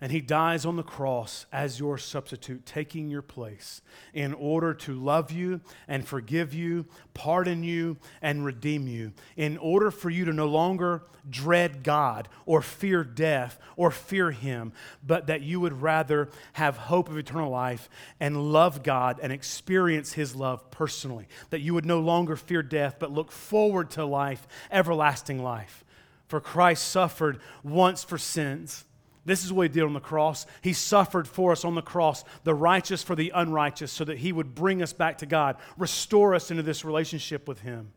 And 0.00 0.10
he 0.10 0.22
dies 0.22 0.64
on 0.64 0.76
the 0.76 0.82
cross 0.82 1.44
as 1.52 1.78
your 1.78 1.98
substitute, 1.98 2.64
taking 2.64 3.10
your 3.10 3.20
place 3.20 3.82
in 4.14 4.32
order 4.32 4.72
to 4.72 4.94
love 4.94 5.30
you 5.30 5.60
and 5.86 6.08
forgive 6.08 6.54
you, 6.54 6.86
pardon 7.12 7.62
you 7.62 7.98
and 8.22 8.44
redeem 8.44 8.86
you, 8.86 9.12
in 9.36 9.58
order 9.58 9.90
for 9.90 10.08
you 10.08 10.24
to 10.24 10.32
no 10.32 10.46
longer 10.46 11.02
dread 11.28 11.82
God 11.82 12.28
or 12.46 12.62
fear 12.62 13.04
death 13.04 13.58
or 13.76 13.90
fear 13.90 14.30
him, 14.30 14.72
but 15.06 15.26
that 15.26 15.42
you 15.42 15.60
would 15.60 15.82
rather 15.82 16.30
have 16.54 16.78
hope 16.78 17.10
of 17.10 17.18
eternal 17.18 17.50
life 17.50 17.90
and 18.18 18.52
love 18.52 18.82
God 18.82 19.20
and 19.22 19.30
experience 19.32 20.14
his 20.14 20.34
love 20.34 20.70
personally. 20.70 21.28
That 21.50 21.60
you 21.60 21.74
would 21.74 21.84
no 21.84 22.00
longer 22.00 22.36
fear 22.36 22.62
death, 22.62 22.96
but 22.98 23.12
look 23.12 23.30
forward 23.30 23.90
to 23.90 24.06
life, 24.06 24.48
everlasting 24.70 25.42
life. 25.42 25.84
For 26.26 26.40
Christ 26.40 26.88
suffered 26.88 27.38
once 27.62 28.02
for 28.02 28.16
sins 28.16 28.86
this 29.30 29.44
is 29.44 29.52
what 29.52 29.62
he 29.64 29.68
did 29.68 29.84
on 29.84 29.92
the 29.92 30.00
cross. 30.00 30.46
He 30.62 30.72
suffered 30.72 31.28
for 31.28 31.52
us 31.52 31.64
on 31.64 31.74
the 31.74 31.82
cross, 31.82 32.24
the 32.44 32.54
righteous 32.54 33.02
for 33.02 33.14
the 33.14 33.30
unrighteous, 33.34 33.92
so 33.92 34.04
that 34.04 34.18
he 34.18 34.32
would 34.32 34.54
bring 34.54 34.82
us 34.82 34.92
back 34.92 35.18
to 35.18 35.26
God, 35.26 35.56
restore 35.78 36.34
us 36.34 36.50
into 36.50 36.62
this 36.62 36.84
relationship 36.84 37.46
with 37.46 37.60
him. 37.60 37.92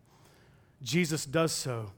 Jesus 0.82 1.26
does 1.26 1.52
so. 1.52 1.92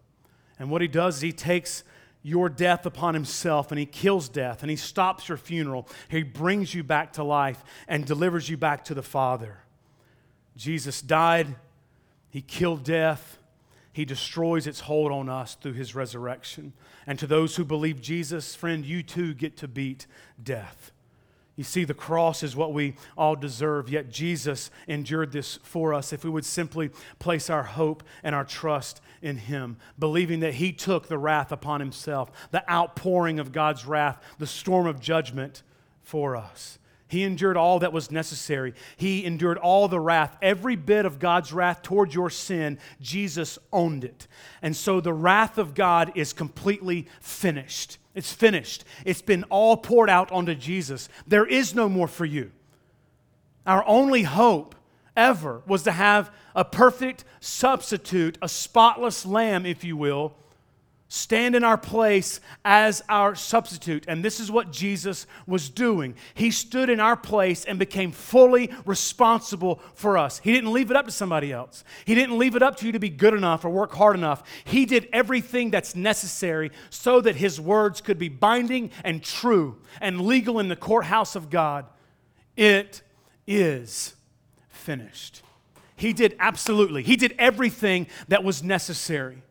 And 0.60 0.70
what 0.70 0.82
he 0.82 0.88
does 0.88 1.18
is 1.18 1.22
he 1.22 1.32
takes 1.34 1.84
your 2.22 2.50
death 2.50 2.86
upon 2.86 3.14
himself 3.14 3.72
and 3.72 3.78
he 3.78 3.86
kills 3.86 4.30
death 4.30 4.64
and 4.64 4.70
he 4.70 4.76
stops 4.76 5.30
your 5.30 5.38
funeral. 5.38 5.88
He 6.10 6.24
brings 6.24 6.74
you 6.74 6.84
back 6.84 7.14
to 7.14 7.24
life 7.24 7.64
and 7.88 8.06
delivers 8.06 8.50
you 8.50 8.58
back 8.58 8.86
to 8.86 8.94
the 8.94 9.04
Father. 9.04 9.60
Jesus 10.56 11.02
died, 11.02 11.56
he 12.30 12.42
killed 12.42 12.84
death, 12.84 13.35
he 13.96 14.04
destroys 14.04 14.68
its 14.68 14.82
hold 14.82 15.10
on 15.10 15.30
us 15.30 15.56
through 15.56 15.72
his 15.72 15.96
resurrection. 15.96 16.74
And 17.08 17.18
to 17.18 17.26
those 17.26 17.56
who 17.56 17.64
believe 17.64 18.02
Jesus, 18.02 18.54
friend, 18.54 18.86
you 18.86 19.02
too 19.02 19.34
get 19.34 19.56
to 19.56 19.70
beat 19.70 20.06
death. 20.44 20.92
You 21.56 21.64
see, 21.64 21.86
the 21.86 21.94
cross 21.94 22.44
is 22.44 22.58
what 22.58 22.74
we 22.74 22.96
all 23.18 23.38
deserve, 23.38 23.90
yet 23.90 24.10
Jesus 24.10 24.70
endured 24.86 25.32
this 25.32 25.60
for 25.64 25.94
us 25.94 26.12
if 26.12 26.26
we 26.26 26.30
would 26.30 26.44
simply 26.44 26.90
place 27.20 27.50
our 27.50 27.64
hope 27.64 28.04
and 28.22 28.36
our 28.36 28.44
trust 28.44 29.00
in 29.22 29.38
Him, 29.38 29.78
believing 29.98 30.42
that 30.42 30.56
He 30.56 30.74
took 30.74 31.08
the 31.08 31.18
wrath 31.18 31.54
upon 31.54 31.80
Himself, 31.80 32.50
the 32.52 32.70
outpouring 32.70 33.40
of 33.40 33.54
God's 33.54 33.86
wrath, 33.86 34.22
the 34.40 34.46
storm 34.46 34.88
of 34.88 35.00
judgment 35.00 35.64
for 36.04 36.36
us. 36.36 36.80
He 37.08 37.24
endured 37.24 37.56
all 37.56 37.80
that 37.80 37.94
was 37.94 38.10
necessary. 38.10 38.74
He 38.98 39.26
endured 39.26 39.58
all 39.60 39.88
the 39.88 40.00
wrath. 40.00 40.38
Every 40.42 40.76
bit 40.76 41.06
of 41.06 41.20
God's 41.20 41.54
wrath 41.54 41.84
towards 41.84 42.16
your 42.16 42.32
sin, 42.32 42.80
Jesus 43.00 43.60
owned 43.72 44.04
it. 44.04 44.28
And 44.62 44.76
so 44.76 45.00
the 45.00 45.14
wrath 45.14 45.58
of 45.58 45.76
God 45.76 46.12
is 46.16 46.34
completely 46.34 47.08
finished. 47.22 48.00
It's 48.16 48.34
finished. 48.34 48.86
It's 49.06 49.22
been 49.22 49.44
all 49.46 49.78
poured 49.78 50.10
out 50.10 50.32
onto 50.32 50.56
Jesus. 50.56 51.08
There 51.28 51.46
is 51.46 51.76
no 51.76 51.88
more 51.90 52.08
for 52.08 52.26
you. 52.26 52.52
Our 53.68 53.86
only 53.88 54.24
hope 54.24 54.74
ever 55.16 55.62
was 55.68 55.84
to 55.84 55.92
have 55.92 56.32
a 56.56 56.66
perfect 56.66 57.24
substitute, 57.40 58.38
a 58.42 58.50
spotless 58.50 59.26
lamb, 59.26 59.66
if 59.66 59.84
you 59.84 59.96
will 59.96 60.36
stand 61.08 61.56
in 61.56 61.64
our 61.64 61.78
place 61.78 62.40
as 62.64 63.04
our 63.08 63.36
substitute. 63.36 64.06
And 64.08 64.24
this 64.24 64.40
is 64.40 64.50
what 64.50 64.72
Jesus 64.72 65.28
was 65.46 65.70
doing. 65.70 66.16
He 66.34 66.50
stood 66.52 66.90
in 66.90 67.00
our 67.00 67.16
place 67.16 67.64
and 67.64 67.78
became 67.78 68.12
fully 68.12 68.72
responsible 68.86 69.82
for 69.94 70.18
us. 70.18 70.40
He 70.40 70.52
didn't 70.52 70.74
leave 70.74 70.90
it 70.90 70.98
up 70.98 71.06
to 71.06 71.12
somebody 71.12 71.52
else, 71.52 71.84
He 72.06 72.16
didn't 72.16 72.38
leave 72.38 72.56
it 72.56 72.64
up 72.64 72.76
to 72.78 72.86
you 72.86 72.92
to 72.92 73.00
be 73.00 73.10
good 73.10 73.34
enough 73.34 73.64
or 73.64 73.70
work 73.70 73.94
hard 73.94 74.16
enough. 74.16 74.44
He 74.64 74.86
did 74.86 75.08
everything 75.14 75.70
that's 75.70 75.96
necessary 75.96 76.72
so 76.90 77.22
that 77.22 77.36
His 77.36 77.62
words 77.62 78.02
could 78.02 78.18
be 78.18 78.30
binding 78.30 78.92
and 79.04 79.24
true 79.24 79.78
and 80.02 80.22
legal 80.22 80.60
in 80.60 80.70
the 80.70 80.76
courthouse 80.76 81.36
of 81.36 81.50
God. 81.50 81.86
It 82.58 83.02
is 83.46 84.16
finished. 84.70 85.44
He 85.96 86.14
did 86.14 86.36
absolutely, 86.40 87.04
He 87.04 87.16
did 87.16 87.36
everything 87.38 88.08
that 88.28 88.44
was 88.44 88.64
necessary 88.64 89.44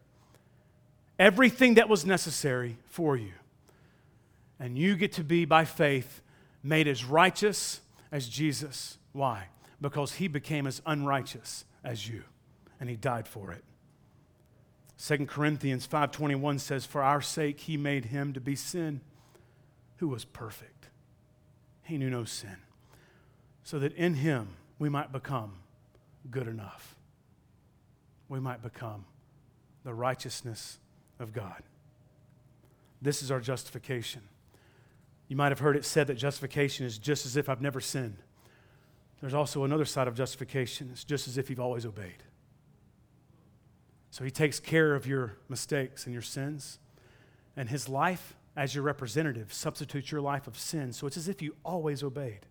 everything 1.19 1.75
that 1.75 1.89
was 1.89 2.05
necessary 2.05 2.79
for 2.87 3.17
you. 3.17 3.33
And 4.59 4.79
you 4.79 4.97
get 4.97 5.13
to 5.15 5.25
be, 5.25 5.45
by 5.45 5.65
faith, 5.65 6.23
made 6.63 6.89
as 6.89 7.05
righteous 7.05 7.81
as 8.11 8.29
Jesus. 8.29 8.99
Why? 9.13 9.49
Because 9.81 10.15
he 10.15 10.29
became 10.29 10.67
as 10.67 10.81
unrighteous 10.87 11.65
as 11.83 12.09
you, 12.09 12.23
and 12.81 12.89
he 12.89 12.97
died 12.97 13.29
for 13.29 13.53
it. 13.53 13.65
2 14.97 15.27
Corinthians 15.27 15.87
5:21 15.87 16.61
says 16.61 16.87
for 16.87 17.03
our 17.03 17.21
sake 17.21 17.61
he 17.61 17.77
made 17.77 18.07
him 18.07 18.33
to 18.33 18.41
be 18.41 18.57
sin 18.57 19.01
who 19.97 20.09
was 20.09 20.25
perfect. 20.25 20.89
He 21.83 21.99
knew 21.99 22.11
no 22.11 22.25
sin. 22.25 22.57
So 23.65 23.79
that 23.81 23.93
in 23.95 24.15
him 24.15 24.57
we 24.79 24.89
might 24.89 25.13
become 25.13 25.57
good 26.31 26.47
enough. 26.47 26.97
We 28.29 28.41
might 28.41 28.63
become 28.63 29.05
the 29.83 29.93
righteousness 29.93 30.79
of 31.19 31.33
God. 31.33 31.63
This 33.03 33.23
is 33.23 33.31
our 33.31 33.41
justification. 33.41 34.23
You 35.29 35.37
might 35.37 35.53
have 35.53 35.59
heard 35.59 35.77
it 35.77 35.85
said 35.85 36.07
that 36.09 36.15
justification 36.15 36.87
is 36.87 36.99
just 36.99 37.27
as 37.27 37.37
if 37.37 37.49
I've 37.49 37.61
never 37.61 37.81
sinned. 37.81 38.17
There's 39.21 39.35
also 39.35 39.65
another 39.65 39.85
side 39.85 40.09
of 40.09 40.15
justification. 40.15 40.91
It's 40.93 41.05
just 41.05 41.29
as 41.29 41.39
if 41.39 41.49
you've 41.49 41.61
always 41.61 41.87
obeyed. 41.87 42.23
So 44.11 44.23
he 44.23 44.31
takes 44.31 44.61
care 44.61 44.95
of 44.95 45.07
your 45.07 45.39
mistakes 45.49 46.05
and 46.05 46.13
your 46.13 46.23
sins, 46.23 46.79
and 47.57 47.69
his 47.69 47.89
life 47.89 48.37
as 48.57 48.75
your 48.75 48.85
representative 48.85 49.53
substitutes 49.53 50.13
your 50.13 50.21
life 50.21 50.47
of 50.47 50.59
sin. 50.59 50.93
So 50.93 51.07
it's 51.07 51.17
as 51.17 51.29
if 51.29 51.43
you 51.43 51.57
always 51.65 52.03
obeyed. 52.03 52.47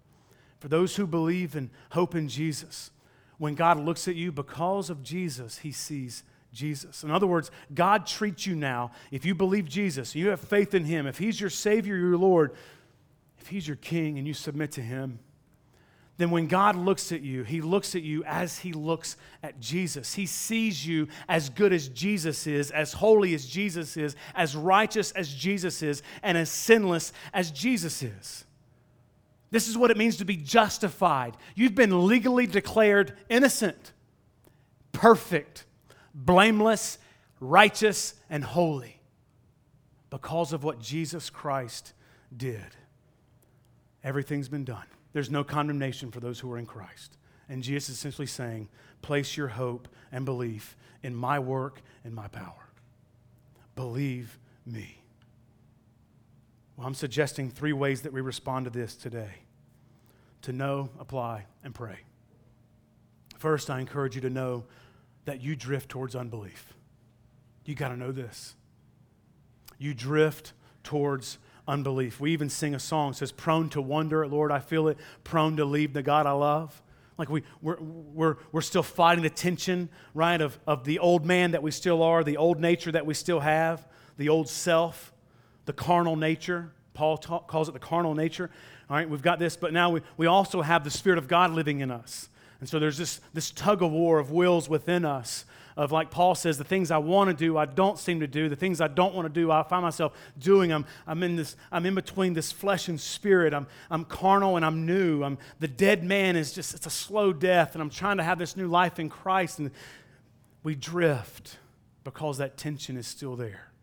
For 0.59 0.68
those 0.68 0.95
who 0.95 1.07
believe 1.07 1.55
and 1.55 1.70
hope 1.91 2.16
in 2.16 2.28
Jesus, 2.28 2.91
when 3.38 3.55
God 3.55 3.80
looks 3.80 4.07
at 4.07 4.16
you 4.16 4.32
because 4.32 4.89
of 4.89 5.03
Jesus, 5.03 5.59
he 5.59 5.72
sees 5.72 6.24
Jesus. 6.54 7.04
In 7.04 7.12
other 7.12 7.28
words, 7.28 7.51
God 7.74 8.06
treats 8.06 8.45
you 8.45 8.56
now, 8.56 8.91
if 9.12 9.26
you 9.26 9.36
believe 9.36 9.68
Jesus, 9.68 10.16
you 10.16 10.30
have 10.30 10.39
faith 10.39 10.74
in 10.74 10.86
Him, 10.86 11.08
if 11.08 11.18
He's 11.18 11.41
your 11.41 11.49
Savior, 11.49 11.97
your 11.97 12.18
Lord, 12.18 12.54
if 13.39 13.47
He's 13.47 13.68
your 13.68 13.78
King 13.78 14.18
and 14.18 14.28
you 14.28 14.34
submit 14.34 14.72
to 14.74 14.82
Him, 14.82 15.20
then 16.18 16.30
when 16.30 16.45
God 16.47 16.76
looks 16.76 17.12
at 17.12 17.22
you, 17.22 17.43
He 17.43 17.60
looks 17.60 17.95
at 17.95 18.04
you 18.04 18.24
as 18.26 18.60
He 18.60 18.72
looks 18.72 19.18
at 19.41 19.60
Jesus. 19.60 20.14
He 20.14 20.28
sees 20.28 20.86
you 20.86 21.08
as 21.28 21.49
good 21.49 21.74
as 21.74 21.89
Jesus 21.89 22.45
is, 22.45 22.70
as 22.70 22.93
holy 22.93 23.34
as 23.34 23.47
Jesus 23.47 23.97
is, 23.97 24.16
as 24.36 24.56
righteous 24.56 25.12
as 25.14 25.34
Jesus 25.34 25.82
is, 25.82 26.04
and 26.22 26.38
as 26.38 26.49
sinless 26.49 27.14
as 27.34 27.49
Jesus 27.49 28.04
is. 28.04 28.45
This 29.49 29.68
is 29.68 29.78
what 29.78 29.91
it 29.91 29.97
means 29.97 30.18
to 30.18 30.26
be 30.26 30.38
justified. 30.38 31.36
You've 31.56 31.76
been 31.76 32.08
legally 32.08 32.47
declared 32.47 33.18
innocent, 33.30 33.91
perfect 34.91 35.66
blameless, 36.14 36.97
righteous, 37.39 38.14
and 38.30 38.43
holy 38.43 38.99
because 40.09 40.53
of 40.53 40.64
what 40.64 40.80
Jesus 40.80 41.30
Christ 41.30 41.93
did. 42.36 42.76
Everything's 44.03 44.49
been 44.49 44.66
done. 44.66 44.86
There's 45.14 45.32
no 45.32 45.43
condemnation 45.43 46.11
for 46.11 46.20
those 46.20 46.39
who 46.39 46.51
are 46.51 46.57
in 46.57 46.66
Christ. 46.66 47.18
And 47.49 47.64
Jesus 47.64 47.89
is 47.89 47.97
essentially 47.97 48.28
saying, 48.28 48.70
place 49.01 49.38
your 49.38 49.49
hope 49.49 49.88
and 50.11 50.26
belief 50.26 50.76
in 51.01 51.16
my 51.16 51.39
work 51.39 51.82
and 52.03 52.14
my 52.14 52.28
power. 52.28 52.70
Believe 53.76 54.39
me. 54.66 54.99
Well, 56.78 56.88
I'm 56.88 56.95
suggesting 56.95 57.49
three 57.49 57.74
ways 57.74 58.01
that 58.01 58.14
we 58.14 58.22
respond 58.22 58.66
to 58.66 58.72
this 58.72 58.95
today 58.95 59.34
to 60.41 60.51
know, 60.51 60.89
apply, 60.99 61.45
and 61.64 61.74
pray. 61.74 61.99
First, 63.38 63.70
I 63.70 63.80
encourage 63.80 64.16
you 64.16 64.22
to 64.22 64.30
know 64.30 64.66
that 65.26 65.41
you 65.41 65.55
drift 65.55 65.89
towards 65.89 66.15
unbelief. 66.15 66.74
You 67.65 67.76
got 67.76 67.89
to 67.89 67.97
know 67.97 68.11
this. 68.11 68.55
You 69.78 69.93
drift 69.93 70.53
towards 70.84 71.38
unbelief. 71.67 72.19
We 72.19 72.32
even 72.32 72.49
sing 72.49 72.76
a 72.76 72.80
song 72.80 73.13
says, 73.13 73.32
Prone 73.32 73.69
to 73.69 73.82
wonder, 73.82 74.28
Lord, 74.28 74.51
I 74.51 74.59
feel 74.59 74.88
it, 74.88 74.97
prone 75.24 75.57
to 75.57 75.65
leave 75.65 75.93
the 75.93 76.03
God 76.03 76.26
I 76.26 76.32
love. 76.32 76.82
Like 77.17 77.30
we, 77.30 77.43
we're, 77.61 77.80
we're, 77.80 78.38
we're 78.51 78.61
still 78.61 78.84
fighting 78.84 79.24
the 79.24 79.30
tension, 79.30 79.89
right, 80.13 80.41
of, 80.41 80.57
of 80.65 80.84
the 80.84 80.99
old 80.99 81.26
man 81.26 81.51
that 81.51 81.61
we 81.61 81.71
still 81.71 82.01
are, 82.01 82.24
the 82.24 82.38
old 82.38 82.59
nature 82.59 82.91
that 82.91 83.05
we 83.05 83.13
still 83.13 83.39
have, 83.39 83.88
the 84.17 84.30
old 84.30 84.49
self, 84.49 85.13
the 85.65 85.74
carnal 85.74 86.15
nature. 86.15 86.71
Paul 86.93 87.17
ta- 87.17 87.39
calls 87.39 87.69
it 87.69 87.74
the 87.74 87.80
carnal 87.80 88.15
nature. 88.15 88.49
All 88.89 88.97
right, 88.97 89.09
we've 89.09 89.21
got 89.21 89.39
this, 89.39 89.55
but 89.55 89.74
now 89.74 89.91
we, 89.91 90.01
we 90.17 90.28
also 90.28 90.61
have 90.61 90.84
the 90.84 90.91
Spirit 90.91 91.17
of 91.17 91.28
God 91.28 91.51
living 91.51 91.80
in 91.80 91.91
us. 91.91 92.30
And 92.64 92.70
so 92.70 92.80
there's 92.80 92.97
this, 92.97 93.20
this 93.34 93.51
tug 93.51 93.84
of 93.84 93.91
war 93.91 94.20
of 94.20 94.32
wills 94.32 94.70
within 94.70 95.03
us 95.03 95.43
of 95.76 95.91
like 95.91 96.11
Paul 96.11 96.34
says, 96.34 96.57
the 96.57 96.64
things 96.64 96.91
I 96.91 96.97
want 96.97 97.30
to 97.30 97.34
do, 97.36 97.57
I 97.57 97.66
don't 97.66 97.99
seem 97.99 98.22
to 98.22 98.26
do. 98.26 98.47
The 98.47 98.55
things 98.55 98.80
I 98.80 98.88
don't 98.88 99.14
want 99.14 99.26
to 99.26 99.34
do, 99.34 99.51
I 99.51 99.64
find 99.64 99.84
myself 99.84 100.14
doing 100.39 100.70
them. 100.70 100.86
I'm 101.05 101.22
in 101.24 101.36
this, 101.36 101.57
I'm 101.74 101.86
in 101.86 101.93
between 101.93 102.32
this 102.32 102.53
flesh 102.53 102.88
and 102.88 102.97
spirit. 102.97 103.53
I'm, 103.53 103.68
I'm 103.91 104.05
carnal 104.05 104.55
and 104.55 104.66
I'm 104.66 104.86
new. 104.86 105.26
I'm, 105.26 105.39
the 105.59 105.68
dead 105.68 106.05
man 106.05 106.38
is 106.38 106.53
just, 106.53 106.74
it's 106.74 106.86
a 106.86 106.89
slow 106.89 107.34
death, 107.34 107.74
and 107.74 107.82
I'm 107.82 107.89
trying 107.89 108.16
to 108.16 108.24
have 108.24 108.39
this 108.39 108.55
new 108.55 108.70
life 108.70 108.97
in 108.97 109.09
Christ. 109.09 109.59
And 109.59 109.70
we 110.64 110.74
drift 110.74 111.57
because 112.05 112.38
that 112.38 112.55
tension 112.55 112.95
is 112.95 113.07
still 113.07 113.36
there. 113.36 113.74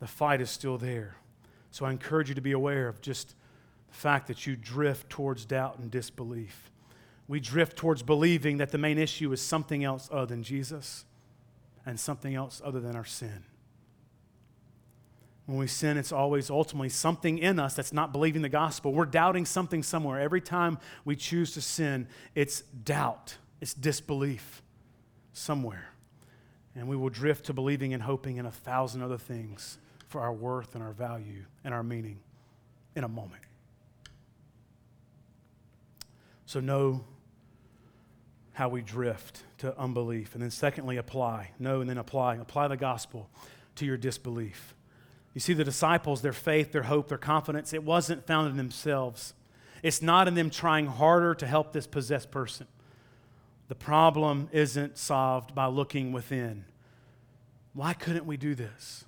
The 0.00 0.06
fight 0.06 0.40
is 0.40 0.48
still 0.48 0.78
there. 0.78 1.16
So 1.70 1.84
I 1.84 1.90
encourage 1.90 2.30
you 2.30 2.34
to 2.34 2.40
be 2.40 2.52
aware 2.52 2.88
of 2.88 3.02
just 3.02 3.34
the 3.88 3.94
fact 3.94 4.26
that 4.28 4.46
you 4.46 4.56
drift 4.56 5.10
towards 5.10 5.44
doubt 5.44 5.78
and 5.78 5.90
disbelief 5.90 6.70
we 7.28 7.40
drift 7.40 7.76
towards 7.76 8.02
believing 8.02 8.56
that 8.56 8.72
the 8.72 8.78
main 8.78 8.98
issue 8.98 9.30
is 9.32 9.40
something 9.42 9.84
else 9.84 10.08
other 10.10 10.26
than 10.26 10.42
Jesus 10.42 11.04
and 11.84 12.00
something 12.00 12.34
else 12.34 12.62
other 12.64 12.80
than 12.80 12.96
our 12.96 13.04
sin. 13.04 13.44
When 15.44 15.58
we 15.58 15.66
sin, 15.66 15.96
it's 15.96 16.12
always 16.12 16.50
ultimately 16.50 16.88
something 16.88 17.38
in 17.38 17.58
us 17.58 17.74
that's 17.74 17.92
not 17.92 18.12
believing 18.12 18.42
the 18.42 18.48
gospel. 18.48 18.92
We're 18.92 19.06
doubting 19.06 19.46
something 19.46 19.82
somewhere. 19.82 20.20
Every 20.20 20.40
time 20.40 20.78
we 21.04 21.16
choose 21.16 21.52
to 21.52 21.60
sin, 21.60 22.08
it's 22.34 22.62
doubt, 22.62 23.36
it's 23.60 23.72
disbelief 23.72 24.62
somewhere. 25.32 25.88
And 26.74 26.88
we 26.88 26.96
will 26.96 27.08
drift 27.08 27.46
to 27.46 27.54
believing 27.54 27.94
and 27.94 28.02
hoping 28.02 28.36
in 28.36 28.46
a 28.46 28.50
thousand 28.50 29.02
other 29.02 29.18
things 29.18 29.78
for 30.06 30.20
our 30.20 30.32
worth 30.32 30.74
and 30.74 30.82
our 30.82 30.92
value 30.92 31.44
and 31.64 31.74
our 31.74 31.82
meaning 31.82 32.20
in 32.94 33.04
a 33.04 33.08
moment. 33.08 33.42
So, 36.46 36.60
know 36.60 37.04
how 38.58 38.68
we 38.68 38.82
drift 38.82 39.44
to 39.56 39.78
unbelief. 39.78 40.34
And 40.34 40.42
then, 40.42 40.50
secondly, 40.50 40.96
apply. 40.96 41.52
Know 41.60 41.80
and 41.80 41.88
then 41.88 41.96
apply. 41.96 42.38
Apply 42.38 42.66
the 42.66 42.76
gospel 42.76 43.30
to 43.76 43.86
your 43.86 43.96
disbelief. 43.96 44.74
You 45.32 45.40
see, 45.40 45.52
the 45.52 45.62
disciples, 45.62 46.22
their 46.22 46.32
faith, 46.32 46.72
their 46.72 46.82
hope, 46.82 47.06
their 47.06 47.18
confidence, 47.18 47.72
it 47.72 47.84
wasn't 47.84 48.26
found 48.26 48.50
in 48.50 48.56
themselves. 48.56 49.32
It's 49.84 50.02
not 50.02 50.26
in 50.26 50.34
them 50.34 50.50
trying 50.50 50.88
harder 50.88 51.36
to 51.36 51.46
help 51.46 51.72
this 51.72 51.86
possessed 51.86 52.32
person. 52.32 52.66
The 53.68 53.76
problem 53.76 54.48
isn't 54.50 54.98
solved 54.98 55.54
by 55.54 55.66
looking 55.66 56.10
within. 56.10 56.64
Why 57.74 57.92
couldn't 57.92 58.26
we 58.26 58.36
do 58.36 58.56
this? 58.56 59.04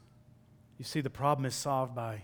You 0.78 0.84
see, 0.84 1.00
the 1.00 1.10
problem 1.10 1.44
is 1.44 1.56
solved 1.56 1.96
by 1.96 2.22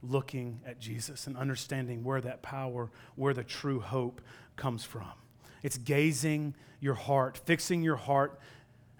looking 0.00 0.60
at 0.64 0.78
Jesus 0.78 1.26
and 1.26 1.36
understanding 1.36 2.04
where 2.04 2.20
that 2.20 2.40
power, 2.40 2.92
where 3.16 3.34
the 3.34 3.42
true 3.42 3.80
hope 3.80 4.20
comes 4.54 4.84
from. 4.84 5.10
It's 5.62 5.78
gazing 5.78 6.54
your 6.80 6.94
heart, 6.94 7.38
fixing 7.38 7.82
your 7.82 7.96
heart 7.96 8.38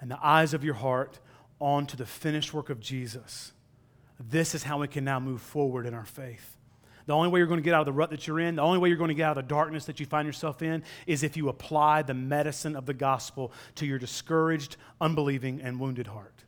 and 0.01 0.11
the 0.11 0.19
eyes 0.23 0.55
of 0.55 0.65
your 0.65 0.75
heart 0.75 1.19
onto 1.61 1.97
the 1.97 2.07
finished 2.07 2.55
work 2.55 2.71
of 2.71 2.81
Jesus. 2.81 3.53
This 4.19 4.55
is 4.55 4.63
how 4.65 4.79
we 4.79 4.89
can 4.89 5.05
now 5.05 5.21
move 5.21 5.41
forward 5.41 5.87
in 5.87 5.95
our 5.95 6.05
faith. 6.05 6.57
The 7.07 7.15
only 7.15 7.29
way 7.29 7.39
you're 7.41 7.47
going 7.47 7.61
to 7.61 7.65
get 7.65 7.73
out 7.73 7.81
of 7.81 7.87
the 7.87 7.93
rut 7.93 8.11
that 8.11 8.27
you're 8.27 8.41
in, 8.41 8.57
the 8.57 8.63
only 8.63 8.79
way 8.79 8.89
you're 8.89 8.99
going 8.99 9.09
to 9.09 9.15
get 9.15 9.25
out 9.25 9.39
of 9.39 9.45
the 9.45 9.49
darkness 9.49 9.87
that 9.87 9.99
you 9.99 10.07
find 10.07 10.27
yourself 10.27 10.61
in, 10.61 10.83
is 11.07 11.23
if 11.23 11.37
you 11.37 11.49
apply 11.49 12.03
the 12.03 12.15
medicine 12.15 12.77
of 12.77 12.85
the 12.85 12.93
gospel 12.93 13.51
to 13.77 13.87
your 13.87 13.99
discouraged, 13.99 14.77
unbelieving, 15.01 15.61
and 15.63 15.81
wounded 15.81 16.09
heart 16.09 16.45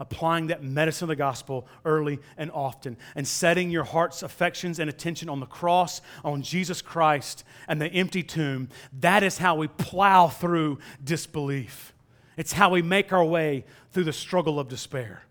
applying 0.00 0.48
that 0.48 0.64
medicine 0.64 1.04
of 1.04 1.08
the 1.10 1.16
gospel 1.16 1.68
early 1.84 2.18
and 2.38 2.50
often, 2.50 2.96
and 3.14 3.28
setting 3.28 3.70
your 3.70 3.84
heart's 3.84 4.22
affections 4.22 4.78
and 4.78 4.88
attention 4.88 5.28
on 5.28 5.38
the 5.38 5.46
cross, 5.46 6.00
on 6.24 6.42
Jesus 6.42 6.80
Christ, 6.82 7.44
and 7.68 7.80
the 7.80 7.92
empty 7.92 8.22
tomb. 8.22 8.70
That 8.98 9.22
is 9.22 9.38
how 9.38 9.54
we 9.54 9.68
plow 9.68 10.28
through 10.28 10.78
disbelief. 11.04 11.92
It's 12.36 12.54
how 12.54 12.70
we 12.70 12.80
make 12.80 13.12
our 13.12 13.24
way 13.24 13.66
through 13.92 14.04
the 14.04 14.12
struggle 14.12 14.58
of 14.58 14.68
despair. 14.68 15.24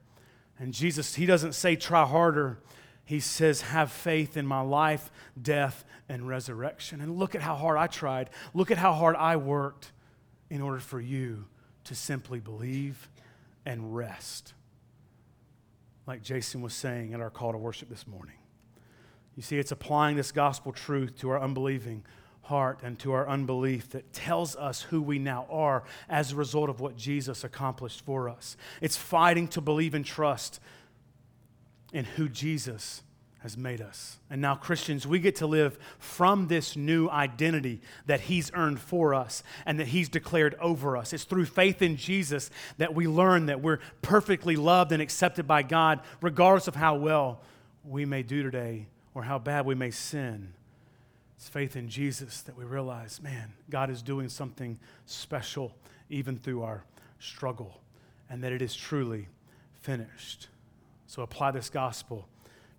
And 0.60 0.74
Jesus, 0.74 1.16
He 1.16 1.26
doesn't 1.26 1.54
say 1.54 1.76
try 1.76 2.06
harder. 2.06 2.60
He 3.06 3.20
says, 3.20 3.62
have 3.62 3.92
faith 3.92 4.38
in 4.38 4.46
my 4.46 4.62
life, 4.62 5.10
death, 5.42 5.84
and 6.08 6.28
resurrection. 6.28 7.02
And 7.02 7.18
look 7.18 7.34
at 7.34 7.42
how 7.42 7.56
hard 7.56 7.80
I 7.80 7.88
tried. 7.88 8.30
Look 8.54 8.70
at 8.70 8.78
how 8.78 8.94
hard 8.94 9.16
I 9.16 9.36
worked 9.36 9.92
in 10.52 10.62
order 10.62 10.80
for 10.80 11.02
you 11.02 11.46
to 11.86 11.96
simply 11.96 12.40
believe 12.40 13.10
and 13.66 13.96
rest 13.96 14.54
like 16.10 16.24
Jason 16.24 16.62
was 16.62 16.74
saying 16.74 17.12
in 17.12 17.22
our 17.22 17.30
call 17.30 17.52
to 17.52 17.58
worship 17.60 17.88
this 17.88 18.08
morning. 18.08 18.34
You 19.36 19.44
see, 19.44 19.60
it's 19.60 19.72
applying 19.72 20.16
this 20.16 20.32
gospel 20.32 20.72
truth 20.72 21.20
to 21.20 21.30
our 21.30 21.40
unbelieving 21.40 22.04
heart 22.42 22.80
and 22.82 22.98
to 22.98 23.12
our 23.12 23.30
unbelief 23.30 23.92
that 23.92 24.12
tells 24.12 24.56
us 24.56 24.82
who 24.82 25.04
we 25.04 25.20
now 25.20 25.46
are 25.52 25.84
as 26.10 26.32
a 26.32 26.36
result 26.36 26.68
of 26.68 26.80
what 26.80 26.98
Jesus 26.98 27.44
accomplished 27.44 28.04
for 28.04 28.28
us. 28.28 28.58
It's 28.82 28.98
fighting 28.98 29.48
to 29.50 29.62
believe 29.62 29.94
and 29.94 30.04
trust 30.04 30.60
in 31.94 32.06
who 32.06 32.28
Jesus 32.28 33.04
has 33.40 33.58
made 33.58 33.82
us. 33.82 34.18
And 34.30 34.42
now, 34.42 34.56
Christians, 34.56 35.08
we 35.08 35.20
get 35.20 35.38
to 35.38 35.48
live 35.48 35.80
from 35.98 36.48
this 36.48 36.76
new 36.76 37.10
identity 37.10 37.82
that 38.06 38.22
He's 38.22 38.52
earned 38.54 38.80
for 38.80 39.14
us 39.14 39.44
and 39.66 39.80
that 39.80 39.88
He's 39.88 40.10
declared 40.10 40.56
over 40.56 40.98
us. 40.98 41.14
It's 41.14 41.24
through 41.24 41.46
faith 41.46 41.82
in 41.82 41.96
Jesus 41.96 42.52
that 42.78 42.94
we 42.94 43.08
learn 43.08 43.46
that 43.46 43.62
we're 43.62 43.80
perfectly 44.02 44.56
loved 44.56 44.92
and 44.92 45.02
accepted 45.02 45.48
by 45.48 45.64
God, 45.64 46.02
regardless 46.22 46.68
of 46.68 46.76
how 46.76 46.96
well 46.96 47.42
we 47.86 48.06
may 48.06 48.24
do 48.24 48.44
today 48.44 48.88
or 49.14 49.24
how 49.24 49.40
bad 49.40 49.66
we 49.66 49.76
may 49.76 49.92
sin. 49.92 50.54
It's 51.38 51.48
faith 51.48 51.78
in 51.78 51.88
Jesus 51.88 52.42
that 52.42 52.58
we 52.58 52.66
realize, 52.66 53.22
man, 53.22 53.54
God 53.70 53.90
is 53.90 54.02
doing 54.02 54.28
something 54.28 54.78
special 55.06 55.74
even 56.10 56.38
through 56.38 56.64
our 56.64 56.84
struggle, 57.20 57.80
and 58.30 58.44
that 58.44 58.52
it 58.52 58.62
is 58.62 58.76
truly 58.76 59.30
finished. 59.82 60.50
So 61.08 61.22
apply 61.22 61.52
this 61.52 61.70
gospel 61.70 62.28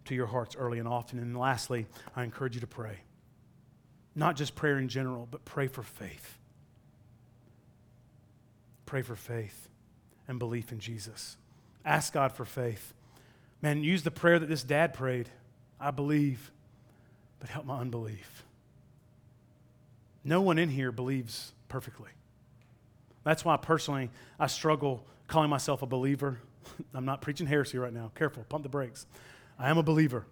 to 0.06 0.14
your 0.14 0.26
hearts 0.26 0.56
early 0.56 0.78
and 0.78 0.88
often. 0.88 1.18
And 1.18 1.36
lastly, 1.36 1.86
I 2.16 2.24
encourage 2.24 2.54
you 2.54 2.60
to 2.60 2.66
pray. 2.66 3.00
Not 4.14 4.36
just 4.36 4.54
prayer 4.54 4.78
in 4.78 4.88
general, 4.88 5.28
but 5.30 5.44
pray 5.44 5.68
for 5.68 5.82
faith. 5.82 6.38
Pray 8.86 9.02
for 9.02 9.14
faith 9.14 9.68
and 10.26 10.38
belief 10.38 10.72
in 10.72 10.80
Jesus. 10.80 11.36
Ask 11.84 12.12
God 12.12 12.32
for 12.32 12.44
faith. 12.44 12.92
Man, 13.62 13.84
use 13.84 14.02
the 14.02 14.10
prayer 14.10 14.38
that 14.38 14.48
this 14.48 14.62
dad 14.62 14.94
prayed 14.94 15.28
I 15.78 15.90
believe, 15.90 16.50
but 17.38 17.48
help 17.48 17.64
my 17.64 17.78
unbelief. 17.78 18.44
No 20.22 20.42
one 20.42 20.58
in 20.58 20.68
here 20.68 20.92
believes 20.92 21.52
perfectly. 21.68 22.10
That's 23.24 23.44
why 23.44 23.56
personally 23.56 24.10
I 24.38 24.46
struggle 24.46 25.06
calling 25.26 25.48
myself 25.48 25.80
a 25.82 25.86
believer. 25.86 26.38
I'm 26.94 27.06
not 27.06 27.22
preaching 27.22 27.46
heresy 27.46 27.78
right 27.78 27.92
now. 27.92 28.10
Careful, 28.14 28.44
pump 28.48 28.62
the 28.62 28.68
brakes. 28.68 29.06
I 29.60 29.68
am 29.68 29.76
a 29.76 29.82
believer, 29.82 30.24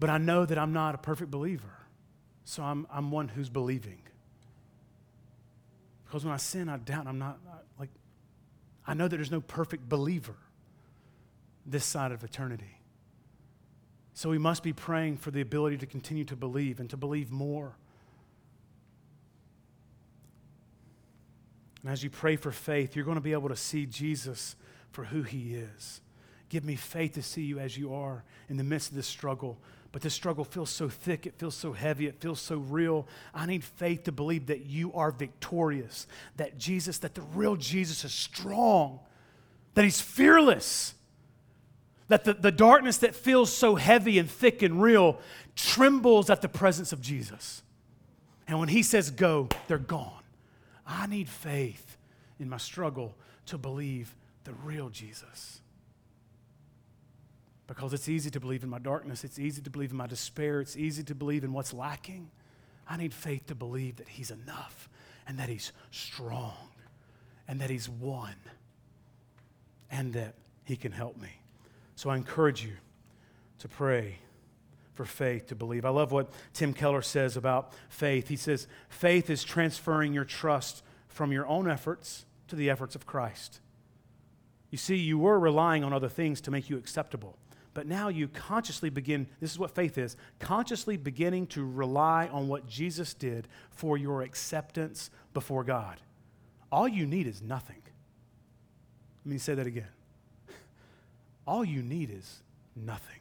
but 0.00 0.10
I 0.10 0.18
know 0.18 0.44
that 0.44 0.58
I'm 0.58 0.72
not 0.72 0.96
a 0.96 0.98
perfect 0.98 1.30
believer. 1.30 1.72
So 2.44 2.62
I'm, 2.62 2.86
I'm 2.90 3.12
one 3.12 3.28
who's 3.28 3.48
believing. 3.48 4.00
Because 6.04 6.24
when 6.24 6.34
I 6.34 6.36
sin, 6.36 6.68
I 6.68 6.76
doubt. 6.76 7.06
I'm 7.06 7.18
not, 7.18 7.38
like, 7.78 7.90
I 8.86 8.94
know 8.94 9.06
that 9.08 9.16
there's 9.16 9.30
no 9.30 9.40
perfect 9.40 9.88
believer 9.88 10.36
this 11.64 11.84
side 11.84 12.10
of 12.10 12.24
eternity. 12.24 12.80
So 14.14 14.30
we 14.30 14.38
must 14.38 14.62
be 14.62 14.72
praying 14.72 15.18
for 15.18 15.30
the 15.30 15.40
ability 15.40 15.76
to 15.78 15.86
continue 15.86 16.24
to 16.24 16.36
believe 16.36 16.80
and 16.80 16.90
to 16.90 16.96
believe 16.96 17.30
more. 17.30 17.76
And 21.82 21.92
as 21.92 22.02
you 22.02 22.10
pray 22.10 22.34
for 22.34 22.50
faith, 22.50 22.96
you're 22.96 23.04
going 23.04 23.16
to 23.16 23.20
be 23.20 23.32
able 23.32 23.48
to 23.48 23.56
see 23.56 23.86
Jesus 23.86 24.56
for 24.90 25.04
who 25.04 25.22
he 25.22 25.54
is. 25.54 26.00
Give 26.48 26.64
me 26.64 26.76
faith 26.76 27.14
to 27.14 27.22
see 27.22 27.42
you 27.42 27.58
as 27.58 27.76
you 27.76 27.94
are 27.94 28.22
in 28.48 28.56
the 28.56 28.64
midst 28.64 28.90
of 28.90 28.96
this 28.96 29.06
struggle, 29.06 29.58
but 29.92 30.02
this 30.02 30.14
struggle 30.14 30.44
feels 30.44 30.70
so 30.70 30.88
thick, 30.88 31.26
it 31.26 31.34
feels 31.38 31.54
so 31.54 31.72
heavy, 31.72 32.06
it 32.06 32.20
feels 32.20 32.40
so 32.40 32.58
real. 32.58 33.06
I 33.34 33.46
need 33.46 33.64
faith 33.64 34.04
to 34.04 34.12
believe 34.12 34.46
that 34.46 34.66
you 34.66 34.92
are 34.92 35.10
victorious, 35.10 36.06
that 36.36 36.58
Jesus, 36.58 36.98
that 36.98 37.14
the 37.14 37.22
real 37.22 37.56
Jesus 37.56 38.04
is 38.04 38.12
strong, 38.12 39.00
that 39.74 39.84
he's 39.84 40.00
fearless, 40.00 40.94
that 42.08 42.24
the, 42.24 42.34
the 42.34 42.52
darkness 42.52 42.98
that 42.98 43.14
feels 43.14 43.52
so 43.52 43.74
heavy 43.74 44.18
and 44.18 44.30
thick 44.30 44.62
and 44.62 44.80
real 44.80 45.18
trembles 45.56 46.30
at 46.30 46.42
the 46.42 46.48
presence 46.48 46.92
of 46.92 47.00
Jesus. 47.00 47.62
And 48.46 48.60
when 48.60 48.68
he 48.68 48.82
says 48.82 49.10
go, 49.10 49.48
they're 49.66 49.78
gone. 49.78 50.22
I 50.86 51.06
need 51.06 51.28
faith 51.28 51.96
in 52.38 52.48
my 52.48 52.58
struggle 52.58 53.16
to 53.46 53.58
believe 53.58 54.14
the 54.44 54.52
real 54.52 54.88
Jesus. 54.88 55.60
Because 57.66 57.92
it's 57.92 58.08
easy 58.08 58.30
to 58.30 58.40
believe 58.40 58.62
in 58.62 58.70
my 58.70 58.78
darkness, 58.78 59.24
it's 59.24 59.38
easy 59.38 59.60
to 59.62 59.70
believe 59.70 59.90
in 59.90 59.96
my 59.96 60.06
despair, 60.06 60.60
it's 60.60 60.76
easy 60.76 61.02
to 61.04 61.14
believe 61.14 61.42
in 61.42 61.52
what's 61.52 61.74
lacking. 61.74 62.30
I 62.88 62.96
need 62.96 63.12
faith 63.12 63.46
to 63.46 63.54
believe 63.54 63.96
that 63.96 64.08
He's 64.08 64.30
enough 64.30 64.88
and 65.26 65.38
that 65.38 65.48
He's 65.48 65.72
strong 65.90 66.68
and 67.48 67.60
that 67.60 67.70
He's 67.70 67.88
won 67.88 68.34
and 69.90 70.12
that 70.12 70.34
He 70.64 70.76
can 70.76 70.92
help 70.92 71.16
me. 71.16 71.30
So 71.96 72.10
I 72.10 72.16
encourage 72.16 72.64
you 72.64 72.74
to 73.58 73.68
pray 73.68 74.18
for 74.94 75.04
faith 75.04 75.48
to 75.48 75.54
believe. 75.54 75.84
I 75.84 75.90
love 75.90 76.12
what 76.12 76.30
Tim 76.54 76.72
Keller 76.72 77.02
says 77.02 77.36
about 77.36 77.72
faith. 77.88 78.28
He 78.28 78.36
says, 78.36 78.66
faith 78.88 79.28
is 79.28 79.42
transferring 79.44 80.14
your 80.14 80.24
trust 80.24 80.82
from 81.08 81.32
your 81.32 81.46
own 81.46 81.68
efforts 81.68 82.24
to 82.48 82.56
the 82.56 82.70
efforts 82.70 82.94
of 82.94 83.06
Christ. 83.06 83.60
You 84.70 84.78
see, 84.78 84.96
you 84.96 85.18
were 85.18 85.38
relying 85.38 85.84
on 85.84 85.92
other 85.92 86.08
things 86.08 86.40
to 86.42 86.50
make 86.50 86.70
you 86.70 86.76
acceptable. 86.76 87.36
But 87.76 87.86
now 87.86 88.08
you 88.08 88.26
consciously 88.28 88.88
begin, 88.88 89.26
this 89.38 89.50
is 89.50 89.58
what 89.58 89.70
faith 89.70 89.98
is, 89.98 90.16
consciously 90.38 90.96
beginning 90.96 91.46
to 91.48 91.62
rely 91.62 92.26
on 92.28 92.48
what 92.48 92.66
Jesus 92.66 93.12
did 93.12 93.48
for 93.68 93.98
your 93.98 94.22
acceptance 94.22 95.10
before 95.34 95.62
God. 95.62 96.00
All 96.72 96.88
you 96.88 97.04
need 97.04 97.26
is 97.26 97.42
nothing. 97.42 97.82
Let 99.26 99.30
me 99.30 99.36
say 99.36 99.52
that 99.56 99.66
again. 99.66 99.90
All 101.46 101.66
you 101.66 101.82
need 101.82 102.10
is 102.10 102.40
nothing. 102.74 103.20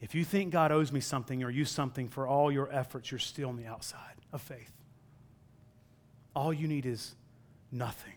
If 0.00 0.16
you 0.16 0.24
think 0.24 0.50
God 0.50 0.72
owes 0.72 0.90
me 0.90 0.98
something 0.98 1.44
or 1.44 1.50
you 1.50 1.64
something 1.64 2.08
for 2.08 2.26
all 2.26 2.50
your 2.50 2.68
efforts, 2.72 3.12
you're 3.12 3.20
still 3.20 3.50
on 3.50 3.56
the 3.56 3.66
outside 3.66 4.16
of 4.32 4.42
faith. 4.42 4.72
All 6.34 6.52
you 6.52 6.66
need 6.66 6.86
is 6.86 7.14
nothing. 7.70 8.14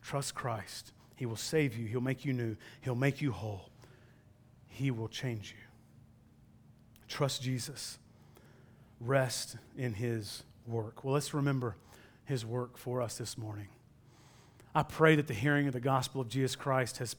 Trust 0.00 0.34
Christ. 0.34 0.92
He 1.14 1.26
will 1.26 1.36
save 1.36 1.76
you, 1.76 1.86
He'll 1.88 2.00
make 2.00 2.24
you 2.24 2.32
new, 2.32 2.56
He'll 2.80 2.94
make 2.94 3.20
you 3.20 3.32
whole, 3.32 3.68
He 4.76 4.90
will 4.90 5.08
change 5.08 5.54
you. 5.56 5.64
Trust 7.08 7.40
Jesus. 7.40 7.98
Rest 9.00 9.56
in 9.74 9.94
His 9.94 10.42
work. 10.66 11.02
Well, 11.02 11.14
let's 11.14 11.32
remember 11.32 11.76
His 12.26 12.44
work 12.44 12.76
for 12.76 13.00
us 13.00 13.16
this 13.16 13.38
morning. 13.38 13.68
I 14.74 14.82
pray 14.82 15.16
that 15.16 15.28
the 15.28 15.34
hearing 15.34 15.66
of 15.66 15.72
the 15.72 15.80
gospel 15.80 16.20
of 16.20 16.28
Jesus 16.28 16.56
Christ 16.56 16.98
has 16.98 17.16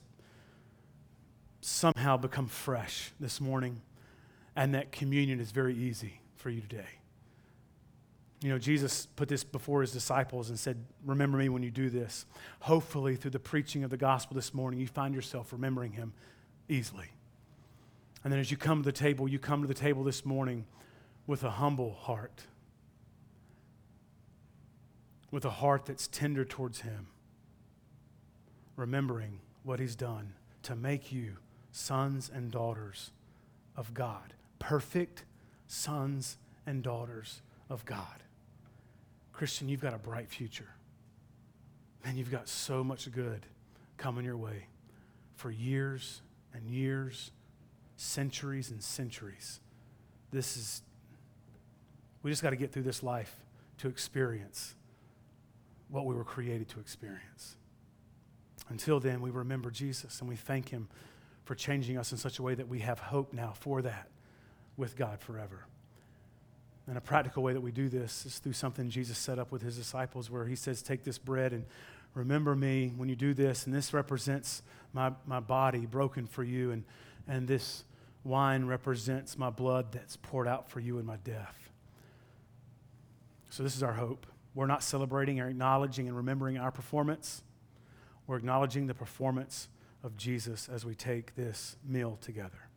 somehow 1.61 2.15
become 2.15 2.45
fresh 2.45 3.11
this 3.19 3.41
morning 3.41 3.81
and 4.55 4.75
that 4.75 4.91
communion 4.91 5.39
is 5.39 5.49
very 5.49 5.75
easy 5.75 6.21
for 6.35 6.51
you 6.51 6.61
today. 6.61 6.99
You 8.43 8.49
know, 8.49 8.59
Jesus 8.59 9.07
put 9.15 9.29
this 9.29 9.43
before 9.43 9.81
his 9.81 9.91
disciples 9.91 10.49
and 10.49 10.59
said, 10.59 10.85
Remember 11.03 11.39
me 11.39 11.49
when 11.49 11.63
you 11.63 11.71
do 11.71 11.89
this. 11.89 12.27
Hopefully, 12.59 13.15
through 13.15 13.31
the 13.31 13.39
preaching 13.39 13.83
of 13.83 13.89
the 13.89 13.97
gospel 13.97 14.35
this 14.35 14.53
morning, 14.53 14.79
you 14.79 14.85
find 14.85 15.15
yourself 15.15 15.51
remembering 15.51 15.93
him 15.93 16.13
easily. 16.69 17.09
And 18.23 18.33
then 18.33 18.39
as 18.39 18.51
you 18.51 18.57
come 18.57 18.81
to 18.81 18.85
the 18.85 18.91
table, 18.91 19.27
you 19.27 19.39
come 19.39 19.61
to 19.61 19.67
the 19.67 19.73
table 19.73 20.03
this 20.03 20.25
morning 20.25 20.65
with 21.25 21.43
a 21.43 21.51
humble 21.51 21.93
heart, 21.93 22.43
with 25.31 25.45
a 25.45 25.49
heart 25.49 25.85
that's 25.85 26.07
tender 26.07 26.43
towards 26.43 26.81
him, 26.81 27.07
remembering 28.75 29.39
what 29.63 29.79
he's 29.79 29.95
done 29.95 30.33
to 30.63 30.75
make 30.75 31.11
you 31.11 31.37
sons 31.71 32.31
and 32.33 32.51
daughters 32.51 33.11
of 33.75 33.93
God, 33.93 34.33
perfect 34.59 35.25
sons 35.67 36.37
and 36.65 36.81
daughters 36.81 37.41
of 37.69 37.85
God. 37.85 38.23
Christian, 39.33 39.69
you've 39.69 39.81
got 39.81 39.93
a 39.93 39.99
bright 39.99 40.29
future. 40.29 40.69
And 42.03 42.17
you've 42.17 42.31
got 42.31 42.47
so 42.47 42.83
much 42.83 43.11
good 43.11 43.45
coming 43.97 44.25
your 44.25 44.37
way 44.37 44.67
for 45.35 45.51
years 45.51 46.21
and 46.53 46.69
years, 46.69 47.31
centuries 47.97 48.71
and 48.71 48.81
centuries. 48.81 49.59
This 50.31 50.55
is, 50.55 50.81
we 52.23 52.31
just 52.31 52.41
got 52.41 52.51
to 52.51 52.55
get 52.55 52.71
through 52.71 52.83
this 52.83 53.03
life 53.03 53.35
to 53.79 53.89
experience 53.89 54.75
what 55.89 56.05
we 56.05 56.15
were 56.15 56.23
created 56.23 56.69
to 56.69 56.79
experience. 56.79 57.55
Until 58.69 58.99
then, 58.99 59.21
we 59.21 59.29
remember 59.29 59.71
Jesus 59.71 60.19
and 60.19 60.29
we 60.29 60.35
thank 60.35 60.69
Him 60.69 60.87
for 61.45 61.55
changing 61.55 61.97
us 61.97 62.11
in 62.11 62.17
such 62.17 62.39
a 62.39 62.43
way 62.43 62.55
that 62.55 62.67
we 62.67 62.79
have 62.79 62.99
hope 62.99 63.33
now 63.33 63.53
for 63.57 63.81
that 63.81 64.09
with 64.75 64.95
God 64.95 65.19
forever. 65.19 65.65
And 66.87 66.97
a 66.97 67.01
practical 67.01 67.43
way 67.43 67.53
that 67.53 67.61
we 67.61 67.71
do 67.71 67.89
this 67.89 68.25
is 68.25 68.39
through 68.39 68.53
something 68.53 68.89
Jesus 68.89 69.17
set 69.17 69.39
up 69.39 69.51
with 69.51 69.61
his 69.61 69.75
disciples, 69.75 70.29
where 70.29 70.45
he 70.45 70.55
says, 70.55 70.81
Take 70.81 71.03
this 71.03 71.17
bread 71.17 71.51
and 71.51 71.65
remember 72.13 72.55
me 72.55 72.93
when 72.95 73.09
you 73.09 73.15
do 73.15 73.33
this. 73.33 73.65
And 73.65 73.75
this 73.75 73.93
represents 73.93 74.61
my, 74.93 75.11
my 75.25 75.41
body 75.41 75.85
broken 75.85 76.27
for 76.27 76.43
you. 76.43 76.71
And, 76.71 76.83
and 77.27 77.47
this 77.47 77.83
wine 78.27 78.65
represents 78.65 79.37
my 79.37 79.49
blood 79.49 79.91
that's 79.91 80.17
poured 80.17 80.47
out 80.47 80.69
for 80.69 80.79
you 80.79 80.99
in 80.99 81.05
my 81.05 81.17
death. 81.17 81.71
So, 83.49 83.63
this 83.63 83.75
is 83.75 83.81
our 83.81 83.93
hope. 83.93 84.27
We're 84.53 84.67
not 84.67 84.83
celebrating 84.83 85.39
or 85.39 85.47
acknowledging 85.47 86.07
and 86.07 86.15
remembering 86.15 86.57
our 86.57 86.71
performance, 86.71 87.43
we're 88.27 88.37
acknowledging 88.37 88.87
the 88.87 88.93
performance 88.93 89.69
of 90.03 90.17
Jesus 90.17 90.69
as 90.69 90.85
we 90.85 90.95
take 90.95 91.35
this 91.35 91.77
meal 91.85 92.17
together. 92.21 92.67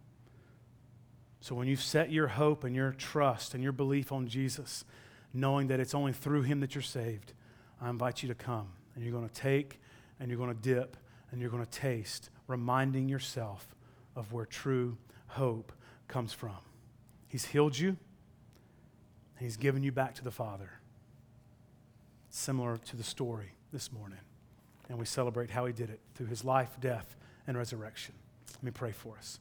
So 1.40 1.54
when 1.54 1.68
you've 1.68 1.82
set 1.82 2.10
your 2.10 2.28
hope 2.28 2.64
and 2.64 2.76
your 2.76 2.92
trust 2.92 3.54
and 3.54 3.62
your 3.62 3.72
belief 3.72 4.12
on 4.12 4.28
Jesus, 4.28 4.84
knowing 5.32 5.68
that 5.68 5.80
it's 5.80 5.94
only 5.94 6.12
through 6.12 6.42
him 6.42 6.60
that 6.60 6.74
you're 6.74 6.82
saved, 6.82 7.32
I 7.80 7.88
invite 7.88 8.22
you 8.22 8.28
to 8.28 8.34
come 8.34 8.68
and 8.94 9.02
you're 9.02 9.12
going 9.12 9.28
to 9.28 9.34
take 9.34 9.80
and 10.18 10.28
you're 10.28 10.38
going 10.38 10.54
to 10.54 10.60
dip 10.60 10.96
and 11.30 11.40
you're 11.40 11.50
going 11.50 11.64
to 11.64 11.70
taste, 11.70 12.28
reminding 12.46 13.08
yourself 13.08 13.74
of 14.14 14.32
where 14.32 14.44
true 14.44 14.98
hope 15.30 15.72
comes 16.08 16.32
from. 16.32 16.56
He's 17.28 17.46
healed 17.46 17.78
you, 17.78 17.88
and 17.88 17.98
He's 19.38 19.56
given 19.56 19.82
you 19.82 19.92
back 19.92 20.14
to 20.16 20.24
the 20.24 20.30
Father. 20.30 20.70
Similar 22.30 22.76
to 22.76 22.96
the 22.96 23.02
story 23.02 23.52
this 23.72 23.92
morning. 23.92 24.18
And 24.88 24.98
we 24.98 25.06
celebrate 25.06 25.50
how 25.50 25.66
He 25.66 25.72
did 25.72 25.90
it 25.90 26.00
through 26.14 26.26
His 26.26 26.44
life, 26.44 26.70
death, 26.80 27.16
and 27.46 27.56
resurrection. 27.56 28.14
Let 28.56 28.64
me 28.64 28.70
pray 28.72 28.92
for 28.92 29.16
us. 29.16 29.38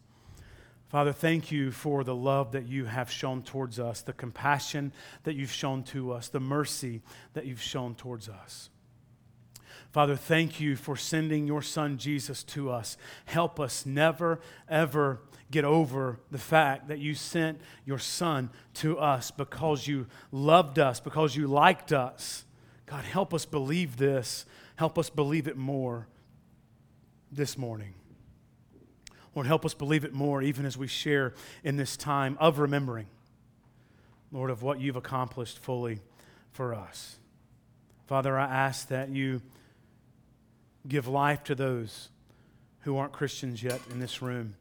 Father, 0.89 1.13
thank 1.13 1.51
you 1.51 1.71
for 1.71 2.03
the 2.03 2.15
love 2.15 2.53
that 2.53 2.67
you 2.67 2.85
have 2.85 3.11
shown 3.11 3.43
towards 3.43 3.79
us, 3.79 4.01
the 4.01 4.13
compassion 4.13 4.91
that 5.23 5.35
you've 5.35 5.51
shown 5.51 5.83
to 5.83 6.11
us, 6.11 6.29
the 6.29 6.39
mercy 6.39 7.01
that 7.33 7.45
you've 7.45 7.61
shown 7.61 7.93
towards 7.93 8.27
us. 8.27 8.71
Father, 9.91 10.15
thank 10.15 10.59
you 10.59 10.75
for 10.75 10.95
sending 10.95 11.47
your 11.47 11.61
son 11.61 11.97
Jesus 11.97 12.43
to 12.43 12.69
us. 12.69 12.95
Help 13.25 13.59
us 13.59 13.85
never, 13.85 14.39
ever 14.67 15.19
get 15.49 15.65
over 15.65 16.19
the 16.29 16.37
fact 16.37 16.89
that 16.89 16.99
you 16.99 17.15
sent 17.15 17.59
your 17.85 17.97
son 17.97 18.51
to 18.75 18.99
us 18.99 19.31
because 19.31 19.87
you 19.87 20.05
loved 20.31 20.77
us, 20.77 20.99
because 20.99 21.35
you 21.35 21.47
liked 21.47 21.91
us. 21.91 22.45
God, 22.85 23.03
help 23.03 23.33
us 23.33 23.45
believe 23.45 23.97
this. 23.97 24.45
Help 24.75 24.99
us 24.99 25.09
believe 25.09 25.47
it 25.47 25.57
more 25.57 26.07
this 27.31 27.57
morning. 27.57 27.95
Lord, 29.33 29.47
help 29.47 29.65
us 29.65 29.73
believe 29.73 30.03
it 30.03 30.13
more 30.13 30.41
even 30.41 30.65
as 30.65 30.77
we 30.77 30.87
share 30.87 31.33
in 31.63 31.77
this 31.77 31.97
time 31.97 32.37
of 32.39 32.59
remembering, 32.59 33.07
Lord, 34.31 34.49
of 34.51 34.61
what 34.61 34.79
you've 34.79 34.95
accomplished 34.95 35.59
fully 35.59 36.01
for 36.51 36.73
us. 36.75 37.17
Father, 38.07 38.37
I 38.37 38.45
ask 38.45 38.87
that 38.89 39.09
you 39.09 39.41
give 40.87 41.07
life 41.07 41.43
to 41.45 41.55
those 41.55 42.09
who 42.81 42.97
aren't 42.97 43.11
Christians 43.11 43.61
yet 43.61 43.81
in 43.91 43.99
this 43.99 44.21
room, 44.21 44.55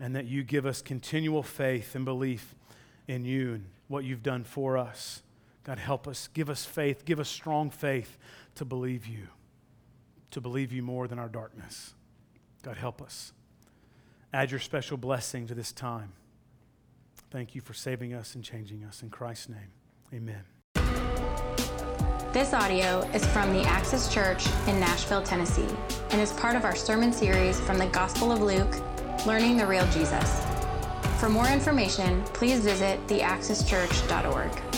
and 0.00 0.14
that 0.14 0.26
you 0.26 0.42
give 0.42 0.66
us 0.66 0.82
continual 0.82 1.42
faith 1.42 1.94
and 1.94 2.04
belief 2.04 2.54
in 3.06 3.24
you 3.24 3.54
and 3.54 3.64
what 3.88 4.04
you've 4.04 4.22
done 4.22 4.44
for 4.44 4.76
us. 4.76 5.22
God, 5.64 5.78
help 5.78 6.06
us. 6.06 6.28
Give 6.28 6.50
us 6.50 6.64
faith. 6.64 7.04
Give 7.04 7.18
us 7.20 7.28
strong 7.28 7.70
faith 7.70 8.18
to 8.54 8.64
believe 8.64 9.06
you, 9.06 9.28
to 10.30 10.40
believe 10.40 10.72
you 10.72 10.82
more 10.82 11.08
than 11.08 11.18
our 11.18 11.28
darkness. 11.28 11.94
God, 12.62 12.76
help 12.76 13.02
us. 13.02 13.32
Add 14.32 14.50
your 14.50 14.60
special 14.60 14.96
blessing 14.96 15.46
to 15.46 15.54
this 15.54 15.72
time. 15.72 16.12
Thank 17.30 17.54
you 17.54 17.60
for 17.60 17.74
saving 17.74 18.14
us 18.14 18.34
and 18.34 18.44
changing 18.44 18.84
us. 18.84 19.02
In 19.02 19.10
Christ's 19.10 19.48
name, 19.48 19.72
amen. 20.12 20.53
This 22.34 22.52
audio 22.52 23.08
is 23.14 23.24
from 23.26 23.52
the 23.52 23.62
Axis 23.62 24.12
Church 24.12 24.44
in 24.66 24.80
Nashville, 24.80 25.22
Tennessee, 25.22 25.68
and 26.10 26.20
is 26.20 26.32
part 26.32 26.56
of 26.56 26.64
our 26.64 26.74
sermon 26.74 27.12
series 27.12 27.60
from 27.60 27.78
the 27.78 27.86
Gospel 27.86 28.32
of 28.32 28.42
Luke 28.42 28.74
Learning 29.24 29.56
the 29.56 29.64
Real 29.64 29.86
Jesus. 29.92 30.42
For 31.20 31.28
more 31.28 31.46
information, 31.46 32.24
please 32.32 32.58
visit 32.58 32.98
theaxischurch.org. 33.06 34.73